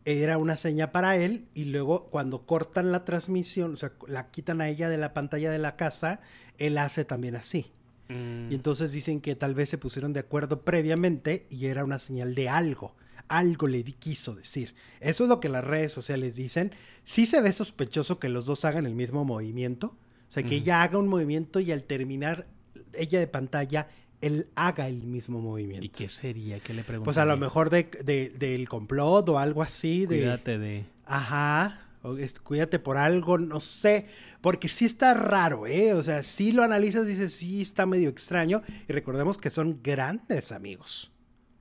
era 0.04 0.38
una 0.38 0.56
seña 0.56 0.90
para 0.92 1.16
él, 1.16 1.46
y 1.54 1.66
luego 1.66 2.06
cuando 2.06 2.44
cortan 2.46 2.90
la 2.92 3.04
transmisión, 3.04 3.74
o 3.74 3.76
sea, 3.76 3.92
la 4.08 4.30
quitan 4.30 4.60
a 4.60 4.68
ella 4.68 4.88
de 4.88 4.98
la 4.98 5.14
pantalla 5.14 5.50
de 5.50 5.58
la 5.58 5.76
casa, 5.76 6.20
él 6.58 6.78
hace 6.78 7.04
también 7.04 7.36
así. 7.36 7.66
Mm. 8.08 8.50
Y 8.50 8.54
entonces 8.54 8.92
dicen 8.92 9.20
que 9.20 9.36
tal 9.36 9.54
vez 9.54 9.68
se 9.70 9.78
pusieron 9.78 10.12
de 10.12 10.20
acuerdo 10.20 10.62
previamente 10.62 11.46
y 11.50 11.66
era 11.66 11.84
una 11.84 11.98
señal 11.98 12.34
de 12.34 12.48
algo. 12.48 12.94
Algo 13.28 13.68
le 13.68 13.82
di- 13.82 13.92
quiso 13.92 14.34
decir. 14.34 14.74
Eso 15.00 15.24
es 15.24 15.28
lo 15.28 15.40
que 15.40 15.48
las 15.48 15.64
redes 15.64 15.92
sociales 15.92 16.36
dicen. 16.36 16.72
Sí 17.04 17.24
se 17.26 17.40
ve 17.40 17.52
sospechoso 17.52 18.18
que 18.18 18.28
los 18.28 18.44
dos 18.44 18.64
hagan 18.64 18.84
el 18.86 18.94
mismo 18.94 19.24
movimiento. 19.24 19.96
O 20.28 20.32
sea, 20.32 20.42
que 20.42 20.56
ella 20.56 20.82
haga 20.82 20.98
un 20.98 21.08
movimiento 21.08 21.60
y 21.60 21.70
al 21.72 21.84
terminar 21.84 22.46
ella 22.94 23.20
de 23.20 23.26
pantalla, 23.28 23.88
él 24.22 24.46
haga 24.54 24.88
el 24.88 25.02
mismo 25.02 25.40
movimiento. 25.40 25.84
¿Y 25.84 25.88
qué 25.90 26.08
sería? 26.08 26.58
¿Qué 26.60 26.72
le 26.72 26.82
pregunto? 26.84 27.04
Pues 27.04 27.18
a 27.18 27.24
lo 27.26 27.36
mejor 27.36 27.68
de, 27.70 27.90
de- 28.04 28.30
del 28.30 28.68
complot 28.68 29.28
o 29.28 29.38
algo 29.38 29.62
así. 29.62 30.06
De, 30.06 30.18
Cuídate 30.18 30.58
de... 30.58 30.84
Ajá. 31.04 31.80
o 32.02 32.16
es- 32.16 32.40
cuídate 32.40 32.78
por 32.78 32.96
algo, 32.96 33.36
no 33.38 33.60
sé. 33.60 34.06
Porque 34.40 34.68
sí 34.68 34.84
está 34.86 35.12
raro, 35.14 35.66
¿eh? 35.66 35.92
O 35.94 36.02
sea, 36.02 36.22
si 36.22 36.52
lo 36.52 36.62
analizas, 36.62 37.06
dices, 37.06 37.32
sí 37.34 37.60
está 37.60 37.84
medio 37.86 38.08
extraño. 38.08 38.62
Y 38.88 38.92
recordemos 38.92 39.36
que 39.38 39.50
son 39.50 39.80
grandes 39.82 40.52
amigos. 40.52 41.10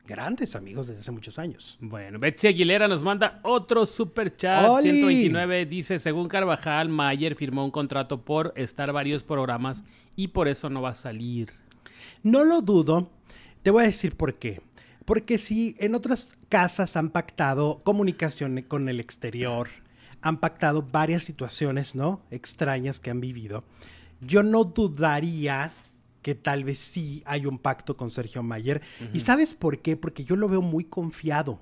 Grandes 0.07 0.55
amigos 0.55 0.87
desde 0.87 1.01
hace 1.01 1.11
muchos 1.11 1.39
años. 1.39 1.77
Bueno, 1.79 2.19
Betsy 2.19 2.47
Aguilera 2.47 2.87
nos 2.87 3.01
manda 3.03 3.39
otro 3.43 3.85
super 3.85 4.35
chat. 4.35 4.67
¡Oli! 4.67 4.91
129 4.91 5.65
dice, 5.67 5.99
según 5.99 6.27
Carvajal, 6.27 6.89
Mayer 6.89 7.35
firmó 7.35 7.63
un 7.63 7.71
contrato 7.71 8.25
por 8.25 8.51
estar 8.57 8.91
varios 8.91 9.23
programas 9.23 9.83
y 10.15 10.29
por 10.29 10.47
eso 10.47 10.69
no 10.69 10.81
va 10.81 10.89
a 10.89 10.93
salir. 10.95 11.53
No 12.23 12.43
lo 12.43 12.61
dudo. 12.61 13.09
Te 13.63 13.71
voy 13.71 13.83
a 13.83 13.87
decir 13.87 14.15
por 14.15 14.35
qué. 14.35 14.61
Porque 15.05 15.37
si 15.37 15.75
en 15.79 15.95
otras 15.95 16.37
casas 16.49 16.95
han 16.95 17.09
pactado 17.09 17.81
comunicación 17.83 18.61
con 18.67 18.87
el 18.89 18.99
exterior, 18.99 19.67
han 20.21 20.39
pactado 20.39 20.83
varias 20.83 21.23
situaciones, 21.23 21.95
¿no? 21.95 22.21
Extrañas 22.29 22.99
que 22.99 23.09
han 23.09 23.19
vivido, 23.19 23.63
yo 24.21 24.43
no 24.43 24.63
dudaría 24.63 25.73
que 26.21 26.35
tal 26.35 26.63
vez 26.63 26.79
sí 26.79 27.23
hay 27.25 27.47
un 27.47 27.57
pacto 27.57 27.97
con 27.97 28.11
Sergio 28.11 28.43
Mayer. 28.43 28.81
¿Y 29.11 29.21
sabes 29.21 29.55
por 29.55 29.79
qué? 29.79 29.97
Porque 29.97 30.23
yo 30.23 30.35
lo 30.35 30.47
veo 30.47 30.61
muy 30.61 30.83
confiado. 30.83 31.59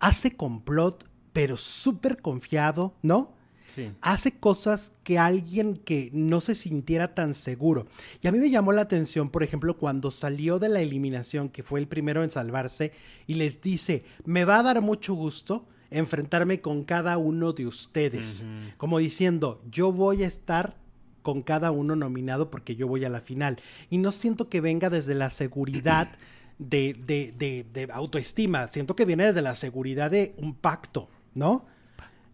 Hace 0.00 0.34
complot, 0.34 1.06
pero 1.34 1.58
súper 1.58 2.22
confiado, 2.22 2.94
¿no? 3.02 3.34
Sí. 3.68 3.92
hace 4.00 4.32
cosas 4.32 4.92
que 5.04 5.18
alguien 5.18 5.76
que 5.76 6.10
no 6.12 6.40
se 6.40 6.54
sintiera 6.56 7.14
tan 7.14 7.34
seguro. 7.34 7.86
Y 8.20 8.26
a 8.26 8.32
mí 8.32 8.38
me 8.38 8.50
llamó 8.50 8.72
la 8.72 8.80
atención, 8.82 9.30
por 9.30 9.42
ejemplo, 9.44 9.76
cuando 9.78 10.10
salió 10.10 10.58
de 10.58 10.68
la 10.68 10.80
eliminación, 10.80 11.48
que 11.48 11.62
fue 11.62 11.78
el 11.78 11.86
primero 11.86 12.24
en 12.24 12.30
salvarse, 12.30 12.92
y 13.26 13.34
les 13.34 13.60
dice, 13.60 14.04
me 14.24 14.44
va 14.44 14.58
a 14.58 14.62
dar 14.64 14.80
mucho 14.82 15.14
gusto 15.14 15.66
enfrentarme 15.90 16.60
con 16.60 16.84
cada 16.84 17.16
uno 17.18 17.52
de 17.52 17.66
ustedes. 17.66 18.44
Como 18.76 18.98
diciendo, 18.98 19.62
yo 19.70 19.92
voy 19.92 20.22
a 20.22 20.26
estar 20.26 20.76
con 21.22 21.42
cada 21.42 21.70
uno 21.70 21.94
nominado 21.96 22.50
porque 22.50 22.74
yo 22.76 22.86
voy 22.88 23.04
a 23.04 23.08
la 23.10 23.20
final. 23.20 23.58
Y 23.90 23.98
no 23.98 24.12
siento 24.12 24.48
que 24.48 24.60
venga 24.60 24.88
desde 24.90 25.14
la 25.14 25.30
seguridad 25.30 26.10
de, 26.58 26.94
de- 27.06 27.32
de- 27.38 27.64
de 27.72 27.92
autoestima, 27.92 28.68
siento 28.70 28.96
que 28.96 29.04
viene 29.04 29.24
desde 29.26 29.42
la 29.42 29.54
seguridad 29.54 30.10
de 30.10 30.34
un 30.38 30.54
pacto, 30.54 31.08
¿no? 31.34 31.66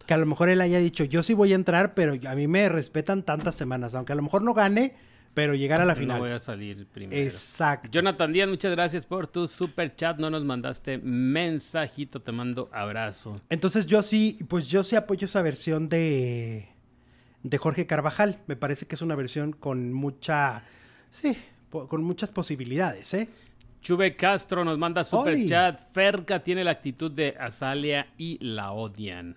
Que 0.05 0.13
a 0.13 0.17
lo 0.17 0.25
mejor 0.25 0.49
él 0.49 0.61
haya 0.61 0.79
dicho, 0.79 1.03
yo 1.03 1.23
sí 1.23 1.33
voy 1.33 1.51
a 1.51 1.55
entrar, 1.55 1.93
pero 1.93 2.13
a 2.27 2.35
mí 2.35 2.47
me 2.47 2.69
respetan 2.69 3.23
tantas 3.23 3.55
semanas, 3.55 3.95
aunque 3.95 4.13
a 4.13 4.15
lo 4.15 4.21
mejor 4.21 4.41
no 4.41 4.53
gane, 4.53 4.93
pero 5.33 5.53
llegar 5.53 5.81
a 5.81 5.85
la 5.85 5.95
final. 5.95 6.17
No 6.17 6.23
voy 6.23 6.31
a 6.31 6.39
salir 6.39 6.87
primero. 6.87 7.21
Exacto. 7.21 7.89
Jonathan 7.91 8.31
Díaz, 8.31 8.47
muchas 8.47 8.71
gracias 8.71 9.05
por 9.05 9.27
tu 9.27 9.47
super 9.47 9.95
chat. 9.95 10.17
No 10.17 10.29
nos 10.29 10.45
mandaste 10.45 10.97
mensajito, 10.97 12.21
te 12.21 12.31
mando 12.31 12.69
abrazo. 12.71 13.41
Entonces 13.49 13.85
yo 13.85 14.01
sí, 14.01 14.37
pues 14.47 14.67
yo 14.67 14.83
sí 14.83 14.95
apoyo 14.95 15.25
esa 15.25 15.41
versión 15.41 15.89
de, 15.89 16.69
de 17.43 17.57
Jorge 17.57 17.85
Carvajal. 17.85 18.39
Me 18.47 18.55
parece 18.55 18.85
que 18.87 18.95
es 18.95 19.01
una 19.01 19.15
versión 19.15 19.51
con 19.51 19.91
mucha, 19.91 20.63
sí, 21.11 21.35
con 21.69 22.03
muchas 22.03 22.31
posibilidades, 22.31 23.13
¿eh? 23.13 23.27
Chuve 23.81 24.15
Castro 24.15 24.63
nos 24.65 24.77
manda 24.79 25.03
super 25.03 25.33
¡Oli! 25.33 25.47
chat. 25.47 25.79
Ferca 25.91 26.41
tiene 26.41 26.63
la 26.63 26.71
actitud 26.71 27.11
de 27.11 27.35
Azalia 27.37 28.07
y 28.17 28.43
la 28.43 28.71
odian. 28.71 29.35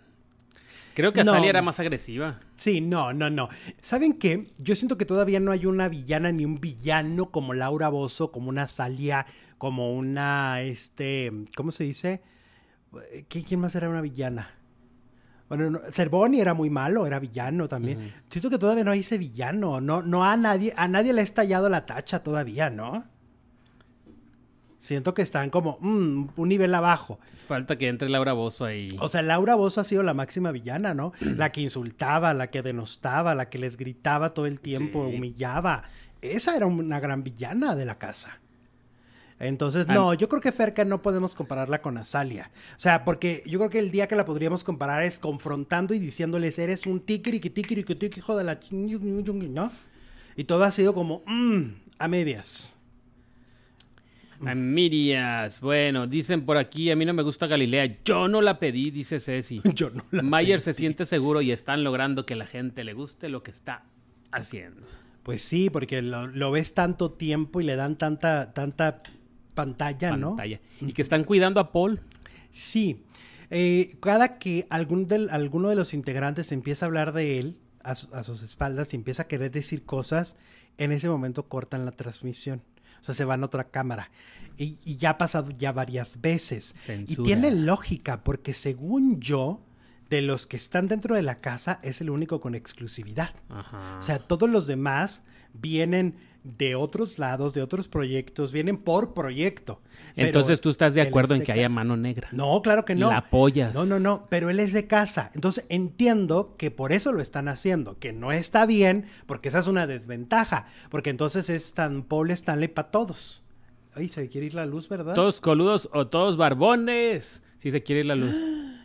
Creo 0.99 1.13
que 1.13 1.23
No. 1.23 1.31
Azalia 1.31 1.51
era 1.51 1.63
más 1.63 1.79
agresiva. 1.79 2.41
Sí, 2.57 2.81
no, 2.81 3.13
no, 3.13 3.31
no. 3.31 3.49
¿Saben 3.81 4.15
qué? 4.15 4.49
Yo 4.59 4.75
siento 4.75 4.99
que 4.99 5.05
todavía 5.05 5.39
no 5.39 5.53
hay 5.53 5.65
una 5.65 5.89
villana 5.89 6.33
ni 6.33 6.45
un 6.45 6.59
villano 6.61 7.31
como 7.31 7.55
Laura 7.55 7.89
Bozo, 7.89 8.33
como 8.33 8.49
una 8.49 8.67
Salia, 8.67 9.25
como 9.59 9.93
una, 9.95 10.61
este, 10.63 11.31
¿cómo 11.55 11.71
se 11.71 11.85
dice? 11.85 12.21
¿Qui- 13.31 13.45
¿Quién 13.47 13.61
más 13.61 13.77
era 13.77 13.89
una 13.89 14.01
villana? 14.01 14.51
Bueno, 15.49 15.71
no, 15.71 15.81
Cervoni 15.93 16.41
era 16.41 16.53
muy 16.53 16.69
malo, 16.69 17.07
era 17.07 17.21
villano 17.21 17.69
también. 17.69 18.13
Siento 18.29 18.51
que 18.51 18.59
todavía 18.59 18.83
no 18.83 18.91
hay 18.91 18.99
ese 19.01 19.19
villano, 19.19 19.81
no, 19.81 20.03
no 20.03 20.25
a 20.25 20.37
nadie, 20.37 20.75
a 20.77 20.89
nadie 20.89 21.13
le 21.13 21.21
ha 21.21 21.25
estallado 21.25 21.69
la 21.69 21.87
tacha 21.87 22.25
todavía, 22.25 22.71
¿no? 22.71 23.05
Siento 24.89 25.13
que 25.13 25.21
están 25.21 25.51
como 25.51 25.77
mm, 25.83 26.29
un 26.35 26.49
nivel 26.49 26.75
abajo. 26.75 27.21
Falta 27.47 27.77
que 27.77 27.89
entre 27.89 28.09
Laura 28.09 28.33
Bozo 28.33 28.65
ahí. 28.65 28.97
O 29.01 29.11
sea, 29.11 29.21
Laura 29.21 29.55
Bozo 29.55 29.83
ha 29.83 29.85
sido 29.85 30.03
la 30.03 30.15
máxima 30.15 30.51
villana, 30.51 30.95
¿no? 30.95 31.13
La 31.21 31.53
que 31.53 31.61
insultaba, 31.61 32.33
la 32.33 32.47
que 32.47 32.63
denostaba, 32.63 33.35
la 33.35 33.51
que 33.51 33.59
les 33.59 33.77
gritaba 33.77 34.33
todo 34.33 34.47
el 34.47 34.61
tiempo, 34.61 35.07
Sí. 35.07 35.15
humillaba. 35.15 35.83
Esa 36.23 36.57
era 36.57 36.65
una 36.65 37.01
gran 37.01 37.23
villana 37.23 37.77
de 37.77 37.85
la 37.85 37.99
casa. 37.99 38.41
Entonces, 39.39 39.87
no, 39.89 40.15
yo 40.15 40.27
creo 40.31 40.41
que 40.41 40.53
Ferca 40.53 40.87
no 40.87 41.03
podemos 41.03 41.35
compararla 41.35 41.83
con 41.83 41.99
Azalia. 41.99 42.51
O 42.75 42.81
sea, 42.81 43.05
porque 43.05 43.43
yo 43.45 43.59
creo 43.59 43.69
que 43.69 43.81
el 43.81 43.91
día 43.91 44.09
que 44.09 44.17
la 44.17 44.25
podríamos 44.25 44.65
comparar 44.65 45.03
es 45.03 45.21
confrontando 45.21 45.93
y 45.93 45.99
diciéndoles, 45.99 46.59
eres 46.59 46.87
un 46.87 47.01
tikiriki, 47.01 47.51
tikiriki, 47.51 47.95
hijo 48.17 48.39
de 48.39 48.45
la 48.45 48.59
¿no? 49.51 49.71
Y 50.35 50.45
todo 50.45 50.65
ha 50.65 50.71
sido 50.71 50.95
como, 50.95 51.23
mm, 51.27 51.63
a 51.99 52.09
medias. 52.09 52.78
Amirias. 54.47 55.61
Bueno, 55.61 56.07
dicen 56.07 56.45
por 56.45 56.57
aquí, 56.57 56.91
a 56.91 56.97
mí 56.97 57.05
no 57.05 57.13
me 57.15 57.23
gusta 57.23 57.47
Galilea. 57.47 57.99
Yo 58.05 58.29
no 58.29 58.41
la 58.43 58.59
pedí, 58.59 58.91
dice 58.91 59.21
Ceci. 59.21 59.61
Yo 59.75 59.91
no 59.91 60.05
la 60.11 60.23
Mayer 60.23 60.61
se 60.61 60.73
siente 60.73 61.05
seguro 61.07 61.41
y 61.41 61.51
están 61.51 61.85
logrando 61.85 62.25
que 62.27 62.37
la 62.37 62.47
gente 62.47 62.85
le 62.85 62.93
guste 62.95 63.29
lo 63.29 63.43
que 63.43 63.51
está 63.51 63.85
haciendo. 64.31 64.83
Pues 65.23 65.43
sí, 65.43 65.71
porque 65.71 66.01
lo, 66.03 66.27
lo 66.27 66.51
ves 66.51 66.75
tanto 66.75 67.11
tiempo 67.13 67.61
y 67.61 67.65
le 67.65 67.77
dan 67.77 67.97
tanta, 67.99 68.53
tanta 68.55 69.03
pantalla, 69.55 70.17
¿no? 70.17 70.29
Pantalla. 70.31 70.61
Y 70.81 70.93
que 70.93 71.03
están 71.03 71.25
cuidando 71.25 71.61
a 71.61 71.73
Paul. 71.73 72.01
Sí. 72.51 73.03
Eh, 73.51 73.89
cada 74.01 74.39
que 74.39 74.67
algún 74.71 75.09
del- 75.09 75.31
alguno 75.31 75.69
de 75.69 75.75
los 75.75 75.95
integrantes 75.95 76.53
empieza 76.53 76.85
a 76.85 76.89
hablar 76.89 77.13
de 77.13 77.39
él 77.39 77.57
a, 77.83 77.95
su- 77.95 78.15
a 78.15 78.23
sus 78.23 78.43
espaldas 78.43 78.93
y 78.93 78.97
empieza 78.97 79.23
a 79.23 79.27
querer 79.29 79.51
decir 79.51 79.85
cosas, 79.85 80.37
en 80.79 80.93
ese 80.93 81.09
momento 81.09 81.49
cortan 81.49 81.85
la 81.85 81.93
transmisión. 81.93 82.63
O 83.01 83.05
sea, 83.05 83.15
se 83.15 83.25
van 83.25 83.43
a 83.43 83.47
otra 83.47 83.65
cámara. 83.65 84.11
Y, 84.57 84.79
y 84.85 84.97
ya 84.97 85.11
ha 85.11 85.19
pasado 85.19 85.51
ya 85.51 85.73
varias 85.73 86.21
veces. 86.21 86.75
Y 87.07 87.17
tiene 87.17 87.51
lógica, 87.53 88.25
porque 88.25 88.53
según 88.55 89.21
yo, 89.21 89.63
de 90.11 90.23
los 90.23 90.47
que 90.47 90.57
están 90.57 90.89
dentro 90.89 91.15
de 91.15 91.23
la 91.23 91.37
casa, 91.37 91.81
es 91.83 92.01
el 92.01 92.11
único 92.11 92.41
con 92.41 92.55
exclusividad. 92.55 93.35
Ajá. 93.49 93.99
O 93.99 94.03
sea, 94.03 94.19
todos 94.19 94.51
los 94.51 94.67
demás 94.67 95.23
vienen 95.53 96.15
de 96.45 96.75
otros 96.75 97.19
lados, 97.19 97.53
de 97.53 97.63
otros 97.63 97.89
proyectos, 97.89 98.53
vienen 98.53 98.79
por 98.79 99.13
proyecto. 99.13 99.81
Pero 100.15 100.29
Entonces 100.29 100.61
tú 100.61 100.71
estás 100.71 100.95
de 100.95 101.03
acuerdo 101.03 101.35
es 101.35 101.41
en 101.41 101.47
que 101.47 101.53
haya 101.53 101.69
mano 101.69 101.97
negra. 101.97 102.29
No, 102.33 102.61
claro 102.63 102.85
que 102.85 102.95
no. 102.95 103.11
La 103.11 103.19
apoyas. 103.19 103.75
No, 103.75 103.85
no, 103.85 103.99
no, 103.99 104.27
pero 104.29 104.51
él 104.51 104.61
es 104.61 104.73
de 104.73 104.87
casa. 104.87 105.31
Entonces 105.35 105.65
entiendo 105.69 106.55
que 106.57 106.71
por 106.71 106.93
eso 106.93 107.13
lo 107.13 107.21
están 107.21 107.49
haciendo, 107.49 107.99
que 107.99 108.13
no 108.13 108.33
está 108.33 108.67
bien, 108.67 109.07
porque 109.27 109.49
esa 109.49 109.59
es 109.59 109.67
una 109.67 109.87
desventaja, 109.87 110.67
porque 110.91 111.11
entonces 111.11 111.51
es 111.51 111.75
tan 111.75 112.03
Paul 112.03 112.31
Stanley 112.31 112.69
para 112.69 112.91
todos. 112.91 113.43
Ay, 113.95 114.09
se 114.09 114.29
quiere 114.29 114.47
ir 114.47 114.55
la 114.55 114.67
luz, 114.67 114.89
¿verdad? 114.89 115.15
Todos 115.15 115.41
coludos 115.41 115.89
o 115.93 116.07
todos 116.07 116.37
barbones. 116.37 117.43
Si 117.59 117.71
se 117.71 117.83
quiere 117.83 118.01
ir 118.01 118.07
la 118.07 118.15
luz. 118.17 118.35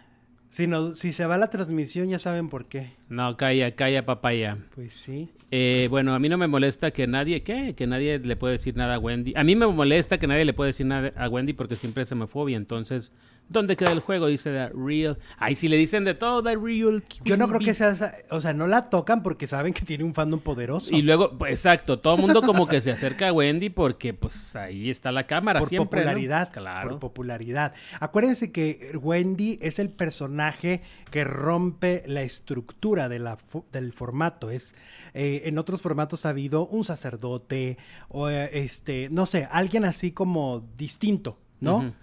Si, 0.53 0.67
no, 0.67 0.93
si 0.93 1.13
se 1.13 1.25
va 1.25 1.39
la 1.39 1.49
transmisión, 1.49 2.09
ya 2.09 2.19
saben 2.19 2.47
por 2.47 2.65
qué. 2.65 2.91
No, 3.09 3.35
calla, 3.37 3.71
calla, 3.71 4.05
papaya. 4.05 4.59
Pues 4.75 4.93
sí. 4.93 5.29
Eh, 5.49 5.87
bueno, 5.89 6.13
a 6.13 6.19
mí 6.19 6.29
no 6.29 6.37
me 6.37 6.45
molesta 6.45 6.91
que 6.91 7.07
nadie, 7.07 7.41
¿qué? 7.41 7.73
Que 7.73 7.87
nadie 7.87 8.19
le 8.19 8.35
puede 8.35 8.53
decir 8.53 8.77
nada 8.77 8.93
a 8.93 8.99
Wendy. 8.99 9.33
A 9.35 9.43
mí 9.43 9.55
me 9.55 9.65
molesta 9.65 10.19
que 10.19 10.27
nadie 10.27 10.45
le 10.45 10.53
puede 10.53 10.69
decir 10.69 10.85
nada 10.85 11.11
a 11.17 11.27
Wendy 11.27 11.53
porque 11.53 11.75
siempre 11.75 12.03
es 12.03 12.11
homofobia. 12.11 12.55
Entonces, 12.55 13.11
¿dónde 13.49 13.75
queda 13.75 13.91
el 13.91 13.99
juego? 13.99 14.27
Dice 14.27 14.49
The 14.51 14.69
Real. 14.75 15.17
Ay, 15.37 15.55
si 15.55 15.67
le 15.67 15.77
dicen 15.77 16.03
de 16.05 16.13
todo, 16.13 16.41
The 16.43 16.55
Real. 16.55 17.03
Yo 17.23 17.37
no 17.37 17.47
creo 17.47 17.59
que 17.59 17.73
sea, 17.73 17.89
esa- 17.89 18.15
o 18.31 18.41
sea, 18.41 18.53
no 18.53 18.67
la 18.67 18.89
tocan 18.89 19.21
porque 19.23 19.45
saben 19.47 19.73
que 19.73 19.83
tiene 19.85 20.03
un 20.03 20.13
fandom 20.13 20.39
poderoso. 20.39 20.95
Y 20.95 21.01
luego, 21.01 21.37
pues, 21.37 21.51
exacto, 21.51 21.99
todo 21.99 22.15
el 22.15 22.21
mundo 22.21 22.41
como 22.41 22.67
que 22.67 22.81
se 22.81 22.91
acerca 22.91 23.27
a 23.27 23.33
Wendy 23.33 23.69
porque, 23.69 24.13
pues, 24.13 24.55
ahí 24.55 24.89
está 24.89 25.11
la 25.11 25.27
cámara 25.27 25.59
por 25.59 25.69
siempre. 25.69 25.99
¿no? 25.99 26.05
popularidad. 26.05 26.51
Claro. 26.51 26.89
Por 26.89 26.99
popularidad. 26.99 27.73
Acuérdense 27.99 28.51
que 28.51 28.91
Wendy 29.01 29.59
es 29.61 29.79
el 29.79 29.89
personaje 29.89 30.81
que 31.11 31.23
rompe 31.23 32.03
la 32.07 32.21
estructura 32.23 33.09
de 33.09 33.19
la 33.19 33.37
del 33.71 33.93
formato. 33.93 34.49
Es, 34.49 34.73
eh, 35.13 35.43
en 35.45 35.57
otros 35.57 35.81
formatos 35.81 36.25
ha 36.25 36.29
habido 36.29 36.65
un 36.67 36.83
sacerdote 36.83 37.77
o 38.09 38.29
eh, 38.29 38.49
este, 38.53 39.09
no 39.11 39.25
sé, 39.25 39.47
alguien 39.51 39.85
así 39.85 40.11
como 40.11 40.67
distinto, 40.77 41.37
¿no? 41.59 41.93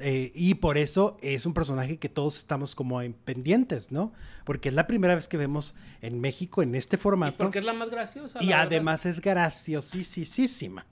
Eh, 0.00 0.32
y 0.34 0.54
por 0.54 0.76
eso 0.76 1.16
es 1.22 1.46
un 1.46 1.54
personaje 1.54 1.96
que 1.96 2.08
todos 2.08 2.36
estamos 2.36 2.74
como 2.74 3.00
en 3.00 3.14
pendientes, 3.14 3.90
¿no? 3.90 4.12
Porque 4.44 4.68
es 4.68 4.74
la 4.74 4.86
primera 4.86 5.14
vez 5.14 5.28
que 5.28 5.36
vemos 5.36 5.74
en 6.02 6.20
México 6.20 6.62
en 6.62 6.74
este 6.74 6.96
Y 6.96 6.98
formato. 6.98 7.38
porque 7.38 7.58
es 7.58 7.64
la 7.64 7.72
más 7.72 7.90
graciosa. 7.90 8.38
Y 8.42 8.46
la 8.46 8.56
verdad. 8.56 8.66
además 8.72 9.06
es 9.06 9.20
graciosísima. 9.20 10.84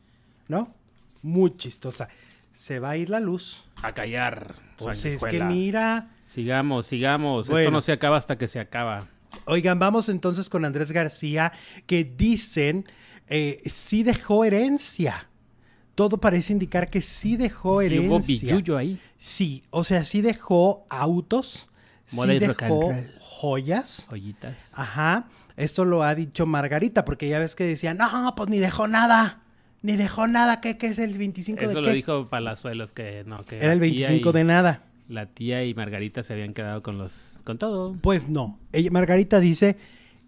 ¿no? 0.49 0.75
Muy 1.23 1.57
chistosa. 1.57 2.09
Se 2.53 2.79
va 2.79 2.91
a 2.91 2.97
ir 2.97 3.11
la 3.11 3.21
luz. 3.21 3.65
A 3.83 3.93
callar. 3.93 4.55
Pues 4.79 5.05
es 5.05 5.23
que 5.25 5.41
mira. 5.41 6.11
Sigamos, 6.27 6.87
sigamos. 6.87 7.49
Esto 7.49 7.71
no 7.71 7.83
se 7.83 7.93
acaba 7.93 8.17
hasta 8.17 8.39
que 8.39 8.49
se 8.49 8.59
acaba. 8.61 9.09
Oigan, 9.45 9.79
vamos 9.79 10.09
entonces 10.09 10.49
con 10.49 10.65
Andrés 10.65 10.93
García, 10.93 11.53
que 11.87 12.05
dicen 12.05 12.87
eh, 13.29 13.61
sí 13.67 14.03
dejó 14.03 14.45
herencia. 14.45 15.29
Todo 15.97 16.19
parece 16.19 16.53
indicar 16.53 16.89
que 16.91 17.01
sí 17.03 17.37
dejó 17.37 17.81
Sí, 17.81 17.99
hubo 17.99 18.77
ahí. 18.77 19.01
Sí, 19.19 19.65
o 19.71 19.83
sea, 19.83 20.05
sí 20.05 20.21
dejó 20.21 20.87
autos, 20.89 21.69
Moda 22.13 22.35
sí 22.35 22.39
dejó 22.39 22.95
joyas. 23.19 24.07
Joyitas. 24.09 24.73
Ajá, 24.77 25.27
esto 25.57 25.85
lo 25.85 26.03
ha 26.03 26.15
dicho 26.15 26.47
Margarita, 26.47 27.05
porque 27.05 27.29
ya 27.29 27.39
ves 27.39 27.55
que 27.57 27.65
decía, 27.65 27.95
no, 27.95 28.35
pues 28.37 28.49
ni 28.49 28.59
dejó 28.59 28.87
nada, 28.89 29.43
ni 29.83 29.97
dejó 29.97 30.27
nada, 30.29 30.61
¿qué, 30.61 30.77
qué 30.79 30.89
es 30.89 30.99
el 30.99 31.17
25 31.19 31.61
Eso 31.61 31.69
de 31.71 31.75
lo 31.81 31.89
qué? 31.89 31.95
dijo 31.95 32.29
Palazuelos 32.29 32.93
que 32.93 33.25
no, 33.27 33.39
que 33.45 33.57
Era 33.57 33.73
el 33.73 33.81
la 33.81 33.87
tía 33.87 34.09
25 34.09 34.31
y- 34.31 34.33
de 34.33 34.45
nada. 34.45 34.83
La 35.09 35.27
tía 35.27 35.65
y 35.65 35.73
Margarita 35.73 36.23
se 36.23 36.33
habían 36.33 36.53
quedado 36.53 36.83
con 36.83 36.99
los 36.99 37.13
con 37.45 37.59
todo. 37.59 37.97
Pues 38.03 38.29
no. 38.29 38.59
Ella, 38.73 38.91
Margarita 38.91 39.39
dice 39.41 39.77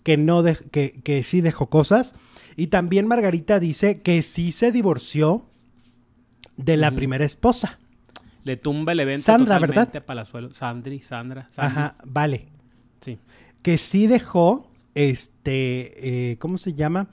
que 0.05 0.16
no 0.16 0.43
de- 0.43 0.57
que, 0.71 0.93
que 1.03 1.23
sí 1.25 1.41
dejó 1.41 1.69
cosas. 1.69 2.14
Y 2.57 2.69
también 2.69 3.07
Margarita 3.09 3.59
dice 3.61 4.01
que 4.03 4.23
sí 4.23 4.51
se 4.53 4.71
divorció 4.73 5.45
de 6.59 6.76
la 6.76 6.90
primera 6.90 7.24
esposa. 7.24 7.78
Le 8.44 8.56
tumba 8.56 8.92
el 8.92 9.00
evento 9.00 9.22
Sandra, 9.22 9.56
totalmente 9.56 9.78
¿verdad? 9.78 9.96
a 9.96 10.06
Palazuelos. 10.06 10.56
Sandri, 10.56 11.00
Sandra, 11.02 11.48
Sandri. 11.48 11.78
Ajá, 11.78 11.96
vale. 12.04 12.48
Sí. 13.02 13.18
Que 13.62 13.78
sí 13.78 14.06
dejó, 14.06 14.70
este, 14.94 16.32
eh, 16.32 16.38
¿cómo 16.38 16.59
se 16.59 16.74
llama? 16.74 17.09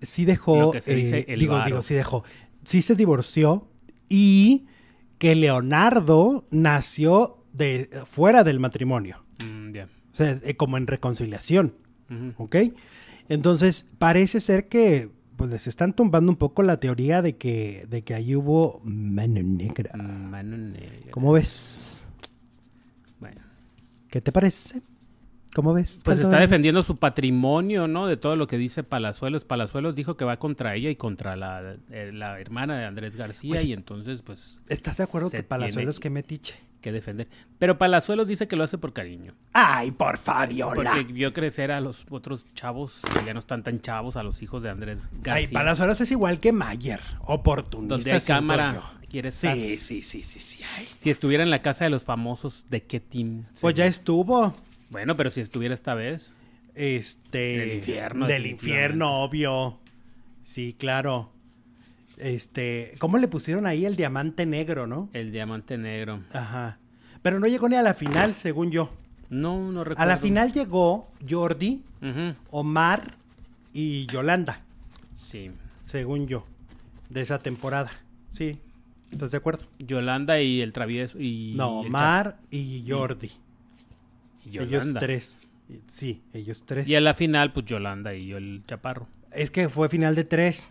Sí 0.00 0.24
dejó, 0.24 0.60
Lo 0.60 0.70
que 0.72 0.80
se 0.80 0.94
dice 0.94 1.18
eh, 1.20 1.24
el 1.28 1.40
digo, 1.40 1.54
varo. 1.54 1.66
digo, 1.66 1.82
sí 1.82 1.94
dejó. 1.94 2.24
Sí 2.64 2.82
se 2.82 2.94
divorció 2.94 3.68
y 4.08 4.66
que 5.18 5.34
Leonardo 5.34 6.46
nació 6.50 7.44
de 7.52 7.88
fuera 8.06 8.44
del 8.44 8.60
matrimonio. 8.60 9.24
Mm. 9.44 9.64
O 10.12 10.16
sea, 10.16 10.36
eh, 10.44 10.56
como 10.56 10.76
en 10.76 10.86
reconciliación. 10.86 11.74
Ujú. 12.10 12.44
¿Ok? 12.44 12.56
Entonces, 13.28 13.88
parece 13.98 14.40
ser 14.40 14.68
que 14.68 15.10
pues 15.36 15.50
les 15.50 15.66
están 15.66 15.94
tumbando 15.94 16.30
un 16.30 16.36
poco 16.36 16.62
la 16.62 16.78
teoría 16.78 17.22
de 17.22 17.36
que, 17.36 17.86
de 17.88 18.02
que 18.02 18.14
ahí 18.14 18.34
hubo 18.36 18.80
mano 18.84 19.42
negra. 19.42 19.92
Mano 19.96 20.56
negra. 20.56 21.10
¿Cómo 21.10 21.32
ves? 21.32 22.06
Bueno. 23.20 23.40
¿Qué 24.08 24.20
te 24.20 24.32
parece? 24.32 24.82
¿Cómo 25.54 25.72
ves? 25.72 26.00
Pues 26.04 26.04
¿Cuánto 26.04 26.22
está 26.24 26.38
ves? 26.38 26.48
defendiendo 26.48 26.82
su 26.82 26.96
patrimonio, 26.96 27.86
¿no? 27.86 28.06
De 28.06 28.16
todo 28.16 28.34
lo 28.34 28.46
que 28.46 28.58
dice 28.58 28.82
Palazuelos. 28.82 29.44
Palazuelos 29.44 29.94
dijo 29.94 30.16
que 30.16 30.24
va 30.24 30.38
contra 30.38 30.74
ella 30.74 30.90
y 30.90 30.96
contra 30.96 31.36
la, 31.36 31.76
eh, 31.90 32.10
la 32.12 32.40
hermana 32.40 32.78
de 32.78 32.86
Andrés 32.86 33.16
García 33.16 33.62
y 33.62 33.72
entonces 33.72 34.22
pues 34.22 34.60
¿Estás 34.68 34.96
de 34.96 35.04
acuerdo 35.04 35.30
que 35.30 35.42
Palazuelos 35.42 36.00
tiene 36.00 36.02
que 36.02 36.10
metiche? 36.10 36.54
Que 36.84 36.92
defender. 36.92 37.28
Pero 37.58 37.78
Palazuelos 37.78 38.28
dice 38.28 38.46
que 38.46 38.56
lo 38.56 38.64
hace 38.64 38.76
por 38.76 38.92
cariño. 38.92 39.32
¡Ay, 39.54 39.90
por 39.90 40.18
Fabiola! 40.18 40.92
Porque 40.92 41.12
vio 41.12 41.32
crecer 41.32 41.72
a 41.72 41.80
los 41.80 42.04
otros 42.10 42.44
chavos, 42.54 43.00
que 43.18 43.24
ya 43.24 43.32
no 43.32 43.40
están 43.40 43.62
tan 43.62 43.80
chavos, 43.80 44.16
a 44.16 44.22
los 44.22 44.42
hijos 44.42 44.62
de 44.62 44.68
Andrés 44.68 44.98
García. 45.22 45.34
Ay, 45.34 45.46
Palazuelos 45.46 45.98
es 46.02 46.10
igual 46.10 46.40
que 46.40 46.52
Mayer. 46.52 47.00
Oportunista. 47.22 47.94
donde 47.94 48.12
hay 48.12 48.20
cámara, 48.20 48.82
quiere 49.08 49.30
estar. 49.30 49.54
Sí, 49.56 49.78
sí, 49.78 50.02
sí, 50.02 50.22
sí, 50.22 50.38
sí. 50.38 50.62
ay. 50.76 50.86
Si 50.98 51.08
estuviera 51.08 51.42
en 51.42 51.50
la 51.50 51.62
casa 51.62 51.84
de 51.84 51.90
los 51.90 52.04
famosos, 52.04 52.66
¿de 52.68 52.82
qué 52.82 53.00
team? 53.00 53.46
Pues 53.62 53.74
ya 53.74 53.86
estuvo. 53.86 54.54
Bueno, 54.90 55.16
pero 55.16 55.30
si 55.30 55.40
estuviera 55.40 55.74
esta 55.74 55.94
vez. 55.94 56.34
Este. 56.74 57.38
Del 57.38 57.72
infierno, 57.72 58.26
Del 58.26 58.44
infierno, 58.44 59.22
obvio. 59.24 59.78
Sí, 60.42 60.76
claro. 60.78 61.33
Este. 62.18 62.94
¿Cómo 62.98 63.18
le 63.18 63.28
pusieron 63.28 63.66
ahí 63.66 63.84
el 63.86 63.96
diamante 63.96 64.46
negro, 64.46 64.86
no? 64.86 65.08
El 65.12 65.32
diamante 65.32 65.76
negro. 65.78 66.20
Ajá. 66.32 66.78
Pero 67.22 67.38
no 67.40 67.46
llegó 67.46 67.68
ni 67.68 67.76
a 67.76 67.82
la 67.82 67.94
final, 67.94 68.34
según 68.34 68.70
yo. 68.70 68.92
No, 69.30 69.72
no 69.72 69.82
recuerdo. 69.84 70.02
A 70.02 70.06
la 70.14 70.18
final 70.18 70.52
llegó 70.52 71.08
Jordi, 71.28 71.82
Omar 72.50 73.16
y 73.72 74.06
Yolanda, 74.06 74.60
Sí. 75.14 75.50
según 75.82 76.26
yo, 76.28 76.46
de 77.08 77.22
esa 77.22 77.38
temporada. 77.38 77.90
Sí. 78.28 78.58
¿Estás 79.10 79.30
de 79.30 79.38
acuerdo? 79.38 79.64
Yolanda 79.78 80.40
y 80.40 80.60
el 80.60 80.72
travieso. 80.72 81.18
Y 81.18 81.54
no, 81.56 81.80
Omar 81.80 82.36
y 82.50 82.84
Jordi. 82.88 83.28
Cha- 83.28 83.34
y 84.46 84.58
Ellos 84.58 84.70
Yolanda. 84.70 85.00
tres. 85.00 85.38
Sí, 85.88 86.20
ellos 86.34 86.64
tres. 86.66 86.86
Y 86.88 86.94
a 86.94 87.00
la 87.00 87.14
final, 87.14 87.52
pues 87.52 87.64
Yolanda 87.66 88.14
y 88.14 88.26
yo 88.26 88.36
el 88.36 88.62
chaparro. 88.66 89.08
Es 89.32 89.50
que 89.50 89.68
fue 89.70 89.88
final 89.88 90.14
de 90.14 90.24
tres. 90.24 90.70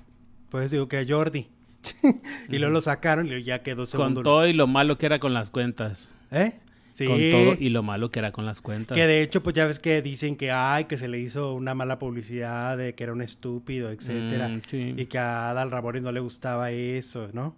Pues 0.53 0.69
digo 0.69 0.87
que 0.87 0.99
a 0.99 1.05
Jordi. 1.07 1.47
y 2.47 2.59
luego 2.59 2.73
lo 2.75 2.81
sacaron 2.81 3.25
y 3.27 3.41
ya 3.41 3.63
quedó 3.63 3.77
Con 3.77 3.87
segundo. 3.87 4.21
todo 4.21 4.45
y 4.45 4.53
lo 4.53 4.67
malo 4.67 4.99
que 4.99 5.07
era 5.07 5.17
con 5.17 5.33
las 5.33 5.49
cuentas. 5.49 6.11
¿Eh? 6.29 6.53
Sí. 6.93 7.07
Con 7.07 7.17
todo 7.17 7.55
y 7.59 7.69
lo 7.69 7.81
malo 7.81 8.11
que 8.11 8.19
era 8.19 8.31
con 8.31 8.45
las 8.45 8.61
cuentas. 8.61 8.95
Que 8.95 9.07
de 9.07 9.23
hecho, 9.23 9.41
pues 9.41 9.55
ya 9.55 9.65
ves 9.65 9.79
que 9.79 10.03
dicen 10.03 10.35
que 10.35 10.51
ay, 10.51 10.85
que 10.85 10.99
se 10.99 11.07
le 11.07 11.19
hizo 11.19 11.55
una 11.55 11.73
mala 11.73 11.97
publicidad 11.97 12.77
de 12.77 12.93
que 12.93 13.03
era 13.03 13.13
un 13.13 13.23
estúpido, 13.23 13.89
etcétera. 13.89 14.47
Mm, 14.47 14.61
sí. 14.67 14.93
Y 14.95 15.05
que 15.07 15.17
a 15.17 15.49
Adal 15.49 15.71
Rabori 15.71 16.01
no 16.01 16.11
le 16.11 16.19
gustaba 16.19 16.69
eso, 16.69 17.29
¿no? 17.33 17.55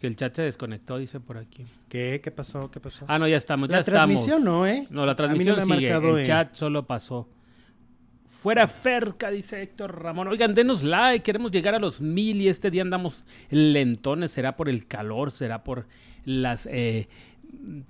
Que 0.00 0.06
el 0.06 0.16
chat 0.16 0.34
se 0.34 0.40
desconectó, 0.40 0.96
dice 0.96 1.20
por 1.20 1.36
aquí. 1.36 1.66
¿Qué? 1.90 2.22
¿Qué 2.24 2.30
pasó? 2.30 2.70
¿Qué 2.70 2.80
pasó? 2.80 3.04
Ah, 3.08 3.18
no, 3.18 3.28
ya 3.28 3.36
estamos, 3.36 3.68
ya 3.68 3.76
la 3.76 3.80
estamos. 3.82 3.98
transmisión 4.06 4.42
no, 4.42 4.66
¿eh? 4.66 4.86
No, 4.88 5.04
la 5.04 5.14
transmisión 5.14 5.56
no 5.58 5.66
sigue. 5.66 5.90
El 5.92 6.18
en- 6.20 6.24
chat 6.24 6.54
solo 6.54 6.86
pasó. 6.86 7.28
Fuera 8.42 8.66
Ferca, 8.66 9.30
dice 9.30 9.62
Héctor 9.62 10.02
Ramón. 10.02 10.26
Oigan, 10.26 10.52
denos 10.52 10.82
like, 10.82 11.22
queremos 11.22 11.52
llegar 11.52 11.76
a 11.76 11.78
los 11.78 12.00
mil 12.00 12.40
y 12.40 12.48
este 12.48 12.72
día 12.72 12.82
andamos 12.82 13.24
lentones. 13.50 14.32
¿Será 14.32 14.56
por 14.56 14.68
el 14.68 14.88
calor? 14.88 15.30
¿Será 15.30 15.62
por 15.62 15.86
las 16.24 16.66
eh, 16.66 17.08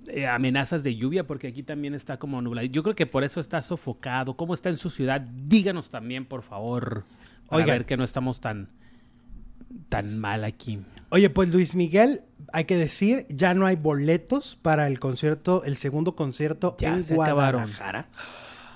eh, 0.09 0.27
amenazas 0.27 0.85
de 0.85 0.95
lluvia? 0.95 1.27
Porque 1.27 1.47
aquí 1.47 1.63
también 1.63 1.95
está 1.95 2.19
como 2.19 2.43
nublado. 2.43 2.67
Yo 2.67 2.83
creo 2.83 2.95
que 2.95 3.07
por 3.07 3.25
eso 3.25 3.41
está 3.41 3.63
sofocado. 3.63 4.37
¿Cómo 4.37 4.53
está 4.53 4.69
en 4.69 4.77
su 4.77 4.91
ciudad? 4.91 5.23
Díganos 5.23 5.89
también, 5.89 6.27
por 6.27 6.43
favor. 6.43 7.05
Para 7.49 7.63
Oigan. 7.63 7.79
ver 7.79 7.87
que 7.87 7.97
no 7.97 8.05
estamos 8.05 8.43
tan, 8.43 8.69
tan 9.89 10.19
mal 10.19 10.45
aquí. 10.45 10.81
Oye, 11.09 11.31
pues 11.31 11.49
Luis 11.51 11.75
Miguel, 11.75 12.25
hay 12.53 12.67
que 12.67 12.77
decir, 12.77 13.25
ya 13.31 13.55
no 13.55 13.65
hay 13.65 13.77
boletos 13.77 14.59
para 14.61 14.87
el 14.87 15.01
concierto, 15.01 15.65
el 15.65 15.79
segundo 15.79 16.15
concierto 16.15 16.77
Ya 16.79 16.93
en 16.93 17.03
se 17.03 17.15
acabaron. 17.15 17.71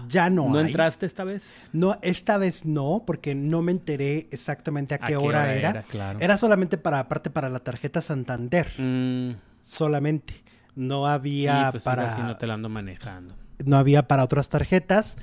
Ya 0.09 0.31
no, 0.31 0.49
¿No 0.49 0.59
hay. 0.59 0.67
entraste 0.67 1.07
esta 1.07 1.25
vez? 1.25 1.69
No, 1.73 1.99
esta 2.03 2.39
vez 2.39 2.65
no, 2.65 3.03
porque 3.07 3.35
no 3.35 3.63
me 3.63 3.73
enteré 3.73 4.29
exactamente 4.31 4.95
a 4.95 4.99
qué, 4.99 5.17
hora, 5.17 5.55
era. 5.55 5.71
era, 5.71 5.83
claro. 5.83 6.19
Era 6.21 6.37
solamente 6.37 6.79
para, 6.79 6.99
aparte 7.01 7.31
para 7.31 7.49
la 7.49 7.61
tarjeta 7.61 8.01
Santander, 8.03 8.67
Mm, 8.79 9.33
solamente. 9.63 10.35
No 10.75 11.05
sí, 11.07 11.11
había 11.13 11.69
pues 11.71 11.83
para. 11.83 12.13
así 12.13 12.21
no 12.23 12.37
te 12.37 12.47
la 12.47 12.55
ando 12.55 12.69
manejando. 12.69 13.35
no 13.65 13.77
había 13.79 14.07
para 14.07 14.23
otras 14.25 14.49
tarjetas. 14.51 15.17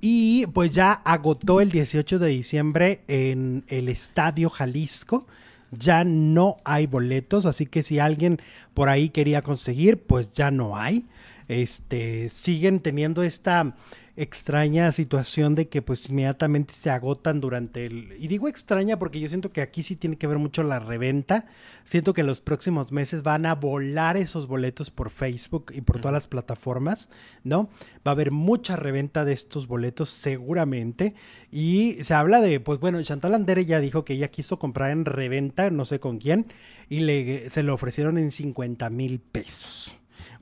Y 0.00 0.46
pues 0.48 0.74
ya 0.74 0.92
agotó 0.92 1.60
el 1.62 1.70
18 1.70 2.18
de 2.18 2.28
diciembre 2.28 3.02
en 3.08 3.64
el 3.68 3.88
Estadio 3.88 4.50
Jalisco. 4.50 5.26
Ya 5.70 6.04
no 6.04 6.56
hay 6.64 6.86
boletos, 6.86 7.44
así 7.46 7.66
que 7.66 7.82
si 7.82 7.98
alguien 7.98 8.40
por 8.74 8.88
ahí 8.90 9.08
quería 9.10 9.40
conseguir, 9.42 10.02
pues 10.02 10.32
ya 10.32 10.50
no 10.50 10.76
hay. 10.76 11.06
Este, 11.48 12.28
siguen 12.28 12.80
teniendo 12.80 13.22
esta 13.22 13.74
extraña 14.18 14.90
situación 14.90 15.54
de 15.54 15.68
que 15.68 15.80
pues 15.80 16.08
inmediatamente 16.10 16.74
se 16.74 16.90
agotan 16.90 17.40
durante 17.40 17.86
el... 17.86 18.12
Y 18.18 18.26
digo 18.26 18.48
extraña 18.48 18.98
porque 18.98 19.20
yo 19.20 19.28
siento 19.28 19.52
que 19.52 19.60
aquí 19.60 19.84
sí 19.84 19.94
tiene 19.94 20.18
que 20.18 20.26
ver 20.26 20.38
mucho 20.38 20.64
la 20.64 20.80
reventa. 20.80 21.46
Siento 21.84 22.12
que 22.12 22.22
en 22.22 22.26
los 22.26 22.40
próximos 22.40 22.90
meses 22.90 23.22
van 23.22 23.46
a 23.46 23.54
volar 23.54 24.16
esos 24.16 24.48
boletos 24.48 24.90
por 24.90 25.10
Facebook 25.10 25.72
y 25.72 25.82
por 25.82 26.00
todas 26.00 26.12
las 26.12 26.26
plataformas, 26.26 27.08
¿no? 27.44 27.70
Va 28.06 28.10
a 28.10 28.10
haber 28.10 28.32
mucha 28.32 28.74
reventa 28.74 29.24
de 29.24 29.34
estos 29.34 29.68
boletos 29.68 30.10
seguramente. 30.10 31.14
Y 31.52 31.98
se 32.02 32.14
habla 32.14 32.40
de, 32.40 32.58
pues 32.58 32.80
bueno, 32.80 33.00
Chantal 33.02 33.34
Andere 33.34 33.66
ya 33.66 33.78
dijo 33.78 34.04
que 34.04 34.14
ella 34.14 34.28
quiso 34.28 34.58
comprar 34.58 34.90
en 34.90 35.04
reventa, 35.04 35.70
no 35.70 35.84
sé 35.84 36.00
con 36.00 36.18
quién, 36.18 36.46
y 36.88 37.00
le, 37.00 37.50
se 37.50 37.62
lo 37.62 37.72
ofrecieron 37.72 38.18
en 38.18 38.32
50 38.32 38.90
mil 38.90 39.20
pesos. 39.20 39.98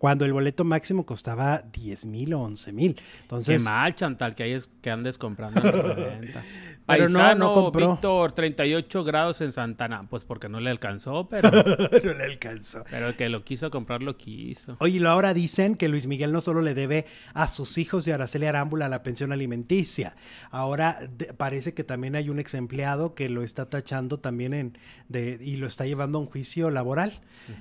Cuando 0.07 0.24
el 0.24 0.32
boleto 0.32 0.62
máximo 0.62 1.04
costaba 1.04 1.62
10 1.72 2.07
mil 2.07 2.32
o 2.34 2.40
11 2.42 2.72
mil. 2.72 3.00
Entonces, 3.22 3.59
Qué 3.59 3.64
mal, 3.68 3.92
Chantal, 3.96 4.36
que, 4.36 4.44
hayas, 4.44 4.70
que 4.80 4.88
andes 4.88 5.18
comprando 5.18 5.61
en 5.61 6.32
la. 6.32 6.44
Pero 6.87 7.09
no, 7.09 7.18
Paisano 7.18 7.45
no 7.47 7.55
compró. 7.55 7.91
Víctor, 7.93 8.32
38 8.32 9.05
grados 9.05 9.41
en 9.41 9.51
Santana. 9.53 10.07
Pues 10.09 10.24
porque 10.24 10.49
no 10.49 10.61
le 10.61 10.70
alcanzó, 10.70 11.28
pero, 11.28 11.51
no 12.05 12.12
le 12.14 12.24
alcanzó. 12.24 12.84
pero 12.91 13.09
el 13.09 13.16
que 13.16 13.28
lo 13.28 13.43
quiso 13.45 13.70
comprar, 13.70 14.03
lo 14.03 14.16
quiso. 14.16 14.76
Oye, 14.78 14.97
y 14.97 14.99
lo 15.01 15.11
ahora 15.11 15.34
dicen 15.34 15.74
que 15.74 15.89
Luis 15.89 16.07
Miguel 16.07 16.32
no 16.32 16.41
solo 16.41 16.62
le 16.62 16.74
debe 16.74 17.07
a 17.34 17.49
sus 17.49 17.76
hijos 17.78 18.07
y 18.07 18.12
a 18.12 18.14
Araceli 18.14 18.47
Arámbula 18.47 18.89
la 18.89 19.03
pensión 19.03 19.32
alimenticia, 19.32 20.14
ahora 20.51 20.99
de- 21.16 21.34
parece 21.34 21.74
que 21.74 21.82
también 21.84 22.14
hay 22.14 22.28
un 22.30 22.39
ex 22.39 22.55
empleado 22.55 23.14
que 23.14 23.28
lo 23.28 23.43
está 23.43 23.68
tachando 23.68 24.18
también 24.20 24.55
en 24.55 24.78
de, 25.09 25.39
y 25.41 25.57
lo 25.57 25.66
está 25.66 25.87
llevando 25.87 26.18
a 26.18 26.20
un 26.20 26.26
juicio 26.26 26.70
laboral. 26.70 27.12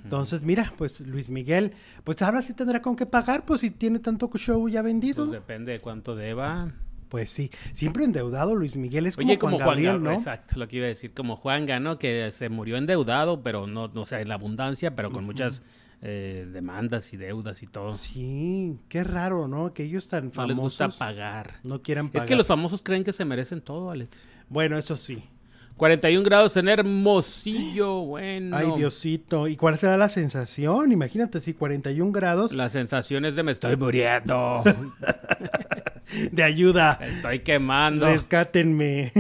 Entonces, 0.04 0.44
mira, 0.46 0.74
pues 0.78 1.02
Luis 1.02 1.30
Miguel, 1.30 1.74
pues 2.04 2.22
ahora 2.22 2.42
sí 2.42 2.54
tendrá 2.54 2.82
con 2.82 2.96
qué 2.96 3.06
pagar, 3.06 3.46
pues 3.46 3.62
si 3.62 3.72
tiene 3.72 4.00
tanto 4.00 4.30
show 4.36 4.68
ya 4.68 4.82
vendido. 4.82 5.26
Pues 5.26 5.32
depende 5.40 5.72
de 5.72 5.80
cuánto 5.80 6.16
deba. 6.16 6.72
Pues 7.10 7.30
sí, 7.30 7.52
siempre 7.74 8.04
endeudado 8.04 8.56
Luis 8.56 8.78
Miguel 8.78 9.06
es 9.06 9.16
como, 9.16 9.28
Oye, 9.28 9.38
como 9.38 9.58
Juan 9.58 9.68
Gabriel, 9.68 10.04
¿no? 10.04 10.12
Exacto, 10.12 10.60
lo 10.60 10.68
que 10.68 10.78
iba 10.78 10.86
a 10.86 10.90
decir, 10.90 11.14
como 11.14 11.36
Juan 11.36 11.66
ganó, 11.66 12.00
que 12.00 12.32
se 12.32 12.50
murió 12.50 12.78
endeudado, 12.78 13.42
pero 13.44 13.68
no, 13.68 13.88
no 13.90 14.02
o 14.02 14.06
sea, 14.06 14.22
en 14.22 14.30
la 14.30 14.36
abundancia, 14.36 14.96
pero 14.96 15.12
con 15.12 15.24
muchas 15.24 15.64
eh, 16.02 16.48
demandas 16.52 17.14
y 17.14 17.18
deudas 17.18 17.64
y 17.64 17.68
todo. 17.68 17.94
Sí, 17.94 18.78
qué 18.90 19.04
raro, 19.04 19.48
¿no? 19.48 19.74
Que 19.74 19.84
ellos 19.84 20.08
tan 20.08 20.26
no 20.26 20.32
famosos 20.32 20.50
les 20.50 20.58
gusta 20.58 20.90
pagar. 20.90 21.56
no 21.64 21.82
quieran 21.82 22.10
pagar. 22.10 22.26
Es 22.26 22.30
que 22.30 22.36
los 22.36 22.48
famosos 22.48 22.82
creen 22.82 23.04
que 23.04 23.14
se 23.14 23.26
merecen 23.26 23.62
todo, 23.62 23.90
Alex. 23.92 24.10
Bueno, 24.50 24.78
eso 24.78 24.98
sí. 24.98 25.24
41 25.78 26.24
grados 26.24 26.56
en 26.58 26.70
Hermosillo, 26.70 28.00
bueno. 28.06 28.56
Ay, 28.56 28.72
Diosito. 28.78 29.48
¿Y 29.48 29.56
cuál 29.56 29.78
será 29.78 29.98
la 29.98 30.10
sensación? 30.10 30.92
Imagínate, 30.92 31.40
si 31.40 31.54
41 31.54 32.12
grados 32.12 32.54
La 32.54 32.70
sensación 32.70 33.26
es 33.26 33.36
de 33.36 33.44
me 33.44 33.52
estoy 33.52 33.76
muriendo, 33.76 34.64
de 36.32 36.44
ayuda. 36.44 37.00
estoy 37.02 37.40
quemando. 37.40 38.08
Rescátenme. 38.08 39.12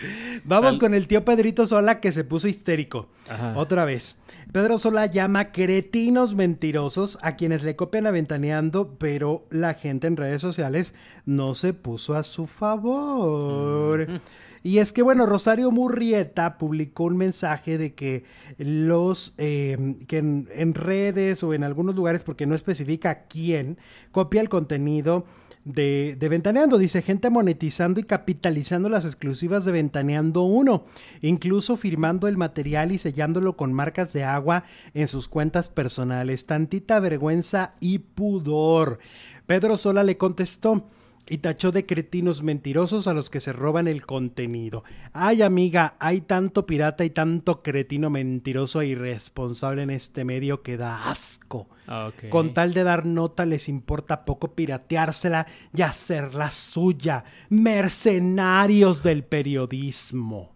Vamos 0.44 0.78
con 0.78 0.94
el 0.94 1.06
tío 1.06 1.24
Pedrito 1.24 1.66
Sola 1.66 2.00
que 2.00 2.12
se 2.12 2.24
puso 2.24 2.48
histérico. 2.48 3.08
Ajá. 3.28 3.54
Otra 3.56 3.84
vez. 3.84 4.16
Pedro 4.52 4.78
Sola 4.78 5.06
llama 5.06 5.52
cretinos 5.52 6.34
mentirosos 6.34 7.18
a 7.22 7.36
quienes 7.36 7.62
le 7.62 7.76
copian 7.76 8.08
aventaneando, 8.08 8.96
pero 8.98 9.46
la 9.50 9.74
gente 9.74 10.08
en 10.08 10.16
redes 10.16 10.40
sociales 10.40 10.92
no 11.24 11.54
se 11.54 11.72
puso 11.72 12.14
a 12.14 12.24
su 12.24 12.48
favor. 12.48 14.20
Y 14.64 14.78
es 14.78 14.92
que, 14.92 15.02
bueno, 15.02 15.24
Rosario 15.24 15.70
Murrieta 15.70 16.58
publicó 16.58 17.04
un 17.04 17.16
mensaje 17.16 17.78
de 17.78 17.94
que 17.94 18.24
los 18.58 19.34
eh, 19.38 19.96
que 20.08 20.18
en, 20.18 20.48
en 20.52 20.74
redes 20.74 21.44
o 21.44 21.54
en 21.54 21.62
algunos 21.62 21.94
lugares, 21.94 22.24
porque 22.24 22.46
no 22.46 22.56
especifica 22.56 23.26
quién, 23.28 23.78
copia 24.10 24.40
el 24.40 24.48
contenido 24.48 25.24
de, 25.64 26.16
de 26.18 26.28
Ventaneando. 26.28 26.78
Dice 26.78 27.02
gente 27.02 27.30
monetizando 27.30 28.00
y 28.00 28.04
capitalizando 28.04 28.88
las 28.88 29.04
exclusivas 29.04 29.64
de 29.64 29.72
Ventaneando 29.72 30.42
1, 30.42 30.84
incluso 31.22 31.76
firmando 31.76 32.28
el 32.28 32.36
material 32.36 32.92
y 32.92 32.98
sellándolo 32.98 33.56
con 33.56 33.72
marcas 33.72 34.12
de 34.12 34.24
agua 34.24 34.64
en 34.94 35.08
sus 35.08 35.28
cuentas 35.28 35.68
personales. 35.68 36.46
Tantita 36.46 37.00
vergüenza 37.00 37.74
y 37.80 37.98
pudor. 37.98 38.98
Pedro 39.46 39.76
Sola 39.76 40.04
le 40.04 40.16
contestó 40.16 40.86
y 41.30 41.38
tachó 41.38 41.70
de 41.70 41.86
cretinos 41.86 42.42
mentirosos 42.42 43.06
a 43.06 43.14
los 43.14 43.30
que 43.30 43.38
se 43.38 43.52
roban 43.52 43.86
el 43.86 44.04
contenido. 44.04 44.82
Ay, 45.12 45.42
amiga, 45.42 45.94
hay 46.00 46.22
tanto 46.22 46.66
pirata 46.66 47.04
y 47.04 47.10
tanto 47.10 47.62
cretino 47.62 48.10
mentiroso 48.10 48.80
e 48.80 48.88
irresponsable 48.88 49.84
en 49.84 49.90
este 49.90 50.24
medio 50.24 50.62
que 50.62 50.76
da 50.76 51.08
asco. 51.08 51.68
Ah. 51.86 52.10
Con 52.30 52.52
tal 52.52 52.74
de 52.74 52.82
dar 52.82 53.06
nota 53.06 53.46
les 53.46 53.68
importa 53.68 54.24
poco 54.24 54.56
pirateársela 54.56 55.46
y 55.72 55.82
hacerla 55.82 56.50
suya. 56.50 57.22
Mercenarios 57.48 59.04
del 59.04 59.22
periodismo. 59.22 60.50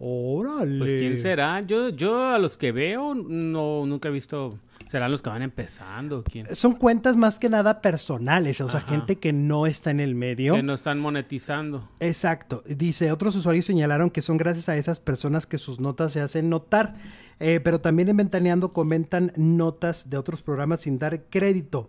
Órale. 0.00 0.78
Pues 0.78 0.98
quién 0.98 1.20
será. 1.20 1.60
Yo, 1.60 1.90
yo 1.90 2.26
a 2.26 2.38
los 2.40 2.58
que 2.58 2.72
veo, 2.72 3.14
no, 3.14 3.86
nunca 3.86 4.08
he 4.08 4.12
visto. 4.12 4.58
Serán 4.88 5.10
los 5.10 5.20
que 5.22 5.28
van 5.30 5.42
empezando. 5.42 6.24
¿Quién? 6.24 6.54
Son 6.56 6.74
cuentas 6.74 7.16
más 7.16 7.38
que 7.38 7.48
nada 7.48 7.80
personales, 7.82 8.60
o 8.60 8.68
sea, 8.68 8.80
Ajá. 8.80 8.88
gente 8.88 9.16
que 9.16 9.32
no 9.32 9.66
está 9.66 9.90
en 9.90 10.00
el 10.00 10.14
medio. 10.14 10.54
Que 10.54 10.62
no 10.62 10.74
están 10.74 10.98
monetizando. 10.98 11.88
Exacto. 12.00 12.62
Dice, 12.66 13.12
otros 13.12 13.36
usuarios 13.36 13.66
señalaron 13.66 14.10
que 14.10 14.22
son 14.22 14.36
gracias 14.38 14.68
a 14.68 14.76
esas 14.76 14.98
personas 15.00 15.46
que 15.46 15.58
sus 15.58 15.78
notas 15.78 16.12
se 16.12 16.20
hacen 16.20 16.48
notar, 16.48 16.94
Eh, 17.40 17.60
pero 17.62 17.80
también 17.80 18.08
en 18.08 18.16
Ventaneando 18.16 18.72
comentan 18.72 19.30
notas 19.36 20.10
de 20.10 20.16
otros 20.16 20.42
programas 20.42 20.80
sin 20.80 20.98
dar 20.98 21.22
crédito. 21.30 21.88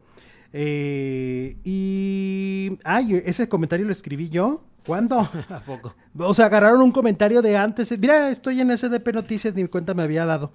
Eh, 0.53 1.57
y... 1.63 2.77
Ay, 2.83 3.15
ese 3.25 3.47
comentario 3.49 3.85
lo 3.85 3.91
escribí 3.91 4.29
yo. 4.29 4.63
¿Cuándo? 4.85 5.19
¿A 5.49 5.59
poco? 5.65 5.95
O 6.17 6.33
sea, 6.33 6.45
agarraron 6.45 6.81
un 6.81 6.91
comentario 6.91 7.41
de 7.41 7.57
antes. 7.57 7.97
Mira, 7.99 8.29
estoy 8.29 8.61
en 8.61 8.75
SDP 8.77 9.13
Noticias, 9.13 9.53
ni 9.55 9.65
cuenta 9.65 9.93
me 9.93 10.03
había 10.03 10.25
dado. 10.25 10.51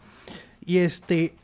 Y 0.64 0.78
este, 0.78 1.34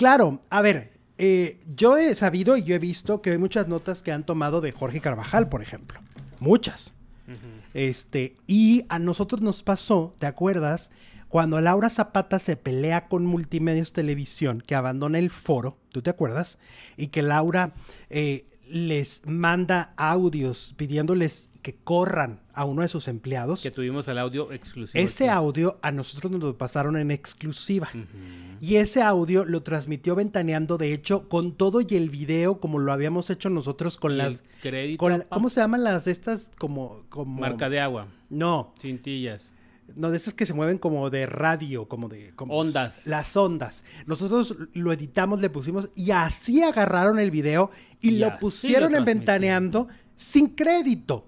claro, 0.00 0.40
a 0.48 0.62
ver, 0.62 0.94
eh, 1.18 1.60
yo 1.76 1.98
he 1.98 2.14
sabido 2.14 2.56
y 2.56 2.62
yo 2.62 2.74
he 2.74 2.78
visto 2.78 3.20
que 3.20 3.32
hay 3.32 3.36
muchas 3.36 3.68
notas 3.68 4.02
que 4.02 4.12
han 4.12 4.24
tomado 4.24 4.62
de 4.62 4.72
Jorge 4.72 5.02
Carvajal, 5.02 5.50
por 5.50 5.60
ejemplo. 5.60 6.00
Muchas. 6.38 6.94
Este, 7.74 8.34
y 8.46 8.86
a 8.88 8.98
nosotros 8.98 9.42
nos 9.42 9.62
pasó, 9.62 10.14
¿te 10.18 10.26
acuerdas? 10.26 10.90
Cuando 11.28 11.60
Laura 11.60 11.90
Zapata 11.90 12.38
se 12.38 12.56
pelea 12.56 13.08
con 13.08 13.26
Multimedios 13.26 13.92
Televisión, 13.92 14.62
que 14.66 14.74
abandona 14.74 15.18
el 15.18 15.28
foro, 15.28 15.76
¿tú 15.90 16.00
te 16.00 16.08
acuerdas? 16.08 16.58
Y 16.96 17.08
que 17.08 17.20
Laura 17.20 17.74
eh, 18.08 18.46
les 18.70 19.22
manda 19.26 19.92
audios 19.96 20.74
pidiéndoles 20.76 21.50
que 21.62 21.74
corran 21.74 22.40
a 22.54 22.64
uno 22.64 22.82
de 22.82 22.88
sus 22.88 23.08
empleados. 23.08 23.62
Que 23.62 23.70
tuvimos 23.70 24.08
el 24.08 24.18
audio 24.18 24.52
exclusivo. 24.52 25.02
Ese 25.02 25.24
aquí. 25.24 25.36
audio 25.36 25.78
a 25.82 25.92
nosotros 25.92 26.30
nos 26.32 26.40
lo 26.40 26.56
pasaron 26.56 26.96
en 26.96 27.10
exclusiva. 27.10 27.90
Y 28.60 28.76
ese 28.76 29.02
audio 29.02 29.44
lo 29.44 29.62
transmitió 29.62 30.14
Ventaneando, 30.14 30.78
de 30.78 30.92
hecho, 30.92 31.28
con 31.28 31.52
todo 31.52 31.80
y 31.80 31.96
el 31.96 32.10
video, 32.10 32.60
como 32.60 32.78
lo 32.78 32.92
habíamos 32.92 33.30
hecho 33.30 33.50
nosotros 33.50 33.96
con 33.96 34.18
las... 34.18 34.42
crédito, 34.60 34.98
con-. 34.98 35.24
¿Cómo 35.28 35.50
se 35.50 35.60
llaman 35.60 35.84
las 35.84 36.06
estas? 36.06 36.50
Como... 36.58 37.04
como 37.08 37.40
Marca 37.40 37.68
de 37.68 37.80
agua. 37.80 38.08
No, 38.28 38.72
Cintillas. 38.78 39.50
No, 39.96 40.10
de 40.10 40.16
estas 40.16 40.34
que 40.34 40.46
se 40.46 40.54
mueven 40.54 40.78
como 40.78 41.10
de 41.10 41.26
radio, 41.26 41.86
como 41.88 42.08
de... 42.08 42.32
como- 42.34 42.54
Ondas. 42.54 43.06
Las 43.06 43.36
ondas. 43.36 43.84
Nosotros 44.06 44.56
lo 44.74 44.92
editamos, 44.92 45.40
le 45.40 45.50
pusimos 45.50 45.90
y 45.94 46.10
así 46.10 46.62
agarraron 46.62 47.18
el 47.18 47.30
video 47.30 47.70
y, 48.00 48.12
lo 48.12 48.38
pusieron 48.38 48.92
lo 48.92 48.98
en. 48.98 49.04
Ventaneando 49.04 49.88
sin 50.16 50.48
crédito. 50.48 51.26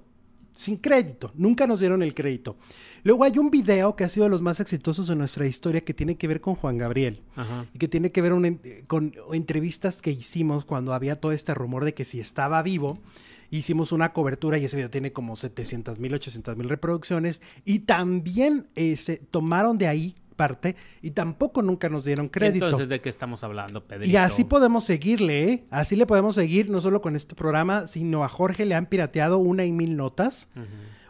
Sin 0.54 0.76
crédito. 0.76 1.32
Nunca 1.34 1.66
nos 1.66 1.80
dieron 1.80 2.02
el 2.02 2.14
crédito. 2.14 2.56
Luego 3.04 3.24
hay 3.24 3.38
un 3.38 3.50
video 3.50 3.96
que 3.96 4.04
ha 4.04 4.08
sido 4.08 4.24
de 4.24 4.30
los 4.30 4.42
más 4.42 4.60
exitosos 4.60 5.08
en 5.10 5.18
nuestra 5.18 5.46
historia 5.46 5.82
que 5.82 5.94
tiene 5.94 6.16
que 6.16 6.28
ver 6.28 6.40
con 6.40 6.54
Juan 6.54 6.78
Gabriel 6.78 7.22
Ajá. 7.34 7.66
y 7.74 7.78
que 7.78 7.88
tiene 7.88 8.12
que 8.12 8.20
ver 8.22 8.32
un 8.32 8.60
con 8.86 9.12
entrevistas 9.32 10.00
que 10.02 10.10
hicimos 10.12 10.64
cuando 10.64 10.94
había 10.94 11.20
todo 11.20 11.32
este 11.32 11.54
rumor 11.54 11.84
de 11.84 11.94
que 11.94 12.04
si 12.04 12.20
estaba 12.20 12.62
vivo. 12.62 12.98
Hicimos 13.53 13.92
una 13.92 14.14
cobertura 14.14 14.57
y 14.57 14.64
ese 14.64 14.76
video 14.76 14.88
tiene 14.88 15.12
como 15.12 15.36
700 15.36 16.00
mil, 16.00 16.14
800 16.14 16.57
mil 16.57 16.70
reproducciones 16.70 17.42
y 17.66 17.80
también 17.80 18.66
eh, 18.76 18.96
se 18.96 19.18
tomaron 19.18 19.76
de 19.76 19.88
ahí 19.88 20.14
parte 20.32 20.74
y 21.03 21.11
tampoco 21.11 21.61
nunca 21.61 21.90
nos 21.90 22.07
dieron 22.07 22.30
crédito. 22.30 22.64
Entonces, 22.64 22.88
¿de 22.88 23.03
qué 23.03 23.11
estamos 23.11 23.44
hablando, 23.44 23.84
Pedrito? 23.84 24.11
Y 24.11 24.16
así 24.16 24.44
podemos 24.44 24.84
seguirle, 24.84 25.44
¿eh? 25.44 25.64
Así 25.68 25.96
le 25.96 26.07
podemos 26.07 26.34
seguir 26.34 26.70
no 26.70 26.80
solo 26.80 27.03
con 27.03 27.14
este 27.14 27.34
programa, 27.34 27.86
sino 27.88 28.24
a 28.24 28.28
Jorge 28.30 28.64
le 28.64 28.74
han 28.74 28.86
pirateado 28.86 29.36
una 29.36 29.66
y 29.66 29.72
mil 29.72 29.96
notas, 29.96 30.48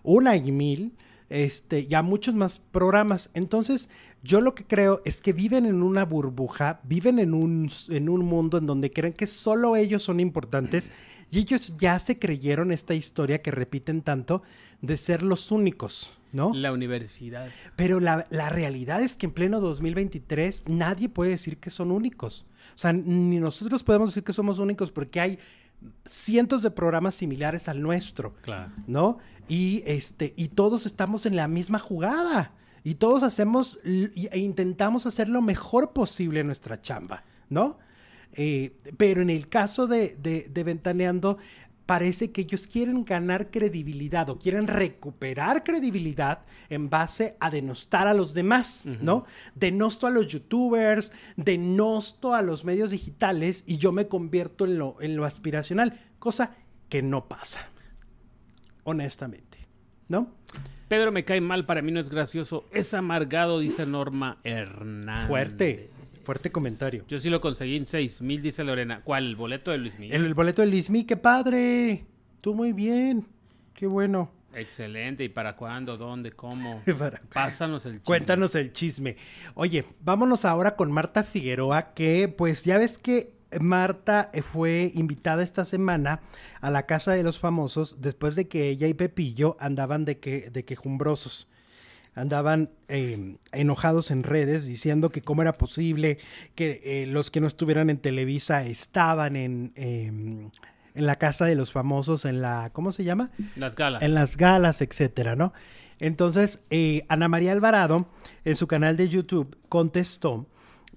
una 0.03 0.35
y 0.35 0.51
mil, 0.51 0.97
este, 1.29 1.87
y 1.89 1.95
a 1.95 2.03
muchos 2.03 2.35
más 2.35 2.59
programas. 2.59 3.31
Entonces, 3.35 3.89
yo 4.25 4.41
lo 4.41 4.57
que 4.57 4.65
creo 4.65 5.01
es 5.05 5.21
que 5.21 5.33
viven 5.33 5.65
en 5.65 5.81
una 5.83 6.05
burbuja, 6.05 6.81
viven 6.83 7.21
en 7.21 7.35
un, 7.35 7.71
en 7.89 8.09
un 8.09 8.25
mundo 8.25 8.59
en 8.59 8.67
donde 8.67 8.91
creen 8.91 9.13
que 9.13 9.29
solo 9.29 9.77
ellos 9.77 10.03
son 10.03 10.19
importantes 10.19 10.91
y 11.33 11.39
ellos 11.39 11.77
ya 11.79 11.99
se 11.99 12.19
creyeron 12.19 12.71
esta 12.73 12.95
historia 12.95 13.41
que 13.41 13.51
repiten 13.51 14.03
tanto 14.03 14.43
de 14.83 14.99
ser 14.99 15.23
los 15.23 15.51
únicos, 15.51 16.21
¿no? 16.31 16.53
La 16.55 16.73
universidad. 16.73 17.49
Pero 17.75 18.01
la, 18.01 18.27
la 18.31 18.51
realidad 18.51 19.01
es 19.01 19.17
que 19.17 19.25
en 19.27 19.33
pleno 19.33 19.59
2023 19.59 20.65
nadie 20.69 21.09
puede 21.09 21.31
decir 21.31 21.57
que 21.57 21.71
son 21.71 21.91
únicos. 21.91 22.45
O 22.75 22.79
sea, 22.79 22.93
ni 22.93 23.41
nosotros 23.41 23.83
podemos 23.83 24.11
decir 24.11 24.25
que 24.25 24.35
somos 24.35 24.59
únicos 24.59 24.93
porque 24.93 25.21
hay 25.21 25.39
cientos 26.05 26.63
de 26.63 26.71
programas 26.71 27.15
similares 27.15 27.67
al 27.67 27.81
nuestro, 27.81 28.35
Claro. 28.43 28.71
¿no? 28.87 29.19
Y, 29.49 29.83
este, 29.87 30.35
y 30.37 30.49
todos 30.49 30.85
estamos 30.85 31.25
en 31.25 31.35
la 31.35 31.49
misma 31.49 31.79
jugada. 31.79 32.53
Y 32.85 32.97
todos 32.97 33.23
hacemos 33.23 33.79
e 33.85 34.39
intentamos 34.39 35.07
hacer 35.07 35.31
lo 35.31 35.41
mejor 35.41 35.93
posible 35.95 36.41
en 36.41 36.47
nuestra 36.47 36.83
chamba, 36.83 37.25
¿no? 37.49 37.79
Eh, 38.35 38.77
pero 38.97 39.23
en 39.23 39.31
el 39.31 39.49
caso 39.49 39.87
de, 39.87 40.17
de, 40.17 40.49
de 40.51 40.65
Ventaneando, 40.65 41.39
parece 41.87 42.33
que 42.33 42.43
ellos 42.43 42.67
quieren 42.67 43.05
ganar 43.05 43.51
credibilidad 43.51 44.29
o 44.31 44.39
quieren 44.39 44.67
recuperar 44.67 45.65
credibilidad 45.65 46.41
en 46.69 46.89
base 46.89 47.37
a 47.41 47.51
denostar 47.51 48.07
a 48.07 48.15
los 48.15 48.35
demás, 48.35 48.87
¿no? 49.01 49.27
Denosto 49.55 50.07
a 50.07 50.11
los 50.11 50.27
youtubers, 50.29 51.13
denosto 51.37 52.35
a 52.35 52.43
los 52.43 52.65
medios 52.65 52.91
digitales 52.93 53.65
y 53.67 53.79
yo 53.79 53.93
me 53.93 54.09
convierto 54.09 54.65
en 54.65 54.79
lo, 54.79 54.97
en 55.01 55.17
lo 55.17 55.25
aspiracional, 55.25 55.99
cosa 56.19 56.57
que 56.89 57.03
no 57.03 57.29
pasa, 57.29 57.69
honestamente, 58.85 59.59
¿no? 60.09 60.31
Pedro 60.89 61.11
me 61.11 61.25
cae 61.25 61.41
mal, 61.41 61.65
para 61.65 61.81
mí 61.81 61.91
no 61.91 62.01
es 62.01 62.11
gracioso. 62.11 62.67
Es 62.71 62.93
amargado, 62.93 63.59
dice 63.59 63.87
Norma 63.87 64.39
Hernández. 64.45 65.27
Fuerte, 65.27 65.91
fuerte 66.23 66.51
comentario. 66.51 67.05
Yo 67.09 67.19
sí 67.19 67.29
lo 67.31 67.41
conseguí 67.41 67.77
en 67.77 67.87
6 67.87 68.23
mil, 68.23 68.41
dice 68.43 68.65
Lorena. 68.65 69.03
¿Cuál? 69.05 69.27
¿El 69.27 69.37
boleto 69.37 69.71
de 69.71 69.79
Luis 69.79 69.99
Miguel? 69.99 70.17
El, 70.21 70.27
el 70.27 70.35
boleto 70.35 70.63
de 70.63 70.69
Luismi, 70.69 71.05
qué 71.05 71.17
padre. 71.17 72.07
Tú 72.41 72.55
muy 72.55 72.73
bien. 72.73 73.27
Qué 73.75 73.87
bueno. 73.87 74.31
Excelente. 74.55 75.25
¿Y 75.25 75.29
para 75.29 75.57
cuándo? 75.57 75.97
¿Dónde? 75.97 76.33
¿Cómo? 76.33 76.83
Para- 76.99 77.21
Pásanos 77.33 77.85
el 77.87 77.93
chisme. 77.93 78.05
Cuéntanos 78.05 78.55
el 78.55 78.73
chisme. 78.73 79.17
Oye, 79.55 79.85
vámonos 80.01 80.45
ahora 80.45 80.77
con 80.77 80.93
Marta 80.93 81.25
Figueroa, 81.25 81.95
que 81.95 82.29
pues 82.29 82.65
ya 82.65 82.79
ves 82.79 82.99
que 82.99 83.35
Marta 83.61 84.31
fue 84.51 84.91
invitada 84.95 85.43
esta 85.43 85.65
semana 85.65 86.21
a 86.61 86.71
la 86.71 86.87
casa 86.87 87.13
de 87.13 87.23
los 87.23 87.39
famosos 87.39 88.01
después 88.01 88.35
de 88.35 88.49
que 88.49 88.69
ella 88.69 88.87
y 88.89 88.95
Pepillo 88.95 89.57
andaban 89.61 90.05
de, 90.05 90.19
que, 90.19 90.51
de 90.51 90.65
quejumbrosos. 90.65 91.49
Andaban 92.15 92.71
eh, 92.89 93.37
enojados 93.53 94.11
en 94.11 94.23
redes 94.23 94.67
diciendo 94.67 95.11
que 95.11 95.23
cómo 95.23 95.43
era 95.43 95.55
posible 95.55 96.19
que 96.55 96.81
eh, 96.85 97.07
los 97.07 97.31
que 97.31 97.41
no 97.41 97.47
estuvieran 97.47 97.89
en 97.89 97.99
Televisa 97.99 98.65
estaban 98.67 99.37
en, 99.37 99.73
em, 99.77 100.51
en 100.95 101.07
la 101.07 101.17
casa 101.17 101.47
de 101.47 101.55
los 101.55 101.73
famosos, 101.73 102.25
en 102.25 102.43
la, 102.43 102.71
¿cómo 102.73 102.93
se 102.93 103.05
llama? 103.05 103.31
Las 103.57 103.75
galas. 103.75 104.03
En 104.03 104.15
las 104.15 104.37
galas, 104.37 104.83
etcétera, 104.83 105.37
¿no? 105.37 105.53
Entonces, 105.99 106.61
eh, 106.71 107.05
Ana 107.09 107.29
María 107.29 107.53
Alvarado, 107.53 108.09
en 108.45 108.57
su 108.57 108.67
canal 108.67 108.97
de 108.97 109.09
YouTube, 109.09 109.57
contestó 109.69 110.47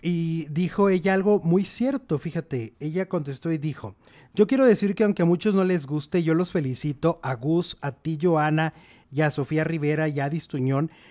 y 0.02 0.48
dijo 0.50 0.90
ella 0.90 1.14
algo 1.14 1.40
muy 1.40 1.64
cierto, 1.64 2.20
fíjate, 2.20 2.74
ella 2.80 3.08
contestó 3.08 3.52
y 3.52 3.58
dijo, 3.58 3.96
yo 4.34 4.48
quiero 4.48 4.66
decir 4.66 4.96
que 4.96 5.04
aunque 5.04 5.22
a 5.22 5.26
muchos 5.26 5.56
no 5.56 5.64
les 5.64 5.86
guste, 5.86 6.24
yo 6.24 6.34
los 6.34 6.52
felicito 6.52 7.20
a 7.24 7.36
Gus, 7.36 7.78
a 7.82 7.92
ti, 7.92 8.20
Joana, 8.22 8.74
y 9.16 9.22
a 9.22 9.32
Sofía 9.32 9.64
Rivera 9.64 10.10
y 10.10 10.20
a 10.20 10.26
Adis 10.26 10.50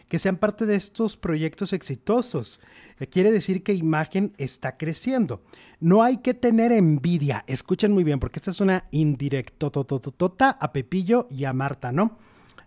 que 0.09 0.19
sean 0.19 0.37
parte 0.37 0.67
de 0.67 0.75
estos 0.75 1.17
proyectos 1.17 1.73
exitosos. 1.73 2.61
Eh, 3.01 3.07
Quiere 3.07 3.33
decir 3.33 3.63
que 3.63 3.73
imagen 3.73 4.35
está 4.37 4.77
creciendo. 4.77 5.43
No 5.81 6.03
hay 6.03 6.19
que 6.19 6.35
tener 6.35 6.71
envidia. 6.71 7.45
Escuchen 7.47 7.93
muy 7.93 8.05
bien, 8.05 8.21
porque 8.21 8.41
esta 8.41 8.51
es 8.51 8.61
una 8.61 8.85
indirectotototota 8.91 10.51
a 10.51 10.71
Pepillo 10.75 11.27
y 11.31 11.47
a 11.47 11.55
Marta, 11.55 11.93
¿no? 11.93 12.19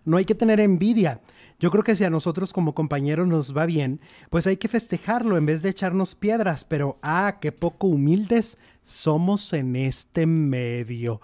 No 0.04 0.16
hay 0.16 0.24
que 0.24 0.34
tener 0.34 0.58
envidia. 0.58 1.20
Yo 1.60 1.70
creo 1.70 1.84
que 1.84 1.94
si 1.94 2.02
a 2.02 2.10
nosotros 2.10 2.52
como 2.52 2.74
compañeros 2.74 3.28
nos 3.28 3.56
va 3.56 3.64
bien, 3.64 4.00
pues 4.30 4.48
hay 4.48 4.56
que 4.56 4.66
festejarlo 4.66 5.36
en 5.36 5.46
vez 5.46 5.62
de 5.62 5.70
echarnos 5.70 6.16
piedras. 6.16 6.64
Pero, 6.64 6.98
ah, 7.00 7.38
qué 7.40 7.52
poco 7.52 7.86
humildes 7.86 8.58
somos 8.82 9.52
en 9.52 9.76
este 9.76 10.26
medio. 10.26 11.20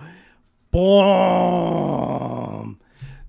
¡Pum! 0.70 0.84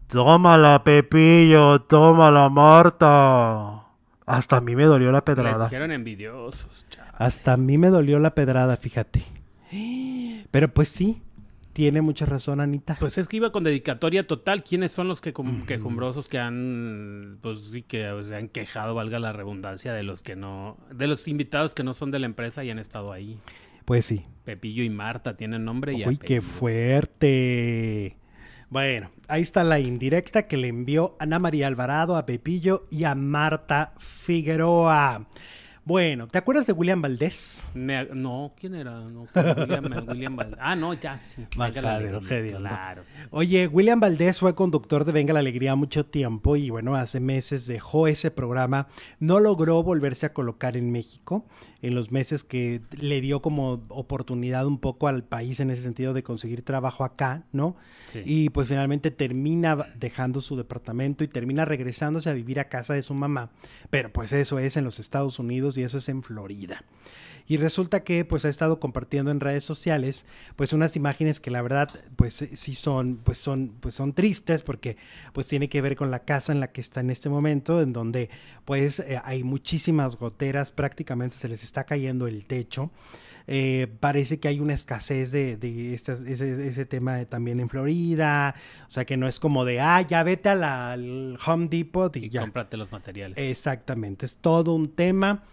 Tómala, 0.08 0.84
Pepillo, 0.84 1.82
tómala, 1.82 2.50
Marta. 2.50 3.86
Hasta 4.26 4.58
a 4.58 4.62
mí 4.62 4.76
me 4.76 4.86
dolió 4.86 5.12
la 5.12 5.20
Les 5.20 5.24
pedrada. 5.24 5.66
dijeron 5.66 5.92
envidiosos, 5.92 6.88
chavo. 6.90 7.10
Hasta 7.14 7.54
a 7.54 7.58
mí 7.58 7.78
me 7.78 7.90
dolió 7.90 8.20
la 8.20 8.34
pedrada, 8.34 8.78
fíjate. 8.78 9.24
Pero 10.52 10.74
pues 10.74 10.90
sí, 10.90 11.22
tiene 11.74 12.02
mucha 12.02 12.26
razón, 12.26 12.62
Anita. 12.62 12.96
Pues 13.00 13.18
es 13.18 13.28
que 13.28 13.38
iba 13.38 13.52
con 13.52 13.64
dedicatoria 13.64 14.26
total. 14.26 14.64
¿Quiénes 14.64 14.92
son 14.92 15.08
los 15.08 15.22
que 15.22 15.34
quejumbrosos 15.68 16.28
que 16.28 16.40
han, 16.40 17.38
pues 17.42 17.60
sí, 17.72 17.82
que 17.82 18.10
se 18.28 18.36
han 18.36 18.48
quejado, 18.48 18.96
valga 18.96 19.20
la 19.20 19.34
redundancia, 19.34 19.94
de 19.94 20.04
los 20.04 20.24
que 20.24 20.36
no, 20.36 20.78
de 20.92 21.08
los 21.08 21.28
invitados 21.28 21.74
que 21.74 21.84
no 21.84 21.94
son 21.94 22.12
de 22.12 22.20
la 22.20 22.28
empresa 22.28 22.64
y 22.64 22.70
han 22.70 22.80
estado 22.80 23.12
ahí? 23.12 23.40
Pues 23.84 24.06
sí. 24.06 24.24
Pepillo 24.46 24.84
y 24.84 24.90
Marta 24.90 25.36
tienen 25.36 25.66
nombre 25.66 25.94
y 25.94 26.08
Uy, 26.08 26.18
qué 26.18 26.42
fuerte. 26.42 28.18
Bueno, 28.70 29.12
ahí 29.28 29.44
está 29.44 29.64
la 29.64 29.80
indirecta 29.80 30.48
que 30.48 30.58
le 30.58 30.68
envió 30.68 31.16
Ana 31.20 31.40
María 31.40 31.68
Alvarado 31.68 32.18
a 32.18 32.26
Pepillo 32.26 32.88
y 32.90 33.04
a 33.04 33.14
Marta 33.14 33.94
Figueroa. 33.98 35.28
Bueno, 35.88 36.28
¿te 36.28 36.40
acuerdas 36.40 36.66
de 36.66 36.74
William 36.74 37.00
Valdés? 37.00 37.64
Me- 37.76 38.06
no, 38.06 38.54
¿quién 38.60 38.74
era? 38.74 39.02
No, 39.02 39.28
William, 39.36 39.86
William 40.10 40.36
Val- 40.36 40.58
Ah, 40.60 40.76
no, 40.76 40.94
ya 40.96 41.20
sí. 41.20 41.46
Hediondo. 42.28 42.68
Claro. 42.70 43.04
Oye, 43.30 43.68
William 43.68 44.00
Valdés 44.00 44.40
fue 44.40 44.56
conductor 44.56 45.06
de 45.06 45.12
Venga 45.12 45.34
la 45.34 45.42
Alegría 45.42 45.76
mucho 45.76 46.04
tiempo 46.04 46.56
y 46.56 46.72
bueno, 46.72 46.96
hace 46.96 47.20
meses 47.20 47.68
dejó 47.68 48.08
ese 48.08 48.32
programa. 48.32 48.88
No 49.20 49.40
logró 49.40 49.84
volverse 49.84 50.26
a 50.26 50.34
colocar 50.34 50.76
en 50.76 50.92
México 50.92 51.46
en 51.84 51.94
los 51.94 52.12
meses 52.12 52.44
que 52.44 52.82
le 53.00 53.22
dio 53.22 53.44
como 53.44 53.84
oportunidad 53.90 54.66
un 54.66 54.80
poco 54.80 55.08
al 55.08 55.24
país 55.24 55.60
en 55.60 55.70
ese 55.70 55.84
sentido 55.84 56.14
de 56.16 56.24
conseguir 56.24 56.64
trabajo 56.64 57.04
acá, 57.04 57.44
¿no? 57.52 57.76
Sí. 58.08 58.24
Y 58.26 58.50
pues 58.50 58.68
finalmente 58.70 59.12
termina 59.12 59.78
dejando 59.96 60.42
su 60.42 60.56
departamento 60.56 61.24
y 61.24 61.28
termina 61.28 61.64
regresándose 61.64 62.28
a 62.32 62.34
vivir 62.34 62.60
a 62.60 62.70
casa 62.70 62.96
de 62.96 63.04
su 63.04 63.14
mamá. 63.14 63.52
Pero 63.92 64.12
pues 64.12 64.32
eso 64.34 64.58
es 64.58 64.78
en 64.78 64.84
los 64.84 64.98
Estados 65.00 65.38
Unidos 65.38 65.75
y 65.78 65.84
eso 65.84 65.98
es 65.98 66.10
en 66.10 66.24
Florida. 66.24 66.84
Y 67.48 67.58
resulta 67.58 68.04
que 68.04 68.26
pues 68.26 68.44
ha 68.46 68.50
estado 68.50 68.80
compartiendo 68.80 69.30
en 69.30 69.40
redes 69.40 69.64
sociales 69.64 70.26
pues 70.56 70.74
unas 70.74 70.96
imágenes 70.96 71.40
que 71.40 71.52
la 71.52 71.62
verdad 71.62 71.90
pues 72.16 72.42
eh, 72.42 72.50
sí 72.58 72.74
son 72.74 73.18
pues 73.24 73.38
son 73.38 73.76
pues 73.80 73.94
son 73.94 74.14
tristes 74.14 74.64
porque 74.64 74.98
pues 75.32 75.46
tiene 75.46 75.70
que 75.70 75.80
ver 75.82 75.96
con 75.96 76.10
la 76.10 76.24
casa 76.24 76.52
en 76.54 76.60
la 76.60 76.72
que 76.72 76.82
está 76.82 77.02
en 77.02 77.12
este 77.12 77.30
momento 77.30 77.82
en 77.82 77.94
donde 77.94 78.32
pues 78.66 79.00
eh, 79.00 79.22
hay 79.24 79.44
muchísimas 79.44 80.16
goteras 80.16 80.72
prácticamente 80.72 81.38
se 81.38 81.48
les 81.48 81.64
está 81.64 81.84
cayendo 81.84 82.26
el 82.28 82.46
techo 82.46 82.90
Eh, 83.48 83.86
parece 84.00 84.40
que 84.40 84.48
hay 84.48 84.60
una 84.60 84.74
escasez 84.74 85.30
de, 85.30 85.56
de 85.56 85.94
estas- 85.94 86.22
ese, 86.24 86.68
ese 86.68 86.86
tema 86.86 87.14
de- 87.18 87.28
también 87.28 87.60
en 87.60 87.70
Florida 87.70 88.56
o 88.88 88.90
sea 88.90 89.06
que 89.06 89.18
no 89.18 89.28
es 89.28 89.40
como 89.40 89.66
de 89.66 89.80
ah 89.82 90.02
ya 90.02 90.24
vete 90.24 90.50
a 90.50 90.56
la- 90.56 90.94
al 90.94 91.38
Home 91.46 91.68
Depot 91.68 92.16
y, 92.16 92.26
Y 92.26 92.30
ya 92.32 92.42
cómprate 92.42 92.76
los 92.76 92.92
materiales. 92.92 93.38
Exactamente, 93.38 94.26
es 94.26 94.38
todo 94.38 94.74
un 94.74 94.88
tema. 94.88 95.44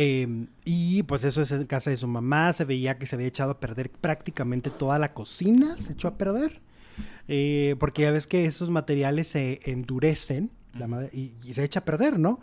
Eh, 0.00 0.46
y 0.64 1.02
pues 1.02 1.24
eso 1.24 1.42
es 1.42 1.50
en 1.50 1.64
casa 1.66 1.90
de 1.90 1.96
su 1.96 2.06
mamá. 2.06 2.52
Se 2.52 2.64
veía 2.64 2.98
que 2.98 3.06
se 3.06 3.16
había 3.16 3.26
echado 3.26 3.50
a 3.50 3.58
perder 3.60 3.90
prácticamente 3.90 4.70
toda 4.70 4.98
la 4.98 5.12
cocina, 5.12 5.76
se 5.76 5.92
echó 5.94 6.06
a 6.08 6.16
perder. 6.16 6.60
Eh, 7.26 7.74
porque 7.78 8.02
ya 8.02 8.10
ves 8.12 8.26
que 8.26 8.44
esos 8.46 8.70
materiales 8.70 9.26
se 9.28 9.60
endurecen 9.64 10.50
la 10.74 10.86
madre- 10.86 11.10
y, 11.12 11.34
y 11.44 11.54
se 11.54 11.64
echa 11.64 11.80
a 11.80 11.84
perder, 11.84 12.18
¿no? 12.18 12.40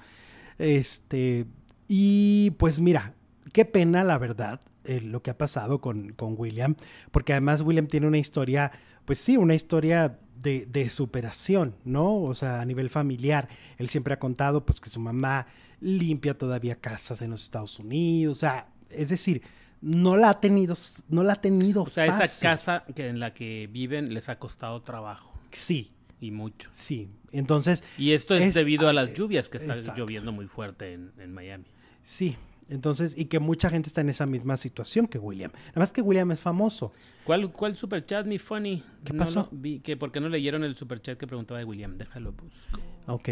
Este, 0.60 1.46
y 1.88 2.52
pues 2.58 2.80
mira, 2.80 3.14
qué 3.54 3.66
pena 3.66 4.04
la 4.04 4.18
verdad 4.18 4.60
eh, 4.84 5.02
lo 5.02 5.22
que 5.22 5.32
ha 5.32 5.38
pasado 5.38 5.80
con, 5.82 6.10
con 6.14 6.36
William, 6.38 6.76
porque 7.12 7.34
además 7.34 7.62
William 7.62 7.88
tiene 7.88 8.08
una 8.08 8.18
historia, 8.18 8.72
pues 9.06 9.20
sí, 9.20 9.38
una 9.38 9.56
historia 9.56 10.20
de, 10.42 10.66
de 10.66 10.90
superación, 10.90 11.76
¿no? 11.84 12.22
O 12.22 12.34
sea, 12.34 12.62
a 12.62 12.66
nivel 12.66 12.90
familiar, 12.90 13.48
él 13.78 13.90
siempre 13.90 14.14
ha 14.14 14.20
contado 14.20 14.66
pues 14.66 14.80
que 14.80 14.90
su 14.90 15.00
mamá 15.00 15.48
limpia 15.86 16.38
todavía 16.38 16.76
casas 16.76 17.22
en 17.22 17.30
los 17.32 17.44
Estados 17.44 17.80
Unidos, 17.80 18.38
o 18.38 18.40
sea, 18.40 18.68
es 18.90 19.10
decir, 19.10 19.42
no 19.82 20.18
la 20.18 20.32
ha 20.32 20.42
tenido, 20.42 20.76
no 21.10 21.24
la 21.24 21.34
ha 21.34 21.36
tenido 21.36 21.84
O 21.84 21.90
sea, 21.90 22.06
esa 22.06 22.42
casa 22.42 22.84
que 22.96 23.08
en 23.08 23.20
la 23.20 23.34
que 23.34 23.70
viven 23.72 24.14
les 24.14 24.30
ha 24.30 24.40
costado 24.40 24.82
trabajo 24.82 25.38
Sí, 25.52 25.92
y 26.20 26.32
mucho. 26.32 26.70
sí. 26.72 27.10
Entonces, 27.32 27.84
Y 27.98 28.12
esto 28.14 28.34
es, 28.34 28.42
Es- 28.42 28.54
debido 28.56 28.88
a 28.88 28.94
las 28.94 29.14
lluvias 29.14 29.48
que 29.50 29.58
está 29.60 29.74
exacto. 29.76 30.02
lloviendo 30.02 30.32
muy 30.32 30.48
fuerte 30.48 30.94
en, 30.94 31.12
en 31.20 31.34
Miami. 31.34 31.66
sí. 32.02 32.36
Entonces, 32.68 33.14
y 33.16 33.26
que 33.26 33.38
mucha 33.40 33.70
gente 33.70 33.88
está 33.90 34.02
en 34.02 34.10
esa 34.10 34.26
misma 34.26 34.58
situación 34.58 35.06
que 35.06 35.20
William. 35.20 35.52
Nada 35.68 35.82
más 35.82 35.94
que 35.94 36.02
William 36.02 36.32
es 36.32 36.40
famoso. 36.40 36.92
¿Cuál, 37.24 37.52
cuál 37.52 37.78
superchat, 37.78 38.26
mi 38.26 38.40
funny? 38.40 38.82
¿Qué 39.04 39.14
No 39.14 39.20
pasó? 39.20 39.48
vi, 39.52 39.82
que 39.82 39.96
¿Por 39.96 40.12
qué 40.12 40.20
no 40.20 40.30
leyeron 40.30 40.64
el 40.64 40.76
superchat 40.76 41.16
que 41.20 41.28
preguntaba 41.28 41.60
de 41.60 41.66
William? 41.66 41.96
Déjalo 41.96 42.32
busco. 42.32 42.80
Ok. 43.06 43.30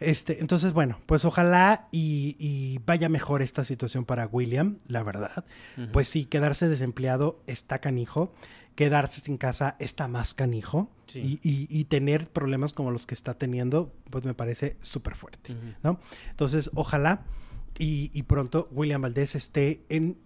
Este, 0.00 0.40
entonces, 0.40 0.72
bueno, 0.72 1.00
pues 1.06 1.24
ojalá 1.24 1.88
y, 1.90 2.36
y 2.38 2.78
vaya 2.86 3.08
mejor 3.08 3.42
esta 3.42 3.64
situación 3.64 4.04
para 4.04 4.26
William, 4.26 4.78
la 4.86 5.02
verdad. 5.02 5.44
Pues 5.92 6.08
sí, 6.08 6.24
quedarse 6.24 6.68
desempleado 6.68 7.40
está 7.46 7.80
canijo. 7.80 8.32
Quedarse 8.76 9.20
sin 9.20 9.36
casa 9.38 9.74
está 9.80 10.06
más 10.06 10.34
canijo. 10.34 10.88
Sí. 11.08 11.40
Y, 11.42 11.48
y- 11.48 11.66
y 11.68 11.84
tener 11.86 12.28
problemas 12.30 12.72
como 12.72 12.92
los 12.92 13.06
que 13.06 13.14
está 13.14 13.34
teniendo, 13.34 13.92
pues 14.10 14.24
me 14.24 14.34
parece 14.34 14.76
súper 14.82 15.16
fuerte. 15.16 15.56
¿no? 15.82 15.98
Entonces, 16.30 16.70
ojalá 16.74 17.24
y, 17.76 18.10
y 18.14 18.22
pronto 18.24 18.68
William 18.70 19.02
Valdés 19.02 19.34
esté 19.34 19.84
en, 19.88 20.18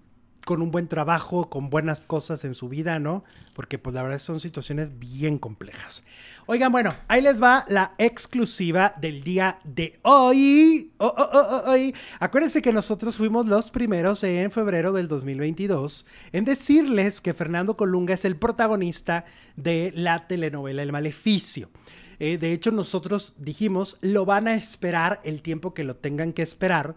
con 0.45 0.63
un 0.63 0.71
buen 0.71 0.89
trabajo, 0.89 1.49
con 1.49 1.71
buenas 1.71 2.01
cosas 2.01 2.45
en 2.45 2.55
su 2.55 2.69
vida, 2.69 2.99
¿no? 2.99 3.25
Porque 3.55 3.79
pues 3.79 3.95
la 3.95 4.03
verdad 4.03 4.19
son 4.19 4.41
situaciones 4.41 4.99
bien 4.99 5.39
complejas. 5.39 6.03
Oigan, 6.47 6.73
bueno, 6.73 6.93
ahí 7.07 7.23
les 7.23 7.41
va 7.41 7.65
la 7.69 7.95
exclusiva 7.99 8.95
del 9.01 9.23
día 9.23 9.61
de 9.65 10.01
hoy. 10.03 10.93
Oh, 10.99 11.15
oh, 11.17 11.29
oh, 11.33 11.63
oh, 11.67 11.71
hoy. 11.71 11.95
Acuérdense 12.19 12.63
que 12.63 12.73
nosotros 12.73 13.17
fuimos 13.17 13.47
los 13.47 13.71
primeros 13.71 14.25
en 14.25 14.51
febrero 14.51 14.93
del 14.93 15.07
2022 15.07 16.07
en 16.33 16.45
decirles 16.45 17.21
que 17.21 17.35
Fernando 17.35 17.77
Colunga 17.77 18.15
es 18.15 18.25
el 18.25 18.37
protagonista 18.37 19.25
de 19.57 19.93
la 19.95 20.27
telenovela 20.27 20.83
El 20.83 20.93
Maleficio. 20.93 21.71
Eh, 22.19 22.39
de 22.39 22.53
hecho, 22.53 22.71
nosotros 22.71 23.35
dijimos, 23.39 23.99
lo 24.01 24.25
van 24.25 24.49
a 24.49 24.55
esperar 24.55 25.21
el 25.25 25.43
tiempo 25.43 25.75
que 25.75 25.85
lo 25.85 25.97
tengan 25.97 26.33
que 26.33 26.43
esperar 26.43 26.97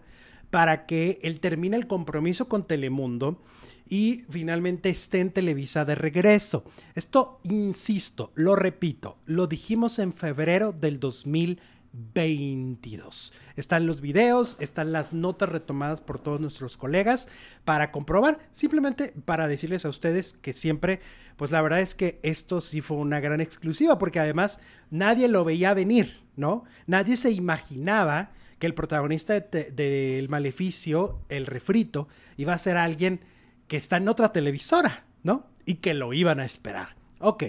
para 0.50 0.86
que 0.86 1.18
él 1.22 1.40
termine 1.40 1.76
el 1.76 1.86
compromiso 1.86 2.48
con 2.48 2.66
Telemundo 2.66 3.42
y 3.88 4.24
finalmente 4.30 4.88
esté 4.90 5.20
en 5.20 5.30
Televisa 5.30 5.84
de 5.84 5.94
regreso. 5.94 6.64
Esto, 6.94 7.38
insisto, 7.44 8.32
lo 8.34 8.56
repito, 8.56 9.18
lo 9.26 9.46
dijimos 9.46 10.00
en 10.00 10.12
febrero 10.12 10.72
del 10.72 10.98
2022. 10.98 13.32
Están 13.54 13.86
los 13.86 14.00
videos, 14.00 14.56
están 14.60 14.90
las 14.92 15.12
notas 15.12 15.50
retomadas 15.50 16.00
por 16.00 16.18
todos 16.18 16.40
nuestros 16.40 16.76
colegas 16.76 17.28
para 17.64 17.92
comprobar, 17.92 18.40
simplemente 18.50 19.14
para 19.24 19.46
decirles 19.46 19.84
a 19.84 19.88
ustedes 19.88 20.32
que 20.32 20.52
siempre, 20.52 20.98
pues 21.36 21.52
la 21.52 21.62
verdad 21.62 21.78
es 21.80 21.94
que 21.94 22.18
esto 22.22 22.60
sí 22.60 22.80
fue 22.80 22.96
una 22.96 23.20
gran 23.20 23.40
exclusiva, 23.40 23.98
porque 23.98 24.18
además 24.18 24.58
nadie 24.90 25.28
lo 25.28 25.44
veía 25.44 25.74
venir, 25.74 26.24
¿no? 26.34 26.64
Nadie 26.86 27.16
se 27.16 27.30
imaginaba 27.30 28.32
que 28.58 28.66
el 28.66 28.74
protagonista 28.74 29.38
del 29.38 30.28
maleficio, 30.28 31.20
el 31.28 31.46
refrito, 31.46 32.08
iba 32.36 32.54
a 32.54 32.58
ser 32.58 32.76
alguien 32.76 33.20
que 33.68 33.76
está 33.76 33.96
en 33.98 34.08
otra 34.08 34.32
televisora, 34.32 35.04
¿no? 35.22 35.46
Y 35.64 35.74
que 35.76 35.94
lo 35.94 36.12
iban 36.12 36.40
a 36.40 36.44
esperar. 36.44 36.96
Ok, 37.18 37.44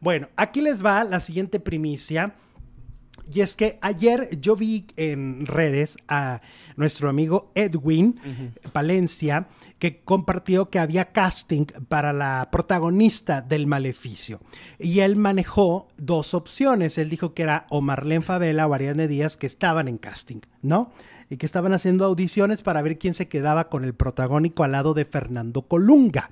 bueno, 0.00 0.28
aquí 0.36 0.60
les 0.60 0.84
va 0.84 1.04
la 1.04 1.20
siguiente 1.20 1.60
primicia. 1.60 2.34
Y 3.32 3.42
es 3.42 3.54
que 3.54 3.78
ayer 3.80 4.28
yo 4.40 4.56
vi 4.56 4.86
en 4.96 5.46
redes 5.46 5.96
a 6.08 6.40
nuestro 6.76 7.08
amigo 7.08 7.52
Edwin 7.54 8.20
Palencia 8.72 9.46
que 9.78 10.00
compartió 10.02 10.68
que 10.68 10.78
había 10.78 11.12
casting 11.12 11.64
para 11.88 12.12
la 12.12 12.48
protagonista 12.50 13.40
del 13.40 13.66
Maleficio. 13.66 14.40
Y 14.78 15.00
él 15.00 15.16
manejó 15.16 15.88
dos 15.96 16.34
opciones. 16.34 16.98
Él 16.98 17.08
dijo 17.08 17.32
que 17.32 17.42
era 17.42 17.66
o 17.70 17.80
Marlene 17.80 18.24
Favela 18.24 18.66
o 18.66 18.74
Ariadne 18.74 19.08
Díaz 19.08 19.36
que 19.36 19.46
estaban 19.46 19.88
en 19.88 19.98
casting, 19.98 20.40
¿no? 20.62 20.92
Y 21.30 21.36
que 21.36 21.46
estaban 21.46 21.72
haciendo 21.72 22.04
audiciones 22.04 22.62
para 22.62 22.82
ver 22.82 22.98
quién 22.98 23.14
se 23.14 23.28
quedaba 23.28 23.68
con 23.68 23.84
el 23.84 23.94
protagónico 23.94 24.64
al 24.64 24.72
lado 24.72 24.92
de 24.92 25.04
Fernando 25.04 25.62
Colunga. 25.62 26.30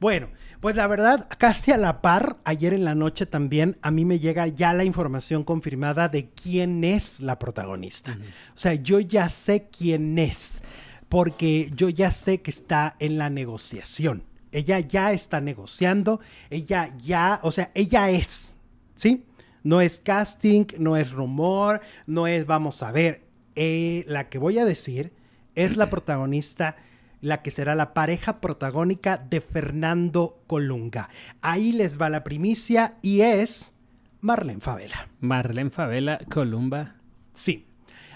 Bueno, 0.00 0.28
pues 0.60 0.76
la 0.76 0.86
verdad, 0.86 1.26
casi 1.38 1.72
a 1.72 1.78
la 1.78 2.02
par, 2.02 2.36
ayer 2.44 2.74
en 2.74 2.84
la 2.84 2.94
noche 2.94 3.24
también 3.24 3.78
a 3.80 3.90
mí 3.90 4.04
me 4.04 4.18
llega 4.18 4.46
ya 4.46 4.74
la 4.74 4.84
información 4.84 5.42
confirmada 5.42 6.08
de 6.08 6.28
quién 6.28 6.84
es 6.84 7.20
la 7.20 7.38
protagonista. 7.38 8.18
O 8.54 8.58
sea, 8.58 8.74
yo 8.74 9.00
ya 9.00 9.30
sé 9.30 9.68
quién 9.70 10.18
es, 10.18 10.60
porque 11.08 11.70
yo 11.74 11.88
ya 11.88 12.10
sé 12.10 12.42
que 12.42 12.50
está 12.50 12.94
en 12.98 13.16
la 13.16 13.30
negociación. 13.30 14.24
Ella 14.52 14.80
ya 14.80 15.12
está 15.12 15.40
negociando, 15.40 16.20
ella 16.50 16.88
ya, 16.98 17.40
o 17.42 17.52
sea, 17.52 17.70
ella 17.74 18.10
es, 18.10 18.54
¿sí? 18.96 19.24
No 19.62 19.80
es 19.80 19.98
casting, 19.98 20.66
no 20.78 20.96
es 20.96 21.10
rumor, 21.10 21.80
no 22.06 22.26
es 22.26 22.44
vamos 22.46 22.82
a 22.82 22.92
ver. 22.92 23.22
Eh, 23.56 24.04
la 24.08 24.28
que 24.28 24.38
voy 24.38 24.58
a 24.58 24.64
decir 24.66 25.12
es 25.54 25.76
la 25.76 25.88
protagonista 25.90 26.76
la 27.20 27.42
que 27.42 27.50
será 27.50 27.74
la 27.74 27.94
pareja 27.94 28.40
protagónica 28.40 29.18
de 29.18 29.40
Fernando 29.40 30.42
Colunga. 30.46 31.08
Ahí 31.42 31.72
les 31.72 32.00
va 32.00 32.10
la 32.10 32.24
primicia 32.24 32.94
y 33.02 33.20
es 33.20 33.72
Marlene 34.20 34.60
Favela. 34.60 35.08
Marlene 35.20 35.70
Favela, 35.70 36.18
Columba. 36.30 36.96
Sí. 37.34 37.66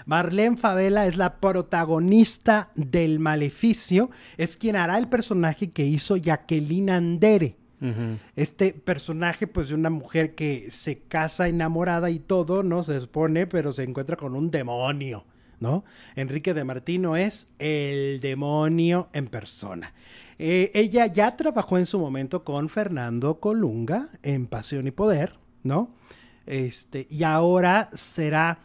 Marlene 0.05 0.57
Favela 0.57 1.07
es 1.07 1.17
la 1.17 1.37
protagonista 1.37 2.69
del 2.75 3.19
Maleficio, 3.19 4.11
es 4.37 4.55
quien 4.55 4.75
hará 4.75 4.99
el 4.99 5.07
personaje 5.07 5.71
que 5.71 5.85
hizo 5.85 6.15
Jacqueline 6.15 6.91
Andere. 6.91 7.55
Este 8.35 8.73
personaje, 8.73 9.45
pues, 9.45 9.69
de 9.69 9.75
una 9.75 9.91
mujer 9.91 10.33
que 10.33 10.69
se 10.71 10.99
casa 10.99 11.47
enamorada 11.47 12.09
y 12.09 12.17
todo, 12.17 12.63
¿no? 12.63 12.81
Se 12.81 12.95
expone, 12.95 13.45
pero 13.45 13.73
se 13.73 13.83
encuentra 13.83 14.15
con 14.15 14.33
un 14.35 14.49
demonio. 14.49 15.25
¿No? 15.59 15.83
Enrique 16.15 16.53
de 16.53 16.63
Martino 16.63 17.15
es 17.15 17.47
el 17.59 18.19
demonio 18.21 19.09
en 19.13 19.27
persona. 19.27 19.93
Eh, 20.37 20.71
ella 20.73 21.07
ya 21.07 21.35
trabajó 21.35 21.77
en 21.77 21.85
su 21.85 21.99
momento 21.99 22.43
con 22.43 22.69
Fernando 22.69 23.39
Colunga 23.39 24.09
en 24.21 24.47
Pasión 24.47 24.87
y 24.87 24.91
Poder, 24.91 25.37
¿no? 25.63 25.91
Este, 26.45 27.07
y 27.09 27.23
ahora 27.23 27.89
será 27.93 28.59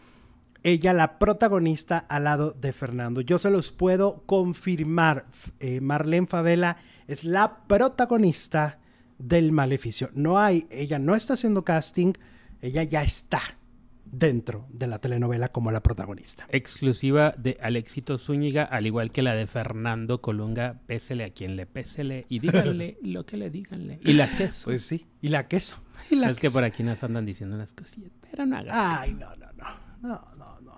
ella 0.63 0.93
la 0.93 1.19
protagonista 1.19 1.99
al 1.99 2.25
lado 2.25 2.51
de 2.53 2.73
Fernando. 2.73 3.21
Yo 3.21 3.39
se 3.39 3.51
los 3.51 3.73
puedo 3.73 4.23
confirmar. 4.27 5.27
Eh, 5.59 5.81
Marlene 5.81 6.27
Favela 6.27 6.77
es 7.07 7.25
la 7.25 7.65
protagonista 7.67 8.79
del 9.19 9.53
Maleficio. 9.53 10.11
No 10.15 10.39
hay, 10.39 10.67
ella 10.71 10.99
no 10.99 11.15
está 11.15 11.35
haciendo 11.35 11.65
casting, 11.65 12.13
ella 12.61 12.83
ya 12.83 13.03
está 13.03 13.41
dentro 14.13 14.67
de 14.71 14.87
la 14.87 14.99
telenovela 14.99 15.49
como 15.49 15.71
la 15.71 15.83
protagonista. 15.83 16.47
Exclusiva 16.51 17.35
de 17.37 17.59
Alexito 17.61 18.19
Zúñiga, 18.19 18.65
al 18.65 18.87
igual 18.87 19.11
que 19.11 19.23
la 19.23 19.35
de 19.35 19.47
Fernando 19.47 20.21
Colunga, 20.21 20.81
pésele 20.87 21.25
a 21.25 21.31
quien 21.31 21.57
le 21.57 21.67
pésele 21.67 22.27
y 22.29 22.39
díganle 22.39 22.99
lo 23.03 23.25
que 23.25 23.37
le 23.37 23.51
díganle. 23.51 24.01
Y 24.03 24.15
la 24.15 24.29
queso. 24.37 24.65
Pues 24.65 24.85
sí, 24.85 25.07
y 25.21 25.29
la 25.29 25.49
queso. 25.49 25.77
es 26.11 26.41
que 26.41 26.51
por 26.51 26.65
aquí 26.65 26.83
nos 26.83 27.03
andan 27.03 27.25
diciendo 27.25 27.57
unas 27.57 27.73
cosillas, 27.73 28.13
pero 28.29 28.47
no 28.47 28.57
hagas. 28.57 28.75
Ay, 28.77 29.15
no, 29.15 29.35
no, 29.37 29.47
no, 29.53 29.67
no, 30.03 30.29
no, 30.37 30.61
no, 30.61 30.77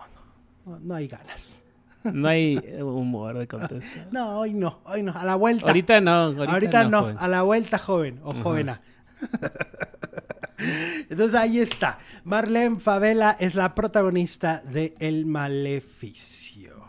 no, 0.66 0.78
no 0.80 0.94
hay 0.94 1.08
ganas. 1.08 1.62
No 2.04 2.28
hay 2.28 2.56
humor 2.82 3.38
de 3.38 3.46
contestar. 3.46 4.08
No, 4.10 4.40
hoy 4.40 4.54
no, 4.54 4.80
hoy 4.84 5.02
no, 5.02 5.12
a 5.12 5.24
la 5.24 5.36
vuelta. 5.36 5.66
Ahorita 5.66 6.00
no, 6.00 6.12
ahorita, 6.12 6.84
no, 6.84 7.14
a 7.16 7.28
la 7.28 7.42
vuelta, 7.42 7.78
joven 7.78 8.20
o 8.24 8.32
jovena. 8.32 8.80
Entonces 11.10 11.34
ahí 11.34 11.58
está. 11.58 11.98
Marlene 12.24 12.78
Favela 12.78 13.36
es 13.38 13.54
la 13.54 13.74
protagonista 13.74 14.62
de 14.64 14.94
El 14.98 15.26
Maleficio. 15.26 16.82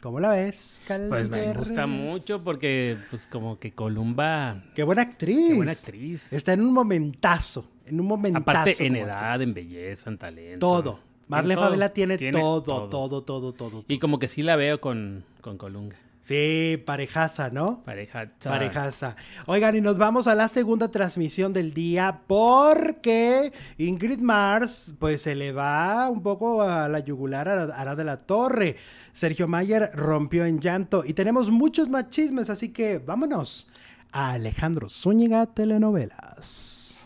¿Cómo 0.00 0.20
la 0.20 0.30
ves, 0.30 0.82
Pues 0.86 1.28
me 1.28 1.52
gusta 1.54 1.88
mucho 1.88 2.42
porque, 2.44 2.96
pues, 3.10 3.26
como 3.26 3.58
que 3.58 3.72
Columba. 3.72 4.62
Qué 4.74 4.84
buena 4.84 5.02
actriz. 5.02 5.48
Qué 5.48 5.54
buena 5.54 5.72
actriz. 5.72 6.32
Está 6.32 6.52
en 6.52 6.60
un 6.60 6.72
momentazo. 6.72 7.68
En 7.84 8.00
un 8.00 8.06
momentazo. 8.06 8.42
Aparte, 8.42 8.86
en 8.86 8.96
edad, 8.96 9.42
en 9.42 9.54
belleza, 9.54 10.10
en 10.10 10.18
talento. 10.18 10.58
Todo. 10.60 11.00
Marlene 11.26 11.60
Favela 11.60 11.92
tiene, 11.92 12.16
todo, 12.30 12.88
todo, 12.88 13.22
todo, 13.22 13.52
todo, 13.52 13.84
Y 13.88 13.98
como 13.98 14.18
que 14.18 14.28
sí 14.28 14.42
la 14.42 14.56
veo 14.56 14.80
con, 14.80 15.24
con 15.40 15.58
Colunga. 15.58 15.96
Sí, 16.28 16.76
parejaza, 16.84 17.48
¿no? 17.48 17.82
Parejaza. 17.84 18.50
Parejaza. 18.50 19.16
Oigan, 19.46 19.76
y 19.76 19.80
nos 19.80 19.96
vamos 19.96 20.28
a 20.28 20.34
la 20.34 20.48
segunda 20.48 20.88
transmisión 20.88 21.54
del 21.54 21.72
día 21.72 22.20
porque 22.26 23.50
Ingrid 23.78 24.20
Mars, 24.20 24.94
pues 24.98 25.22
se 25.22 25.34
le 25.34 25.52
va 25.52 26.10
un 26.10 26.22
poco 26.22 26.60
a 26.60 26.86
la 26.90 26.98
yugular 26.98 27.48
a 27.48 27.62
Ara 27.74 27.96
de 27.96 28.04
la 28.04 28.18
Torre. 28.18 28.76
Sergio 29.14 29.48
Mayer 29.48 29.88
rompió 29.94 30.44
en 30.44 30.60
llanto 30.60 31.02
y 31.02 31.14
tenemos 31.14 31.48
muchos 31.50 31.88
más 31.88 32.10
chismes, 32.10 32.50
así 32.50 32.74
que 32.74 32.98
vámonos 32.98 33.66
a 34.12 34.32
Alejandro 34.32 34.90
Zúñiga 34.90 35.46
Telenovelas. 35.46 36.97